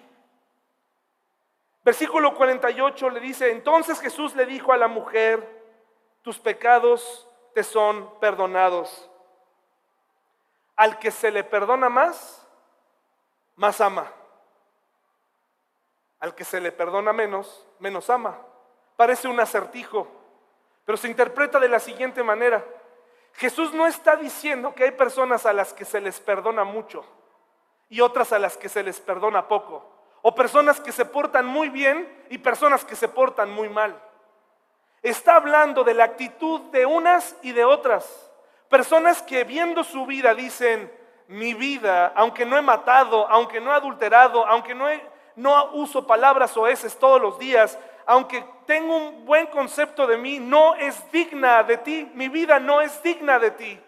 Versículo 1.84 2.34
48 2.34 3.10
le 3.10 3.20
dice, 3.20 3.50
entonces 3.50 4.00
Jesús 4.00 4.36
le 4.36 4.46
dijo 4.46 4.72
a 4.72 4.76
la 4.76 4.86
mujer, 4.86 5.61
tus 6.22 6.38
pecados 6.38 7.28
te 7.54 7.62
son 7.62 8.18
perdonados. 8.20 9.10
Al 10.76 10.98
que 10.98 11.10
se 11.10 11.30
le 11.30 11.44
perdona 11.44 11.88
más, 11.88 12.46
más 13.56 13.80
ama. 13.80 14.10
Al 16.18 16.34
que 16.34 16.44
se 16.44 16.60
le 16.60 16.72
perdona 16.72 17.12
menos, 17.12 17.66
menos 17.78 18.08
ama. 18.08 18.38
Parece 18.96 19.28
un 19.28 19.38
acertijo, 19.40 20.06
pero 20.84 20.96
se 20.96 21.08
interpreta 21.08 21.58
de 21.58 21.68
la 21.68 21.80
siguiente 21.80 22.22
manera. 22.22 22.64
Jesús 23.34 23.72
no 23.74 23.86
está 23.86 24.16
diciendo 24.16 24.74
que 24.74 24.84
hay 24.84 24.92
personas 24.92 25.46
a 25.46 25.52
las 25.52 25.72
que 25.72 25.84
se 25.84 26.00
les 26.00 26.20
perdona 26.20 26.64
mucho 26.64 27.04
y 27.88 28.00
otras 28.00 28.32
a 28.32 28.38
las 28.38 28.56
que 28.56 28.68
se 28.68 28.82
les 28.82 29.00
perdona 29.00 29.48
poco. 29.48 29.90
O 30.22 30.34
personas 30.34 30.80
que 30.80 30.92
se 30.92 31.04
portan 31.04 31.46
muy 31.46 31.68
bien 31.68 32.24
y 32.30 32.38
personas 32.38 32.84
que 32.84 32.94
se 32.94 33.08
portan 33.08 33.50
muy 33.50 33.68
mal. 33.68 34.00
Está 35.02 35.36
hablando 35.36 35.82
de 35.82 35.94
la 35.94 36.04
actitud 36.04 36.60
de 36.70 36.86
unas 36.86 37.36
y 37.42 37.52
de 37.52 37.64
otras. 37.64 38.30
Personas 38.68 39.20
que 39.20 39.44
viendo 39.44 39.82
su 39.82 40.06
vida 40.06 40.34
dicen, 40.34 40.90
mi 41.26 41.54
vida, 41.54 42.12
aunque 42.14 42.44
no 42.46 42.56
he 42.56 42.62
matado, 42.62 43.28
aunque 43.28 43.60
no 43.60 43.72
he 43.72 43.74
adulterado, 43.74 44.46
aunque 44.46 44.74
no, 44.74 44.86
no 45.36 45.70
uso 45.72 46.06
palabras 46.06 46.56
oeces 46.56 46.96
todos 46.98 47.20
los 47.20 47.38
días, 47.38 47.78
aunque 48.06 48.44
tengo 48.66 48.96
un 48.96 49.24
buen 49.24 49.46
concepto 49.46 50.06
de 50.06 50.16
mí, 50.16 50.38
no 50.38 50.74
es 50.74 51.10
digna 51.10 51.62
de 51.62 51.78
ti. 51.78 52.10
Mi 52.14 52.28
vida 52.28 52.58
no 52.58 52.80
es 52.80 53.02
digna 53.02 53.38
de 53.38 53.50
ti. 53.50 53.80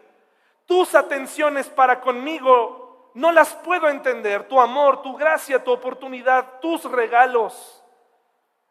Tus 0.66 0.94
atenciones 0.94 1.68
para 1.68 2.00
conmigo 2.00 3.10
no 3.14 3.30
las 3.30 3.54
puedo 3.54 3.88
entender. 3.88 4.48
Tu 4.48 4.60
amor, 4.60 5.02
tu 5.02 5.16
gracia, 5.16 5.62
tu 5.62 5.70
oportunidad, 5.70 6.60
tus 6.60 6.84
regalos. 6.84 7.83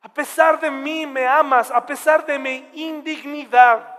A 0.03 0.13
pesar 0.13 0.59
de 0.59 0.69
mí 0.69 1.07
me 1.07 1.25
amas, 1.25 1.71
a 1.71 1.85
pesar 1.85 2.25
de 2.25 2.37
mi 2.37 2.69
indignidad, 2.73 3.97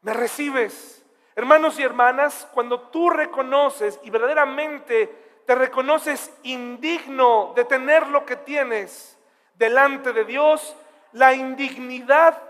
me 0.00 0.14
recibes. 0.14 1.04
Hermanos 1.34 1.76
y 1.80 1.82
hermanas, 1.82 2.48
cuando 2.52 2.78
tú 2.82 3.10
reconoces 3.10 3.98
y 4.04 4.10
verdaderamente 4.10 5.42
te 5.44 5.56
reconoces 5.56 6.32
indigno 6.44 7.52
de 7.56 7.64
tener 7.64 8.06
lo 8.06 8.24
que 8.24 8.36
tienes, 8.36 9.18
delante 9.54 10.12
de 10.12 10.24
Dios, 10.24 10.76
la 11.10 11.34
indignidad 11.34 12.40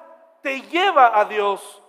te 0.43 0.61
lleva 0.61 1.19
a 1.19 1.25
Dios. 1.25 1.83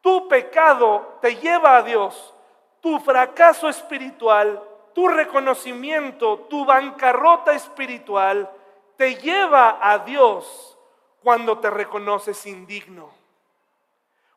Tu 0.00 0.28
pecado 0.28 1.18
te 1.20 1.34
lleva 1.36 1.76
a 1.76 1.82
Dios. 1.82 2.34
Tu 2.80 3.00
fracaso 3.00 3.68
espiritual, 3.68 4.62
tu 4.94 5.08
reconocimiento, 5.08 6.38
tu 6.48 6.64
bancarrota 6.64 7.52
espiritual 7.52 8.48
te 8.96 9.16
lleva 9.16 9.78
a 9.80 9.98
Dios 10.00 10.78
cuando 11.22 11.58
te 11.58 11.70
reconoces 11.70 12.46
indigno. 12.46 13.10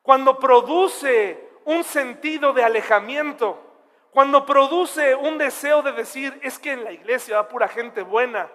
Cuando 0.02 0.40
produce 0.40 1.50
un 1.66 1.84
sentido 1.84 2.54
de 2.54 2.64
alejamiento, 2.64 3.62
cuando 4.12 4.46
produce 4.46 5.14
un 5.14 5.38
deseo 5.38 5.82
de 5.82 5.92
decir, 5.92 6.40
es 6.42 6.58
que 6.58 6.72
en 6.72 6.84
la 6.84 6.92
iglesia 6.92 7.38
va 7.38 7.50
pura 7.50 7.68
gente 7.68 8.02
buena, 8.02 8.50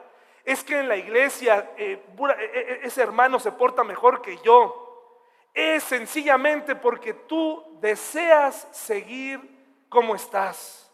es 0.44 0.64
que 0.64 0.80
en 0.80 0.88
la 0.88 0.96
iglesia 0.96 1.72
eh, 1.76 2.02
eh, 2.18 2.36
eh, 2.38 2.80
ese 2.82 3.02
hermano 3.02 3.38
se 3.38 3.52
porta 3.52 3.84
mejor 3.84 4.22
que 4.22 4.38
yo. 4.38 4.78
Es 5.54 5.84
sencillamente 5.84 6.74
porque 6.74 7.12
tú 7.12 7.78
deseas 7.80 8.66
seguir 8.72 9.86
como 9.88 10.14
estás. 10.14 10.90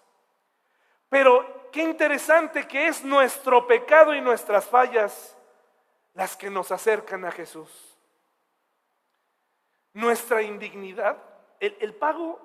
Pero 1.09 1.58
qué 1.71 1.83
interesante 1.83 2.67
que 2.67 2.89
es 2.89 3.05
nuestro 3.05 3.67
pecado 3.67 4.15
y 4.15 4.21
nuestras 4.21 4.67
fallas 4.67 5.37
las 6.15 6.37
que 6.37 6.51
nos 6.51 6.71
acercan 6.73 7.25
a 7.25 7.31
Jesús. 7.31 7.97
Nuestra 9.93 10.43
indignidad, 10.43 11.17
el, 11.61 11.77
el 11.81 11.95
pago 11.95 12.41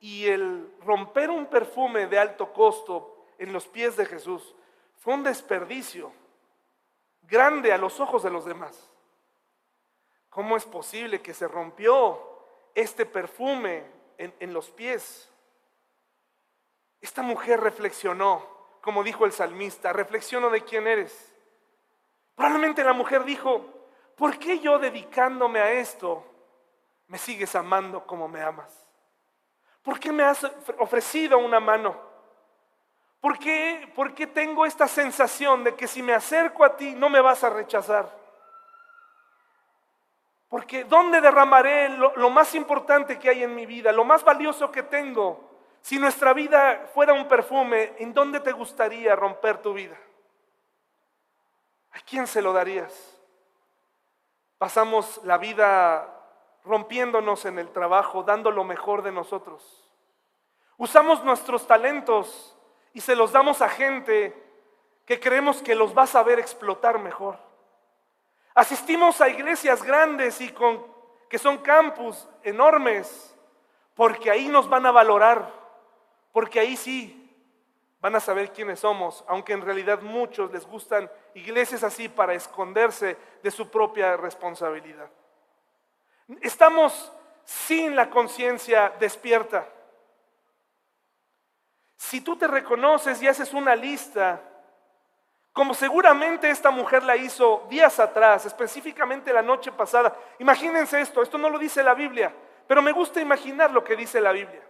y 0.00 0.26
el 0.26 0.72
romper 0.84 1.30
un 1.30 1.46
perfume 1.46 2.06
de 2.06 2.18
alto 2.18 2.52
costo 2.52 3.26
en 3.38 3.52
los 3.52 3.66
pies 3.66 3.96
de 3.96 4.06
Jesús 4.06 4.54
fue 4.98 5.14
un 5.14 5.24
desperdicio 5.24 6.12
grande 7.22 7.72
a 7.72 7.78
los 7.78 7.98
ojos 8.00 8.22
de 8.22 8.30
los 8.30 8.44
demás. 8.44 8.92
¿Cómo 10.28 10.56
es 10.56 10.64
posible 10.64 11.20
que 11.20 11.34
se 11.34 11.46
rompió 11.46 12.20
este 12.74 13.04
perfume 13.04 13.84
en, 14.16 14.52
los 14.52 14.70
pies? 14.70 15.28
Esta 17.00 17.22
mujer 17.22 17.60
reflexionó, 17.60 18.46
como 18.82 19.02
dijo 19.02 19.24
el 19.24 19.32
salmista, 19.32 19.92
reflexiono 19.92 20.50
de 20.50 20.62
quién 20.62 20.86
eres. 20.86 21.32
Probablemente 22.34 22.84
la 22.84 22.92
mujer 22.92 23.24
dijo, 23.24 23.64
¿por 24.16 24.38
qué 24.38 24.58
yo 24.58 24.78
dedicándome 24.78 25.60
a 25.60 25.72
esto 25.72 26.26
me 27.06 27.16
sigues 27.16 27.54
amando 27.54 28.04
como 28.04 28.28
me 28.28 28.42
amas? 28.42 28.86
¿Por 29.82 29.98
qué 29.98 30.12
me 30.12 30.24
has 30.24 30.44
ofrecido 30.78 31.38
una 31.38 31.60
mano? 31.60 31.96
¿Por 33.20 33.38
qué, 33.38 33.90
¿Por 33.94 34.14
qué 34.14 34.26
tengo 34.26 34.66
esta 34.66 34.88
sensación 34.88 35.62
de 35.62 35.76
que 35.76 35.86
si 35.86 36.02
me 36.02 36.12
acerco 36.12 36.64
a 36.64 36.76
ti 36.76 36.94
no 36.94 37.08
me 37.08 37.20
vas 37.20 37.44
a 37.44 37.50
rechazar? 37.50 38.22
Porque 40.48 40.84
¿dónde 40.84 41.20
derramaré 41.20 41.88
lo, 41.88 42.30
más 42.30 42.54
importante 42.54 43.18
que 43.18 43.30
hay 43.30 43.42
en 43.42 43.54
mi 43.54 43.64
vida, 43.64 43.92
lo 43.92 44.04
más 44.04 44.22
valioso 44.24 44.70
que 44.70 44.82
tengo? 44.82 45.51
Si 45.82 45.98
nuestra 45.98 46.32
vida 46.32 46.90
fuera 46.94 47.12
un 47.12 47.26
perfume, 47.26 47.94
¿en 47.98 48.14
dónde 48.14 48.38
te 48.40 48.52
gustaría 48.52 49.16
romper 49.16 49.60
tu 49.60 49.74
vida? 49.74 49.98
¿A 51.90 52.00
quién 52.00 52.26
se 52.26 52.40
lo 52.40 52.52
darías? 52.52 53.18
Pasamos 54.58 55.20
la 55.24 55.38
vida 55.38 56.08
rompiéndonos 56.64 57.44
en 57.46 57.58
el 57.58 57.70
trabajo, 57.72 58.22
dando 58.22 58.52
lo 58.52 58.62
mejor 58.62 59.02
de 59.02 59.10
nosotros. 59.10 59.90
Usamos 60.76 61.24
nuestros 61.24 61.66
talentos 61.66 62.56
y 62.92 63.00
se 63.00 63.16
los 63.16 63.32
damos 63.32 63.60
a 63.60 63.68
gente 63.68 64.40
que 65.04 65.18
creemos 65.18 65.62
que 65.62 65.74
los 65.74 65.98
va 65.98 66.04
a 66.04 66.06
saber 66.06 66.38
explotar 66.38 67.00
mejor. 67.00 67.38
Asistimos 68.54 69.20
a 69.20 69.28
iglesias 69.28 69.82
grandes 69.82 70.40
y 70.40 70.50
con, 70.50 70.86
que 71.28 71.38
son 71.38 71.58
campus 71.58 72.28
enormes, 72.44 73.36
porque 73.96 74.30
ahí 74.30 74.46
nos 74.46 74.68
van 74.68 74.86
a 74.86 74.92
valorar, 74.92 75.61
porque 76.32 76.60
ahí 76.60 76.76
sí 76.76 77.18
van 78.00 78.16
a 78.16 78.20
saber 78.20 78.52
quiénes 78.52 78.80
somos, 78.80 79.24
aunque 79.28 79.52
en 79.52 79.62
realidad 79.62 80.00
muchos 80.00 80.50
les 80.50 80.66
gustan 80.66 81.10
iglesias 81.34 81.84
así 81.84 82.08
para 82.08 82.34
esconderse 82.34 83.16
de 83.42 83.50
su 83.50 83.70
propia 83.70 84.16
responsabilidad. 84.16 85.08
Estamos 86.40 87.12
sin 87.44 87.94
la 87.94 88.10
conciencia 88.10 88.92
despierta. 88.98 89.68
Si 91.96 92.20
tú 92.20 92.36
te 92.36 92.48
reconoces 92.48 93.22
y 93.22 93.28
haces 93.28 93.52
una 93.52 93.76
lista 93.76 94.42
como 95.52 95.74
seguramente 95.74 96.48
esta 96.48 96.70
mujer 96.70 97.02
la 97.02 97.14
hizo 97.14 97.66
días 97.68 98.00
atrás, 98.00 98.46
específicamente 98.46 99.32
la 99.32 99.42
noche 99.42 99.70
pasada. 99.70 100.16
Imagínense 100.38 101.00
esto, 101.00 101.22
esto 101.22 101.36
no 101.36 101.50
lo 101.50 101.58
dice 101.58 101.82
la 101.82 101.94
Biblia, 101.94 102.34
pero 102.66 102.80
me 102.80 102.92
gusta 102.92 103.20
imaginar 103.20 103.70
lo 103.70 103.84
que 103.84 103.94
dice 103.94 104.20
la 104.20 104.32
Biblia. 104.32 104.62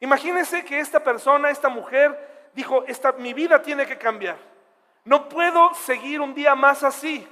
Imagínense 0.00 0.64
que 0.64 0.78
esta 0.78 1.02
persona, 1.02 1.50
esta 1.50 1.68
mujer, 1.68 2.50
dijo, 2.54 2.84
esta, 2.86 3.12
mi 3.12 3.32
vida 3.32 3.62
tiene 3.62 3.86
que 3.86 3.98
cambiar. 3.98 4.36
No 5.04 5.28
puedo 5.28 5.72
seguir 5.74 6.20
un 6.20 6.34
día 6.34 6.54
más 6.54 6.82
así. 6.82 7.26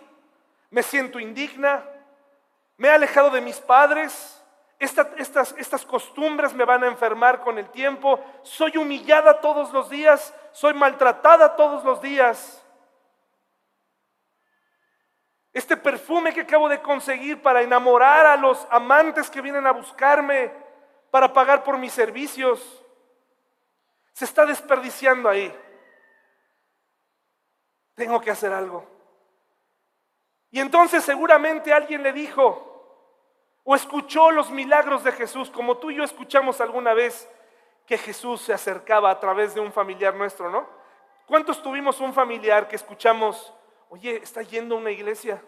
Me 0.70 0.82
siento 0.82 1.18
indigna, 1.20 1.84
me 2.76 2.88
he 2.88 2.90
alejado 2.90 3.30
de 3.30 3.40
mis 3.40 3.58
padres, 3.60 4.42
estas, 4.78 5.54
estas 5.56 5.84
costumbres 5.86 6.52
me 6.52 6.64
van 6.64 6.82
a 6.84 6.88
enfermar 6.88 7.40
con 7.40 7.58
el 7.58 7.68
tiempo, 7.70 8.20
soy 8.42 8.76
humillada 8.76 9.40
todos 9.40 9.72
los 9.72 9.88
días, 9.88 10.34
soy 10.52 10.74
maltratada 10.74 11.56
todos 11.56 11.84
los 11.84 12.00
días. 12.00 12.60
Este 15.52 15.76
perfume 15.76 16.34
que 16.34 16.40
acabo 16.40 16.68
de 16.68 16.82
conseguir 16.82 17.40
para 17.40 17.62
enamorar 17.62 18.26
a 18.26 18.36
los 18.36 18.66
amantes 18.70 19.30
que 19.30 19.40
vienen 19.40 19.66
a 19.66 19.72
buscarme, 19.72 20.52
para 21.14 21.32
pagar 21.32 21.62
por 21.62 21.78
mis 21.78 21.92
servicios, 21.92 22.60
se 24.14 24.24
está 24.24 24.44
desperdiciando 24.44 25.28
ahí. 25.28 25.56
Tengo 27.94 28.20
que 28.20 28.32
hacer 28.32 28.52
algo. 28.52 28.84
Y 30.50 30.58
entonces 30.58 31.04
seguramente 31.04 31.72
alguien 31.72 32.02
le 32.02 32.12
dijo, 32.12 33.06
o 33.62 33.76
escuchó 33.76 34.32
los 34.32 34.50
milagros 34.50 35.04
de 35.04 35.12
Jesús, 35.12 35.50
como 35.50 35.76
tú 35.76 35.92
y 35.92 35.94
yo 35.94 36.02
escuchamos 36.02 36.60
alguna 36.60 36.94
vez 36.94 37.30
que 37.86 37.96
Jesús 37.96 38.40
se 38.40 38.52
acercaba 38.52 39.08
a 39.12 39.20
través 39.20 39.54
de 39.54 39.60
un 39.60 39.72
familiar 39.72 40.16
nuestro, 40.16 40.50
¿no? 40.50 40.68
¿Cuántos 41.28 41.62
tuvimos 41.62 42.00
un 42.00 42.12
familiar 42.12 42.66
que 42.66 42.74
escuchamos 42.74 43.54
Oye, 43.88 44.16
está 44.16 44.42
yendo 44.42 44.74
a 44.74 44.78
una 44.78 44.90
iglesia. 44.90 45.40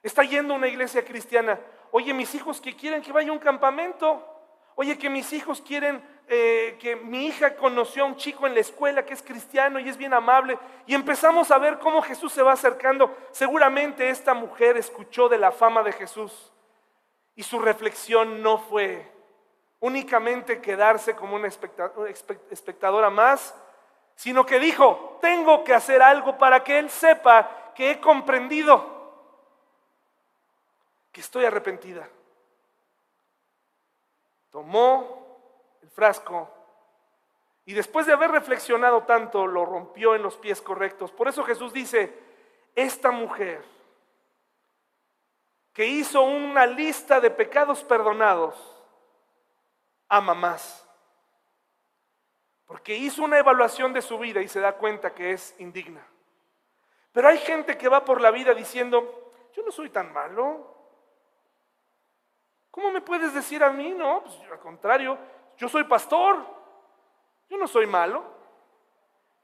Está 0.00 0.22
yendo 0.22 0.54
a 0.54 0.58
una 0.58 0.68
iglesia 0.68 1.04
cristiana. 1.04 1.58
Oye, 1.90 2.14
mis 2.14 2.32
hijos 2.36 2.60
que 2.60 2.76
quieren 2.76 3.02
que 3.02 3.10
vaya 3.10 3.30
a 3.30 3.32
un 3.32 3.40
campamento. 3.40 4.31
Oye, 4.74 4.98
que 4.98 5.10
mis 5.10 5.32
hijos 5.32 5.60
quieren 5.60 6.02
eh, 6.28 6.78
que 6.80 6.96
mi 6.96 7.26
hija 7.26 7.56
conoció 7.56 8.04
a 8.04 8.06
un 8.06 8.16
chico 8.16 8.46
en 8.46 8.54
la 8.54 8.60
escuela 8.60 9.04
que 9.04 9.12
es 9.12 9.22
cristiano 9.22 9.78
y 9.78 9.88
es 9.88 9.96
bien 9.96 10.14
amable. 10.14 10.58
Y 10.86 10.94
empezamos 10.94 11.50
a 11.50 11.58
ver 11.58 11.78
cómo 11.78 12.00
Jesús 12.00 12.32
se 12.32 12.42
va 12.42 12.52
acercando. 12.52 13.14
Seguramente 13.32 14.08
esta 14.08 14.32
mujer 14.32 14.76
escuchó 14.76 15.28
de 15.28 15.38
la 15.38 15.52
fama 15.52 15.82
de 15.82 15.92
Jesús. 15.92 16.52
Y 17.34 17.42
su 17.42 17.58
reflexión 17.58 18.42
no 18.42 18.58
fue 18.58 19.10
únicamente 19.80 20.60
quedarse 20.60 21.14
como 21.16 21.36
una 21.36 21.48
espectadora 21.48 23.10
más, 23.10 23.54
sino 24.14 24.46
que 24.46 24.58
dijo, 24.58 25.18
tengo 25.20 25.64
que 25.64 25.74
hacer 25.74 26.00
algo 26.00 26.38
para 26.38 26.62
que 26.62 26.78
Él 26.78 26.88
sepa 26.88 27.72
que 27.74 27.90
he 27.90 28.00
comprendido 28.00 28.92
que 31.10 31.20
estoy 31.20 31.44
arrepentida. 31.44 32.08
Tomó 34.52 35.40
el 35.82 35.90
frasco 35.90 36.48
y 37.64 37.74
después 37.74 38.06
de 38.06 38.12
haber 38.12 38.30
reflexionado 38.30 39.04
tanto, 39.04 39.46
lo 39.46 39.64
rompió 39.64 40.14
en 40.14 40.22
los 40.22 40.36
pies 40.36 40.60
correctos. 40.60 41.12
Por 41.12 41.28
eso 41.28 41.42
Jesús 41.44 41.72
dice, 41.72 42.12
esta 42.74 43.10
mujer 43.10 43.64
que 45.72 45.86
hizo 45.86 46.22
una 46.22 46.66
lista 46.66 47.20
de 47.20 47.30
pecados 47.30 47.82
perdonados, 47.84 48.54
ama 50.08 50.34
más. 50.34 50.86
Porque 52.66 52.94
hizo 52.96 53.22
una 53.22 53.38
evaluación 53.38 53.92
de 53.92 54.02
su 54.02 54.18
vida 54.18 54.42
y 54.42 54.48
se 54.48 54.60
da 54.60 54.76
cuenta 54.76 55.14
que 55.14 55.32
es 55.32 55.54
indigna. 55.58 56.06
Pero 57.12 57.28
hay 57.28 57.38
gente 57.38 57.78
que 57.78 57.88
va 57.88 58.04
por 58.04 58.20
la 58.20 58.30
vida 58.30 58.54
diciendo, 58.54 59.32
yo 59.54 59.62
no 59.62 59.70
soy 59.70 59.90
tan 59.90 60.12
malo. 60.12 60.81
¿Cómo 62.72 62.90
me 62.90 63.00
puedes 63.00 63.32
decir 63.32 63.62
a 63.62 63.70
mí? 63.70 63.90
No, 63.90 64.24
pues 64.24 64.36
al 64.50 64.58
contrario, 64.58 65.16
yo 65.56 65.68
soy 65.68 65.84
pastor. 65.84 66.44
Yo 67.48 67.56
no 67.56 67.68
soy 67.68 67.86
malo. 67.86 68.24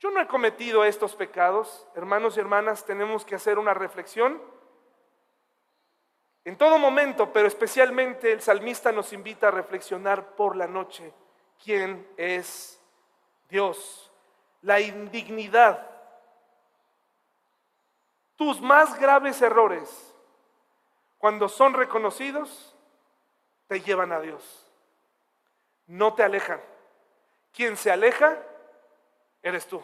Yo 0.00 0.10
no 0.10 0.20
he 0.20 0.26
cometido 0.26 0.84
estos 0.84 1.14
pecados. 1.14 1.86
Hermanos 1.94 2.36
y 2.36 2.40
hermanas, 2.40 2.84
tenemos 2.84 3.24
que 3.24 3.36
hacer 3.36 3.60
una 3.60 3.72
reflexión. 3.72 4.42
En 6.44 6.58
todo 6.58 6.76
momento, 6.78 7.32
pero 7.32 7.46
especialmente 7.46 8.32
el 8.32 8.40
salmista 8.40 8.90
nos 8.90 9.12
invita 9.12 9.46
a 9.46 9.52
reflexionar 9.52 10.34
por 10.34 10.56
la 10.56 10.66
noche 10.66 11.12
quién 11.62 12.08
es 12.16 12.82
Dios. 13.48 14.10
La 14.62 14.80
indignidad 14.80 15.88
tus 18.38 18.60
más 18.60 18.98
graves 19.00 19.42
errores, 19.42 20.14
cuando 21.18 21.48
son 21.48 21.74
reconocidos, 21.74 22.77
te 23.68 23.80
llevan 23.80 24.12
a 24.12 24.20
Dios. 24.20 24.66
No 25.86 26.14
te 26.14 26.24
alejan. 26.24 26.60
Quien 27.52 27.76
se 27.76 27.90
aleja, 27.90 28.36
eres 29.42 29.66
tú. 29.66 29.82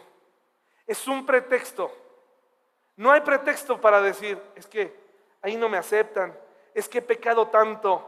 Es 0.85 1.07
un 1.07 1.25
pretexto. 1.25 1.91
No 2.97 3.11
hay 3.11 3.21
pretexto 3.21 3.79
para 3.79 4.01
decir, 4.01 4.41
es 4.55 4.67
que 4.67 4.93
ahí 5.41 5.55
no 5.55 5.69
me 5.69 5.77
aceptan, 5.77 6.37
es 6.73 6.87
que 6.89 6.99
he 6.99 7.01
pecado 7.01 7.47
tanto. 7.47 8.03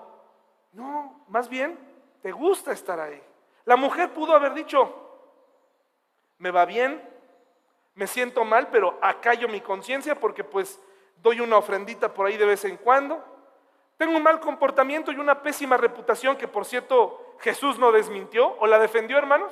No, 0.74 1.26
más 1.28 1.50
bien, 1.50 1.78
te 2.22 2.32
gusta 2.32 2.72
estar 2.72 3.00
ahí. 3.00 3.22
La 3.66 3.76
mujer 3.76 4.14
pudo 4.14 4.34
haber 4.34 4.54
dicho, 4.54 4.94
me 6.38 6.52
va 6.52 6.66
bien, 6.66 7.02
me 7.96 8.08
siento 8.08 8.46
mal, 8.46 8.70
pero 8.70 8.98
acallo 9.02 9.48
mi 9.48 9.60
conciencia 9.60 10.20
porque 10.20 10.44
pues 10.44 10.80
doy 11.22 11.42
una 11.42 11.58
ofrendita 11.58 12.14
por 12.14 12.28
ahí 12.28 12.38
de 12.38 12.46
vez 12.46 12.64
en 12.64 12.78
cuando. 12.78 13.24
Tengo 13.98 14.16
un 14.16 14.24
mal 14.24 14.40
comportamiento 14.40 15.12
y 15.12 15.18
una 15.18 15.42
pésima 15.42 15.76
reputación 15.76 16.38
que 16.38 16.48
por 16.48 16.66
cierto 16.66 17.36
Jesús 17.40 17.80
no 17.80 17.92
desmintió 17.92 18.56
o 18.60 18.68
la 18.68 18.80
defendió, 18.80 19.18
hermanos. 19.18 19.52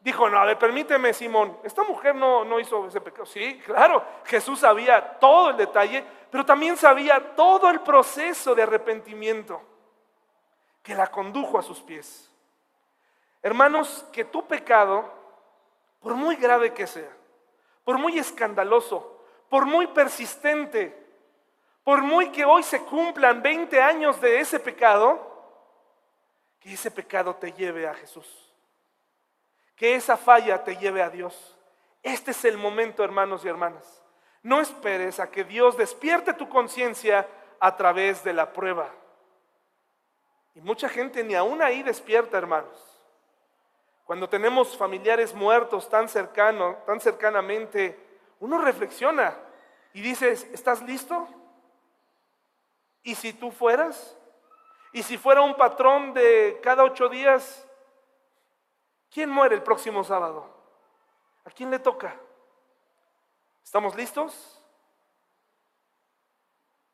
Dijo, 0.00 0.28
no, 0.28 0.38
a 0.38 0.44
ver, 0.44 0.58
permíteme, 0.58 1.14
Simón, 1.14 1.56
esta 1.62 1.84
mujer 1.84 2.14
no, 2.14 2.44
no 2.44 2.58
hizo 2.58 2.86
ese 2.86 3.00
pecado. 3.00 3.24
Sí, 3.24 3.60
claro, 3.64 4.04
Jesús 4.24 4.58
sabía 4.58 5.18
todo 5.20 5.50
el 5.50 5.56
detalle, 5.56 6.04
pero 6.30 6.44
también 6.44 6.76
sabía 6.76 7.34
todo 7.36 7.70
el 7.70 7.80
proceso 7.80 8.54
de 8.54 8.64
arrepentimiento 8.64 9.62
que 10.82 10.94
la 10.94 11.06
condujo 11.06 11.58
a 11.58 11.62
sus 11.62 11.80
pies. 11.80 12.28
Hermanos, 13.42 14.04
que 14.12 14.24
tu 14.24 14.46
pecado, 14.46 15.08
por 16.00 16.14
muy 16.14 16.34
grave 16.34 16.74
que 16.74 16.86
sea, 16.86 17.10
por 17.84 17.96
muy 17.96 18.18
escandaloso, 18.18 19.24
por 19.48 19.66
muy 19.66 19.86
persistente, 19.86 21.01
por 21.84 22.02
muy 22.02 22.30
que 22.30 22.44
hoy 22.44 22.62
se 22.62 22.80
cumplan 22.82 23.42
20 23.42 23.80
años 23.80 24.20
de 24.20 24.40
ese 24.40 24.60
pecado, 24.60 25.30
que 26.60 26.72
ese 26.72 26.90
pecado 26.90 27.34
te 27.34 27.52
lleve 27.52 27.88
a 27.88 27.94
Jesús. 27.94 28.52
Que 29.74 29.96
esa 29.96 30.16
falla 30.16 30.62
te 30.62 30.76
lleve 30.76 31.02
a 31.02 31.10
Dios. 31.10 31.58
Este 32.02 32.30
es 32.30 32.44
el 32.44 32.56
momento, 32.56 33.02
hermanos 33.02 33.44
y 33.44 33.48
hermanas. 33.48 34.02
No 34.42 34.60
esperes 34.60 35.18
a 35.18 35.30
que 35.30 35.44
Dios 35.44 35.76
despierte 35.76 36.34
tu 36.34 36.48
conciencia 36.48 37.28
a 37.58 37.76
través 37.76 38.22
de 38.22 38.32
la 38.32 38.52
prueba. 38.52 38.88
Y 40.54 40.60
mucha 40.60 40.88
gente 40.88 41.24
ni 41.24 41.34
aún 41.34 41.62
ahí 41.62 41.82
despierta, 41.82 42.38
hermanos. 42.38 42.92
Cuando 44.04 44.28
tenemos 44.28 44.76
familiares 44.76 45.34
muertos 45.34 45.88
tan 45.88 46.08
cercano, 46.08 46.76
tan 46.86 47.00
cercanamente, 47.00 47.98
uno 48.40 48.58
reflexiona 48.58 49.34
y 49.94 50.00
dices, 50.00 50.46
¿estás 50.52 50.82
listo? 50.82 51.28
¿Y 53.02 53.14
si 53.14 53.32
tú 53.32 53.50
fueras? 53.50 54.16
¿Y 54.92 55.02
si 55.02 55.18
fuera 55.18 55.40
un 55.40 55.54
patrón 55.54 56.12
de 56.12 56.60
cada 56.62 56.84
ocho 56.84 57.08
días? 57.08 57.66
¿Quién 59.10 59.30
muere 59.30 59.54
el 59.54 59.62
próximo 59.62 60.04
sábado? 60.04 60.48
¿A 61.44 61.50
quién 61.50 61.70
le 61.70 61.78
toca? 61.78 62.14
¿Estamos 63.64 63.94
listos? 63.94 64.60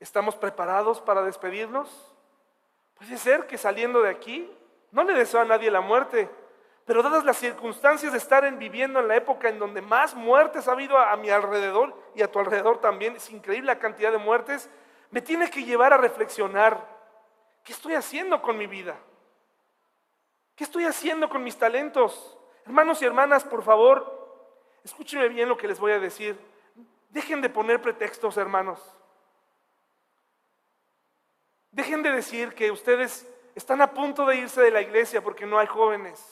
¿Estamos 0.01 0.37
preparados 0.37 1.01
para 1.01 1.23
despedirnos? 1.23 2.15
Puede 2.95 3.17
ser 3.19 3.47
que 3.47 3.59
saliendo 3.59 4.03
de 4.03 4.11
aquí, 4.11 4.51
no 4.91 5.05
le 5.05 5.13
deseo 5.13 5.41
a 5.41 5.45
nadie 5.45 5.71
la 5.71 5.81
muerte, 5.81 6.31
pero 6.85 7.03
dadas 7.03 7.25
las 7.25 7.37
circunstancias 7.37 8.13
de 8.13 8.19
estar 8.19 8.45
en, 8.45 8.59
viviendo 8.59 9.01
en 9.01 9.09
la 9.09 9.17
época 9.17 9.49
en 9.49 9.59
donde 9.59 9.83
más 9.83 10.15
muertes 10.15 10.69
ha 10.69 10.73
habido 10.73 10.97
a, 10.97 11.13
a 11.13 11.17
mi 11.17 11.31
alrededor 11.31 11.95
y 12.15 12.23
a 12.23 12.31
tu 12.31 12.39
alrededor 12.39 12.81
también, 12.81 13.17
es 13.17 13.31
increíble 13.31 13.67
la 13.67 13.79
cantidad 13.79 14.11
de 14.11 14.19
muertes, 14.19 14.71
me 15.11 15.21
tiene 15.23 15.51
que 15.51 15.65
llevar 15.65 15.93
a 15.93 15.97
reflexionar, 15.97 16.87
¿qué 17.65 17.73
estoy 17.73 17.95
haciendo 17.95 18.43
con 18.43 18.59
mi 18.59 18.67
vida? 18.67 18.97
¿Qué 20.55 20.65
estoy 20.65 20.85
haciendo 20.85 21.29
con 21.29 21.43
mis 21.43 21.57
talentos? 21.57 22.37
Hermanos 22.65 23.01
y 23.01 23.05
hermanas, 23.05 23.45
por 23.45 23.63
favor, 23.63 24.19
escúchenme 24.85 25.29
bien 25.29 25.49
lo 25.49 25.57
que 25.57 25.69
les 25.69 25.79
voy 25.79 25.93
a 25.93 25.99
decir. 25.99 26.39
Dejen 27.11 27.41
de 27.41 27.49
poner 27.49 27.81
pretextos, 27.81 28.37
hermanos. 28.37 28.81
Dejen 31.71 32.03
de 32.03 32.11
decir 32.11 32.55
que 32.55 32.71
ustedes 32.71 33.27
están 33.55 33.81
a 33.81 33.93
punto 33.93 34.27
de 34.27 34.37
irse 34.37 34.61
de 34.61 34.71
la 34.71 34.81
iglesia 34.81 35.23
porque 35.23 35.47
no 35.47 35.59
hay 35.59 35.67
jóvenes 35.67 36.25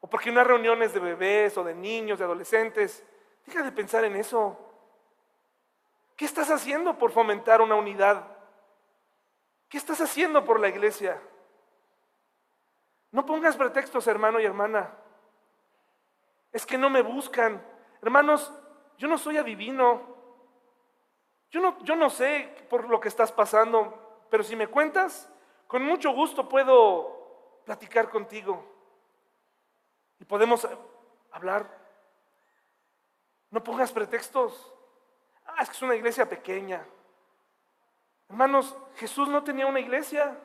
o 0.00 0.08
porque 0.08 0.32
no 0.32 0.40
hay 0.40 0.46
reuniones 0.46 0.92
de 0.92 1.00
bebés 1.00 1.56
o 1.56 1.64
de 1.64 1.74
niños, 1.74 2.18
de 2.18 2.24
adolescentes. 2.24 3.04
Deja 3.46 3.62
de 3.62 3.72
pensar 3.72 4.04
en 4.04 4.16
eso. 4.16 4.58
¿Qué 6.22 6.26
estás 6.26 6.52
haciendo 6.52 6.96
por 6.98 7.10
fomentar 7.10 7.60
una 7.60 7.74
unidad? 7.74 8.24
¿Qué 9.68 9.76
estás 9.76 10.00
haciendo 10.00 10.44
por 10.44 10.60
la 10.60 10.68
iglesia? 10.68 11.20
No 13.10 13.26
pongas 13.26 13.56
pretextos, 13.56 14.06
hermano 14.06 14.38
y 14.38 14.44
hermana. 14.44 14.94
Es 16.52 16.64
que 16.64 16.78
no 16.78 16.90
me 16.90 17.02
buscan. 17.02 17.60
Hermanos, 18.00 18.52
yo 18.98 19.08
no 19.08 19.18
soy 19.18 19.38
adivino. 19.38 20.14
Yo 21.50 21.60
no, 21.60 21.82
yo 21.82 21.96
no 21.96 22.08
sé 22.08 22.68
por 22.70 22.88
lo 22.88 23.00
que 23.00 23.08
estás 23.08 23.32
pasando, 23.32 24.24
pero 24.30 24.44
si 24.44 24.54
me 24.54 24.68
cuentas, 24.68 25.28
con 25.66 25.82
mucho 25.82 26.12
gusto 26.12 26.48
puedo 26.48 27.62
platicar 27.64 28.08
contigo. 28.10 28.64
Y 30.20 30.24
podemos 30.24 30.68
hablar. 31.32 31.66
No 33.50 33.60
pongas 33.64 33.90
pretextos. 33.90 34.72
Ah, 35.46 35.62
es 35.62 35.68
que 35.68 35.76
es 35.76 35.82
una 35.82 35.94
iglesia 35.94 36.28
pequeña. 36.28 36.84
Hermanos, 38.28 38.76
Jesús 38.96 39.28
no 39.28 39.44
tenía 39.44 39.66
una 39.66 39.80
iglesia. 39.80 40.36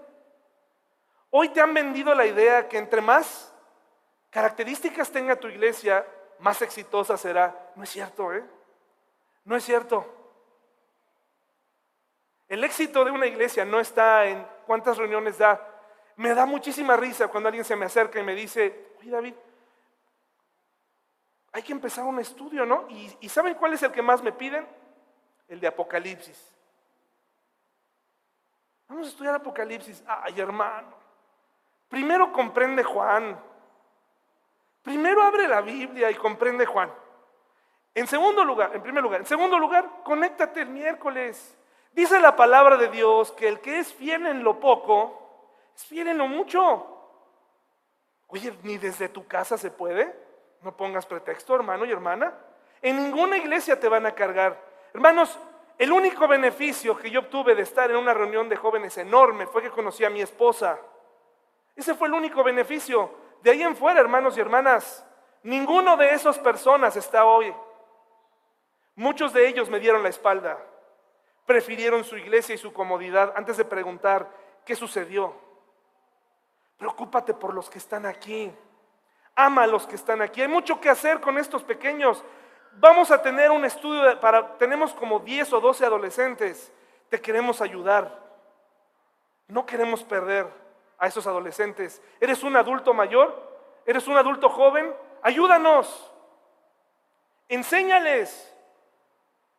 Hoy 1.30 1.50
te 1.50 1.62
han 1.62 1.74
vendido 1.74 2.14
la 2.16 2.26
idea 2.26 2.68
que 2.68 2.78
entre 2.78 3.02
más 3.02 3.54
características 4.30 5.12
tenga 5.12 5.36
tu 5.36 5.48
iglesia, 5.48 6.06
más 6.40 6.62
exitosa 6.62 7.18
será. 7.18 7.72
No 7.76 7.84
es 7.84 7.90
cierto, 7.90 8.34
¿eh? 8.34 8.44
No 9.46 9.56
es 9.56 9.64
cierto. 9.64 10.06
El 12.48 12.64
éxito 12.64 13.04
de 13.04 13.12
una 13.12 13.26
iglesia 13.26 13.66
no 13.66 13.80
está 13.80 14.26
en 14.26 14.46
cuántas 14.66 14.98
reuniones 14.98 15.38
da. 15.38 15.62
Me 16.16 16.34
da 16.34 16.46
muchísima 16.46 16.96
risa 16.96 17.28
cuando 17.28 17.50
alguien 17.50 17.66
se 17.66 17.76
me 17.76 17.86
acerca 17.86 18.20
y 18.20 18.24
me 18.24 18.36
dice, 18.36 18.94
oye 19.00 19.12
David, 19.12 19.34
hay 21.52 21.64
que 21.64 21.72
empezar 21.72 22.06
un 22.06 22.20
estudio, 22.20 22.66
¿no? 22.66 22.88
¿Y, 22.90 23.30
saben 23.30 23.56
cuál 23.56 23.74
es 23.74 23.84
el 23.84 23.92
que 23.92 24.02
más 24.02 24.22
me 24.22 24.32
piden? 24.32 24.68
El 25.48 25.60
de 25.60 25.68
Apocalipsis. 25.68 26.54
Vamos 28.88 29.08
a 29.08 29.10
estudiar 29.10 29.36
Apocalipsis. 29.36 30.04
Ay, 30.08 30.40
hermano. 30.40 30.96
Primero 31.90 32.32
comprende 32.32 32.84
Juan. 32.84 33.40
Primero 34.82 35.22
abre 35.22 35.48
la 35.48 35.62
Biblia 35.62 36.10
y 36.10 36.16
comprende 36.16 36.66
Juan. 36.66 36.92
En 37.94 38.08
segundo 38.08 38.44
lugar, 38.44 38.76
en 38.76 38.82
primer 38.82 39.02
lugar, 39.02 39.22
en 39.22 39.26
segundo 39.26 39.58
lugar, 39.58 40.04
conéctate 40.04 40.62
el 40.62 40.70
miércoles. 40.70 41.58
Dice 41.92 42.20
la 42.20 42.36
palabra 42.36 42.78
de 42.78 42.90
Dios 42.90 43.32
que 43.32 43.48
el 43.48 43.60
que 43.60 43.80
es 43.80 43.92
fiel 43.92 44.28
en 44.28 44.44
lo 44.44 44.60
poco, 44.60 45.50
es 45.76 45.84
fiel 45.86 46.10
en 46.10 46.20
lo 46.20 46.28
mucho. 46.28 46.94
Oye, 48.28 48.56
ni 48.64 48.78
desde 48.78 49.10
tu 49.10 49.26
casa 49.28 49.58
se 49.58 49.72
puede. 49.72 50.14
No 50.62 50.76
pongas 50.78 51.06
pretexto, 51.06 51.56
hermano 51.56 51.86
y 51.86 51.92
hermana. 51.92 52.34
En 52.82 53.04
ninguna 53.04 53.38
iglesia 53.38 53.80
te 53.80 53.90
van 53.90 54.06
a 54.06 54.14
cargar. 54.14 54.67
Hermanos, 54.94 55.38
el 55.78 55.92
único 55.92 56.28
beneficio 56.28 56.98
que 56.98 57.10
yo 57.10 57.22
obtuve 57.22 57.56
de 57.56 57.62
estar 57.62 57.90
en 57.90 57.98
una 57.98 58.14
reunión 58.14 58.50
de 58.50 58.56
jóvenes 58.56 58.98
enorme 58.98 59.48
fue 59.48 59.62
que 59.62 59.70
conocí 59.70 60.04
a 60.04 60.10
mi 60.10 60.22
esposa. 60.22 60.80
Ese 61.76 61.94
fue 61.94 62.08
el 62.08 62.14
único 62.14 62.44
beneficio. 62.44 63.12
De 63.42 63.52
ahí 63.52 63.62
en 63.62 63.76
fuera, 63.76 64.00
hermanos 64.00 64.38
y 64.38 64.42
hermanas, 64.42 65.06
ninguno 65.44 65.96
de 65.98 66.12
esas 66.14 66.40
personas 66.40 66.96
está 66.96 67.26
hoy. 67.26 67.54
Muchos 68.96 69.34
de 69.34 69.48
ellos 69.48 69.70
me 69.70 69.80
dieron 69.80 70.02
la 70.02 70.10
espalda. 70.10 70.58
Prefirieron 71.46 72.04
su 72.04 72.18
iglesia 72.18 72.56
y 72.56 72.58
su 72.58 72.74
comodidad 72.74 73.34
antes 73.36 73.58
de 73.58 73.66
preguntar 73.66 74.28
qué 74.66 74.76
sucedió. 74.76 75.36
Preocúpate 76.78 77.34
por 77.34 77.54
los 77.54 77.70
que 77.70 77.78
están 77.78 78.06
aquí 78.06 78.52
ama 79.38 79.64
a 79.64 79.68
los 79.68 79.86
que 79.88 79.96
están 79.96 80.22
aquí. 80.22 80.42
Hay 80.42 80.48
mucho 80.48 80.82
que 80.82 80.90
hacer 80.90 81.22
con 81.22 81.38
estos 81.38 81.64
pequeños. 81.64 82.24
Vamos 82.74 83.12
a 83.12 83.22
tener 83.22 83.52
un 83.52 83.66
estudio 83.66 84.20
para, 84.20 84.58
tenemos 84.58 84.94
como 84.94 85.20
10 85.20 85.54
o 85.54 85.62
12 85.62 85.86
adolescentes. 85.86 86.72
Te 87.10 87.20
queremos 87.22 87.62
ayudar. 87.62 88.28
No 89.48 89.66
queremos 89.66 90.04
perder 90.04 90.48
a 90.98 91.08
esos 91.08 91.26
adolescentes. 91.26 92.02
¿Eres 92.20 92.44
un 92.44 92.56
adulto 92.56 92.94
mayor? 92.94 93.48
¿Eres 93.86 94.08
un 94.08 94.18
adulto 94.18 94.50
joven? 94.50 94.94
Ayúdanos. 95.22 96.12
Enséñales. 97.48 98.54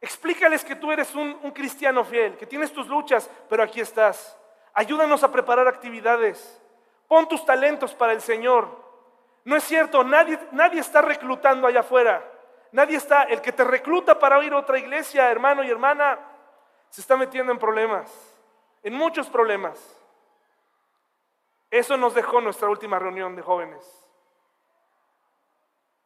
Explícales 0.01 0.65
que 0.65 0.77
tú 0.77 0.93
eres 0.93 1.15
un, 1.15 1.39
un 1.43 1.51
cristiano 1.51 2.05
fiel, 2.05 2.37
que 2.37 2.47
tienes 2.47 2.73
tus 2.73 2.87
luchas, 2.87 3.29
pero 3.49 3.65
aquí 3.65 3.81
estás. 3.81 4.37
Ayúdanos 4.73 5.25
a 5.25 5.33
preparar 5.33 5.67
actividades. 5.67 6.63
Pon 7.09 7.27
tus 7.27 7.45
talentos 7.45 7.95
para 7.95 8.13
el 8.13 8.21
Señor. 8.21 8.69
No 9.45 9.57
es 9.57 9.65
cierto, 9.65 10.05
nadie, 10.05 10.39
nadie 10.53 10.81
está 10.81 11.01
reclutando 11.01 11.67
allá 11.67 11.81
afuera. 11.81 12.23
Nadie 12.73 12.97
está, 12.97 13.25
el 13.25 13.41
que 13.41 13.53
te 13.53 13.64
recluta 13.64 14.19
para 14.19 14.43
ir 14.45 14.53
a 14.53 14.59
otra 14.59 14.79
iglesia, 14.79 15.31
hermano 15.31 15.64
y 15.64 15.71
hermana, 15.71 16.19
se 16.91 17.01
está 17.01 17.16
metiendo 17.16 17.53
en 17.53 17.59
problemas, 17.59 18.11
en 18.83 18.95
muchos 18.95 19.29
problemas. 19.29 19.79
Eso 21.71 21.97
nos 21.97 22.14
dejó 22.14 22.41
nuestra 22.41 22.69
última 22.69 22.99
reunión 22.99 23.37
de 23.37 23.43
jóvenes. 23.43 23.85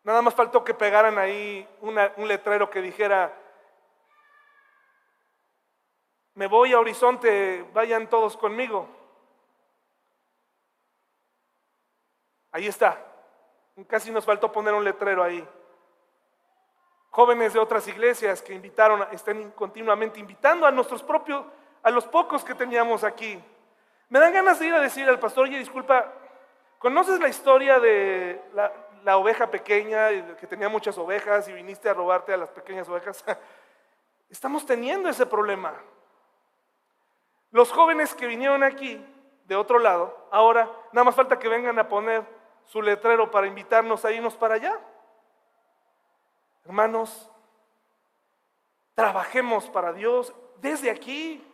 Nada 0.04 0.22
más 0.22 0.34
faltó 0.34 0.64
que 0.64 0.74
pegaran 0.74 1.18
ahí 1.18 1.68
un 1.80 2.28
letrero 2.28 2.68
que 2.68 2.82
dijera, 2.82 3.32
me 6.34 6.46
voy 6.46 6.72
a 6.72 6.80
Horizonte, 6.80 7.62
vayan 7.72 8.08
todos 8.08 8.36
conmigo. 8.36 8.88
Ahí 12.50 12.66
está. 12.66 13.04
Casi 13.86 14.10
nos 14.10 14.24
faltó 14.24 14.50
poner 14.50 14.74
un 14.74 14.84
letrero 14.84 15.22
ahí. 15.22 15.46
Jóvenes 17.12 17.52
de 17.52 17.60
otras 17.60 17.86
iglesias 17.86 18.42
que 18.42 18.52
invitaron, 18.52 19.06
están 19.12 19.52
continuamente 19.52 20.18
invitando 20.18 20.66
a 20.66 20.72
nuestros 20.72 21.00
propios, 21.04 21.44
a 21.84 21.90
los 21.90 22.04
pocos 22.06 22.42
que 22.42 22.56
teníamos 22.56 23.04
aquí. 23.04 23.40
Me 24.08 24.18
dan 24.18 24.32
ganas 24.32 24.58
de 24.58 24.66
ir 24.66 24.74
a 24.74 24.80
decir 24.80 25.08
al 25.08 25.20
pastor, 25.20 25.44
oye, 25.44 25.58
disculpa, 25.58 26.12
¿conoces 26.80 27.20
la 27.20 27.28
historia 27.28 27.78
de 27.78 28.42
la 29.04 29.16
oveja 29.16 29.50
pequeña, 29.50 30.36
que 30.36 30.46
tenía 30.46 30.68
muchas 30.68 30.96
ovejas 30.98 31.48
y 31.48 31.52
viniste 31.52 31.88
a 31.88 31.94
robarte 31.94 32.32
a 32.32 32.36
las 32.36 32.50
pequeñas 32.50 32.88
ovejas. 32.88 33.24
Estamos 34.30 34.64
teniendo 34.64 35.08
ese 35.08 35.26
problema. 35.26 35.74
Los 37.50 37.70
jóvenes 37.70 38.14
que 38.14 38.26
vinieron 38.26 38.62
aquí, 38.62 39.04
de 39.44 39.56
otro 39.56 39.78
lado, 39.78 40.28
ahora 40.30 40.70
nada 40.92 41.04
más 41.04 41.14
falta 41.14 41.38
que 41.38 41.48
vengan 41.48 41.78
a 41.78 41.88
poner 41.88 42.24
su 42.64 42.80
letrero 42.80 43.30
para 43.30 43.46
invitarnos 43.46 44.04
a 44.04 44.12
irnos 44.12 44.34
para 44.34 44.54
allá. 44.54 44.78
Hermanos, 46.64 47.28
trabajemos 48.94 49.68
para 49.68 49.92
Dios 49.92 50.32
desde 50.58 50.90
aquí. 50.90 51.44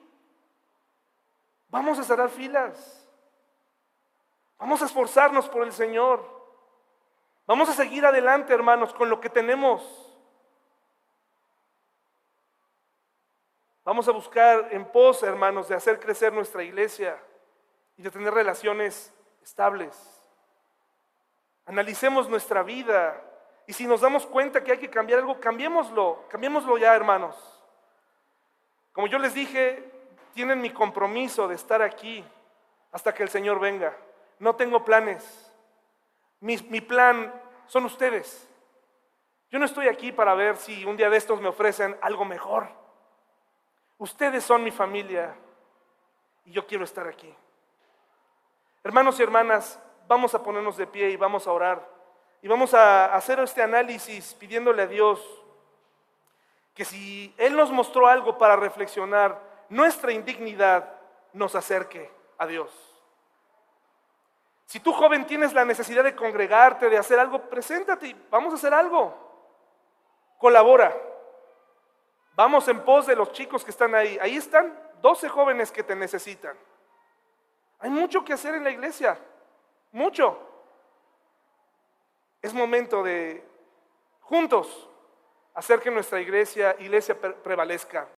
Vamos 1.68 1.98
a 1.98 2.04
cerrar 2.04 2.28
filas. 2.28 3.06
Vamos 4.58 4.82
a 4.82 4.86
esforzarnos 4.86 5.48
por 5.48 5.62
el 5.62 5.72
Señor. 5.72 6.38
Vamos 7.46 7.68
a 7.68 7.72
seguir 7.72 8.04
adelante, 8.04 8.52
hermanos, 8.52 8.92
con 8.92 9.08
lo 9.08 9.20
que 9.20 9.30
tenemos. 9.30 10.04
Vamos 13.84 14.06
a 14.06 14.12
buscar 14.12 14.68
en 14.70 14.84
pos, 14.84 15.22
hermanos, 15.22 15.68
de 15.68 15.74
hacer 15.74 15.98
crecer 15.98 16.30
nuestra 16.32 16.62
iglesia 16.62 17.18
y 17.96 18.02
de 18.02 18.10
tener 18.10 18.34
relaciones 18.34 19.14
estables. 19.42 19.96
Analicemos 21.64 22.28
nuestra 22.28 22.62
vida 22.62 23.27
y 23.68 23.74
si 23.74 23.86
nos 23.86 24.00
damos 24.00 24.24
cuenta 24.24 24.64
que 24.64 24.72
hay 24.72 24.78
que 24.78 24.88
cambiar 24.88 25.18
algo, 25.18 25.38
cambiémoslo, 25.38 26.24
cambiémoslo 26.30 26.78
ya, 26.78 26.96
hermanos. 26.96 27.36
Como 28.92 29.08
yo 29.08 29.18
les 29.18 29.34
dije, 29.34 29.92
tienen 30.32 30.62
mi 30.62 30.70
compromiso 30.70 31.46
de 31.46 31.54
estar 31.54 31.82
aquí 31.82 32.24
hasta 32.92 33.12
que 33.12 33.22
el 33.22 33.28
Señor 33.28 33.60
venga. 33.60 33.94
No 34.38 34.56
tengo 34.56 34.86
planes. 34.86 35.52
Mi, 36.40 36.56
plan 36.80 37.30
son 37.66 37.84
ustedes. 37.84 38.48
Yo 39.50 39.58
no 39.58 39.66
estoy 39.66 39.88
aquí 39.88 40.12
para 40.12 40.32
ver 40.32 40.56
si 40.56 40.86
un 40.86 40.96
día 40.96 41.10
de 41.10 41.18
estos 41.18 41.38
me 41.38 41.48
ofrecen 41.48 41.94
algo 42.00 42.24
mejor. 42.24 42.68
Ustedes 43.98 44.44
son 44.44 44.64
mi 44.64 44.70
familia 44.70 45.36
y 46.46 46.52
yo 46.52 46.66
quiero 46.66 46.84
estar 46.84 47.06
aquí. 47.06 47.34
Hermanos 48.82 49.20
y 49.20 49.24
hermanas, 49.24 49.78
vamos 50.06 50.34
a 50.34 50.42
ponernos 50.42 50.78
de 50.78 50.86
pie 50.86 51.10
y 51.10 51.16
vamos 51.18 51.46
a 51.46 51.52
orar. 51.52 51.97
Y 52.42 52.48
vamos 52.48 52.74
a 52.74 53.14
hacer 53.14 53.40
este 53.40 53.62
análisis 53.62 54.34
pidiéndole 54.34 54.82
a 54.82 54.86
Dios 54.86 55.20
que 56.74 56.84
si 56.84 57.34
Él 57.36 57.56
nos 57.56 57.72
mostró 57.72 58.06
algo 58.06 58.38
para 58.38 58.54
reflexionar, 58.54 59.40
nuestra 59.68 60.12
indignidad 60.12 60.94
nos 61.32 61.54
acerque 61.54 62.10
a 62.38 62.46
Dios. 62.46 62.70
Si 64.66 64.80
tú 64.80 64.92
joven 64.92 65.26
tienes 65.26 65.52
la 65.54 65.64
necesidad 65.64 66.04
de 66.04 66.14
congregarte, 66.14 66.88
de 66.88 66.98
hacer 66.98 67.18
algo, 67.18 67.40
preséntate, 67.48 68.14
vamos 68.30 68.52
a 68.52 68.56
hacer 68.56 68.72
algo. 68.72 69.12
Colabora. 70.38 70.96
Vamos 72.34 72.68
en 72.68 72.84
pos 72.84 73.06
de 73.06 73.16
los 73.16 73.32
chicos 73.32 73.64
que 73.64 73.72
están 73.72 73.94
ahí. 73.94 74.16
Ahí 74.20 74.36
están 74.36 74.78
12 75.00 75.28
jóvenes 75.28 75.72
que 75.72 75.82
te 75.82 75.96
necesitan. 75.96 76.56
Hay 77.80 77.90
mucho 77.90 78.24
que 78.24 78.32
hacer 78.32 78.54
en 78.54 78.64
la 78.64 78.70
iglesia, 78.70 79.18
mucho. 79.90 80.47
Es 82.42 82.54
momento 82.54 83.02
de 83.02 83.44
juntos 84.20 84.88
hacer 85.54 85.80
que 85.80 85.90
nuestra 85.90 86.20
iglesia, 86.20 86.76
iglesia 86.78 87.16
prevalezca. 87.20 88.08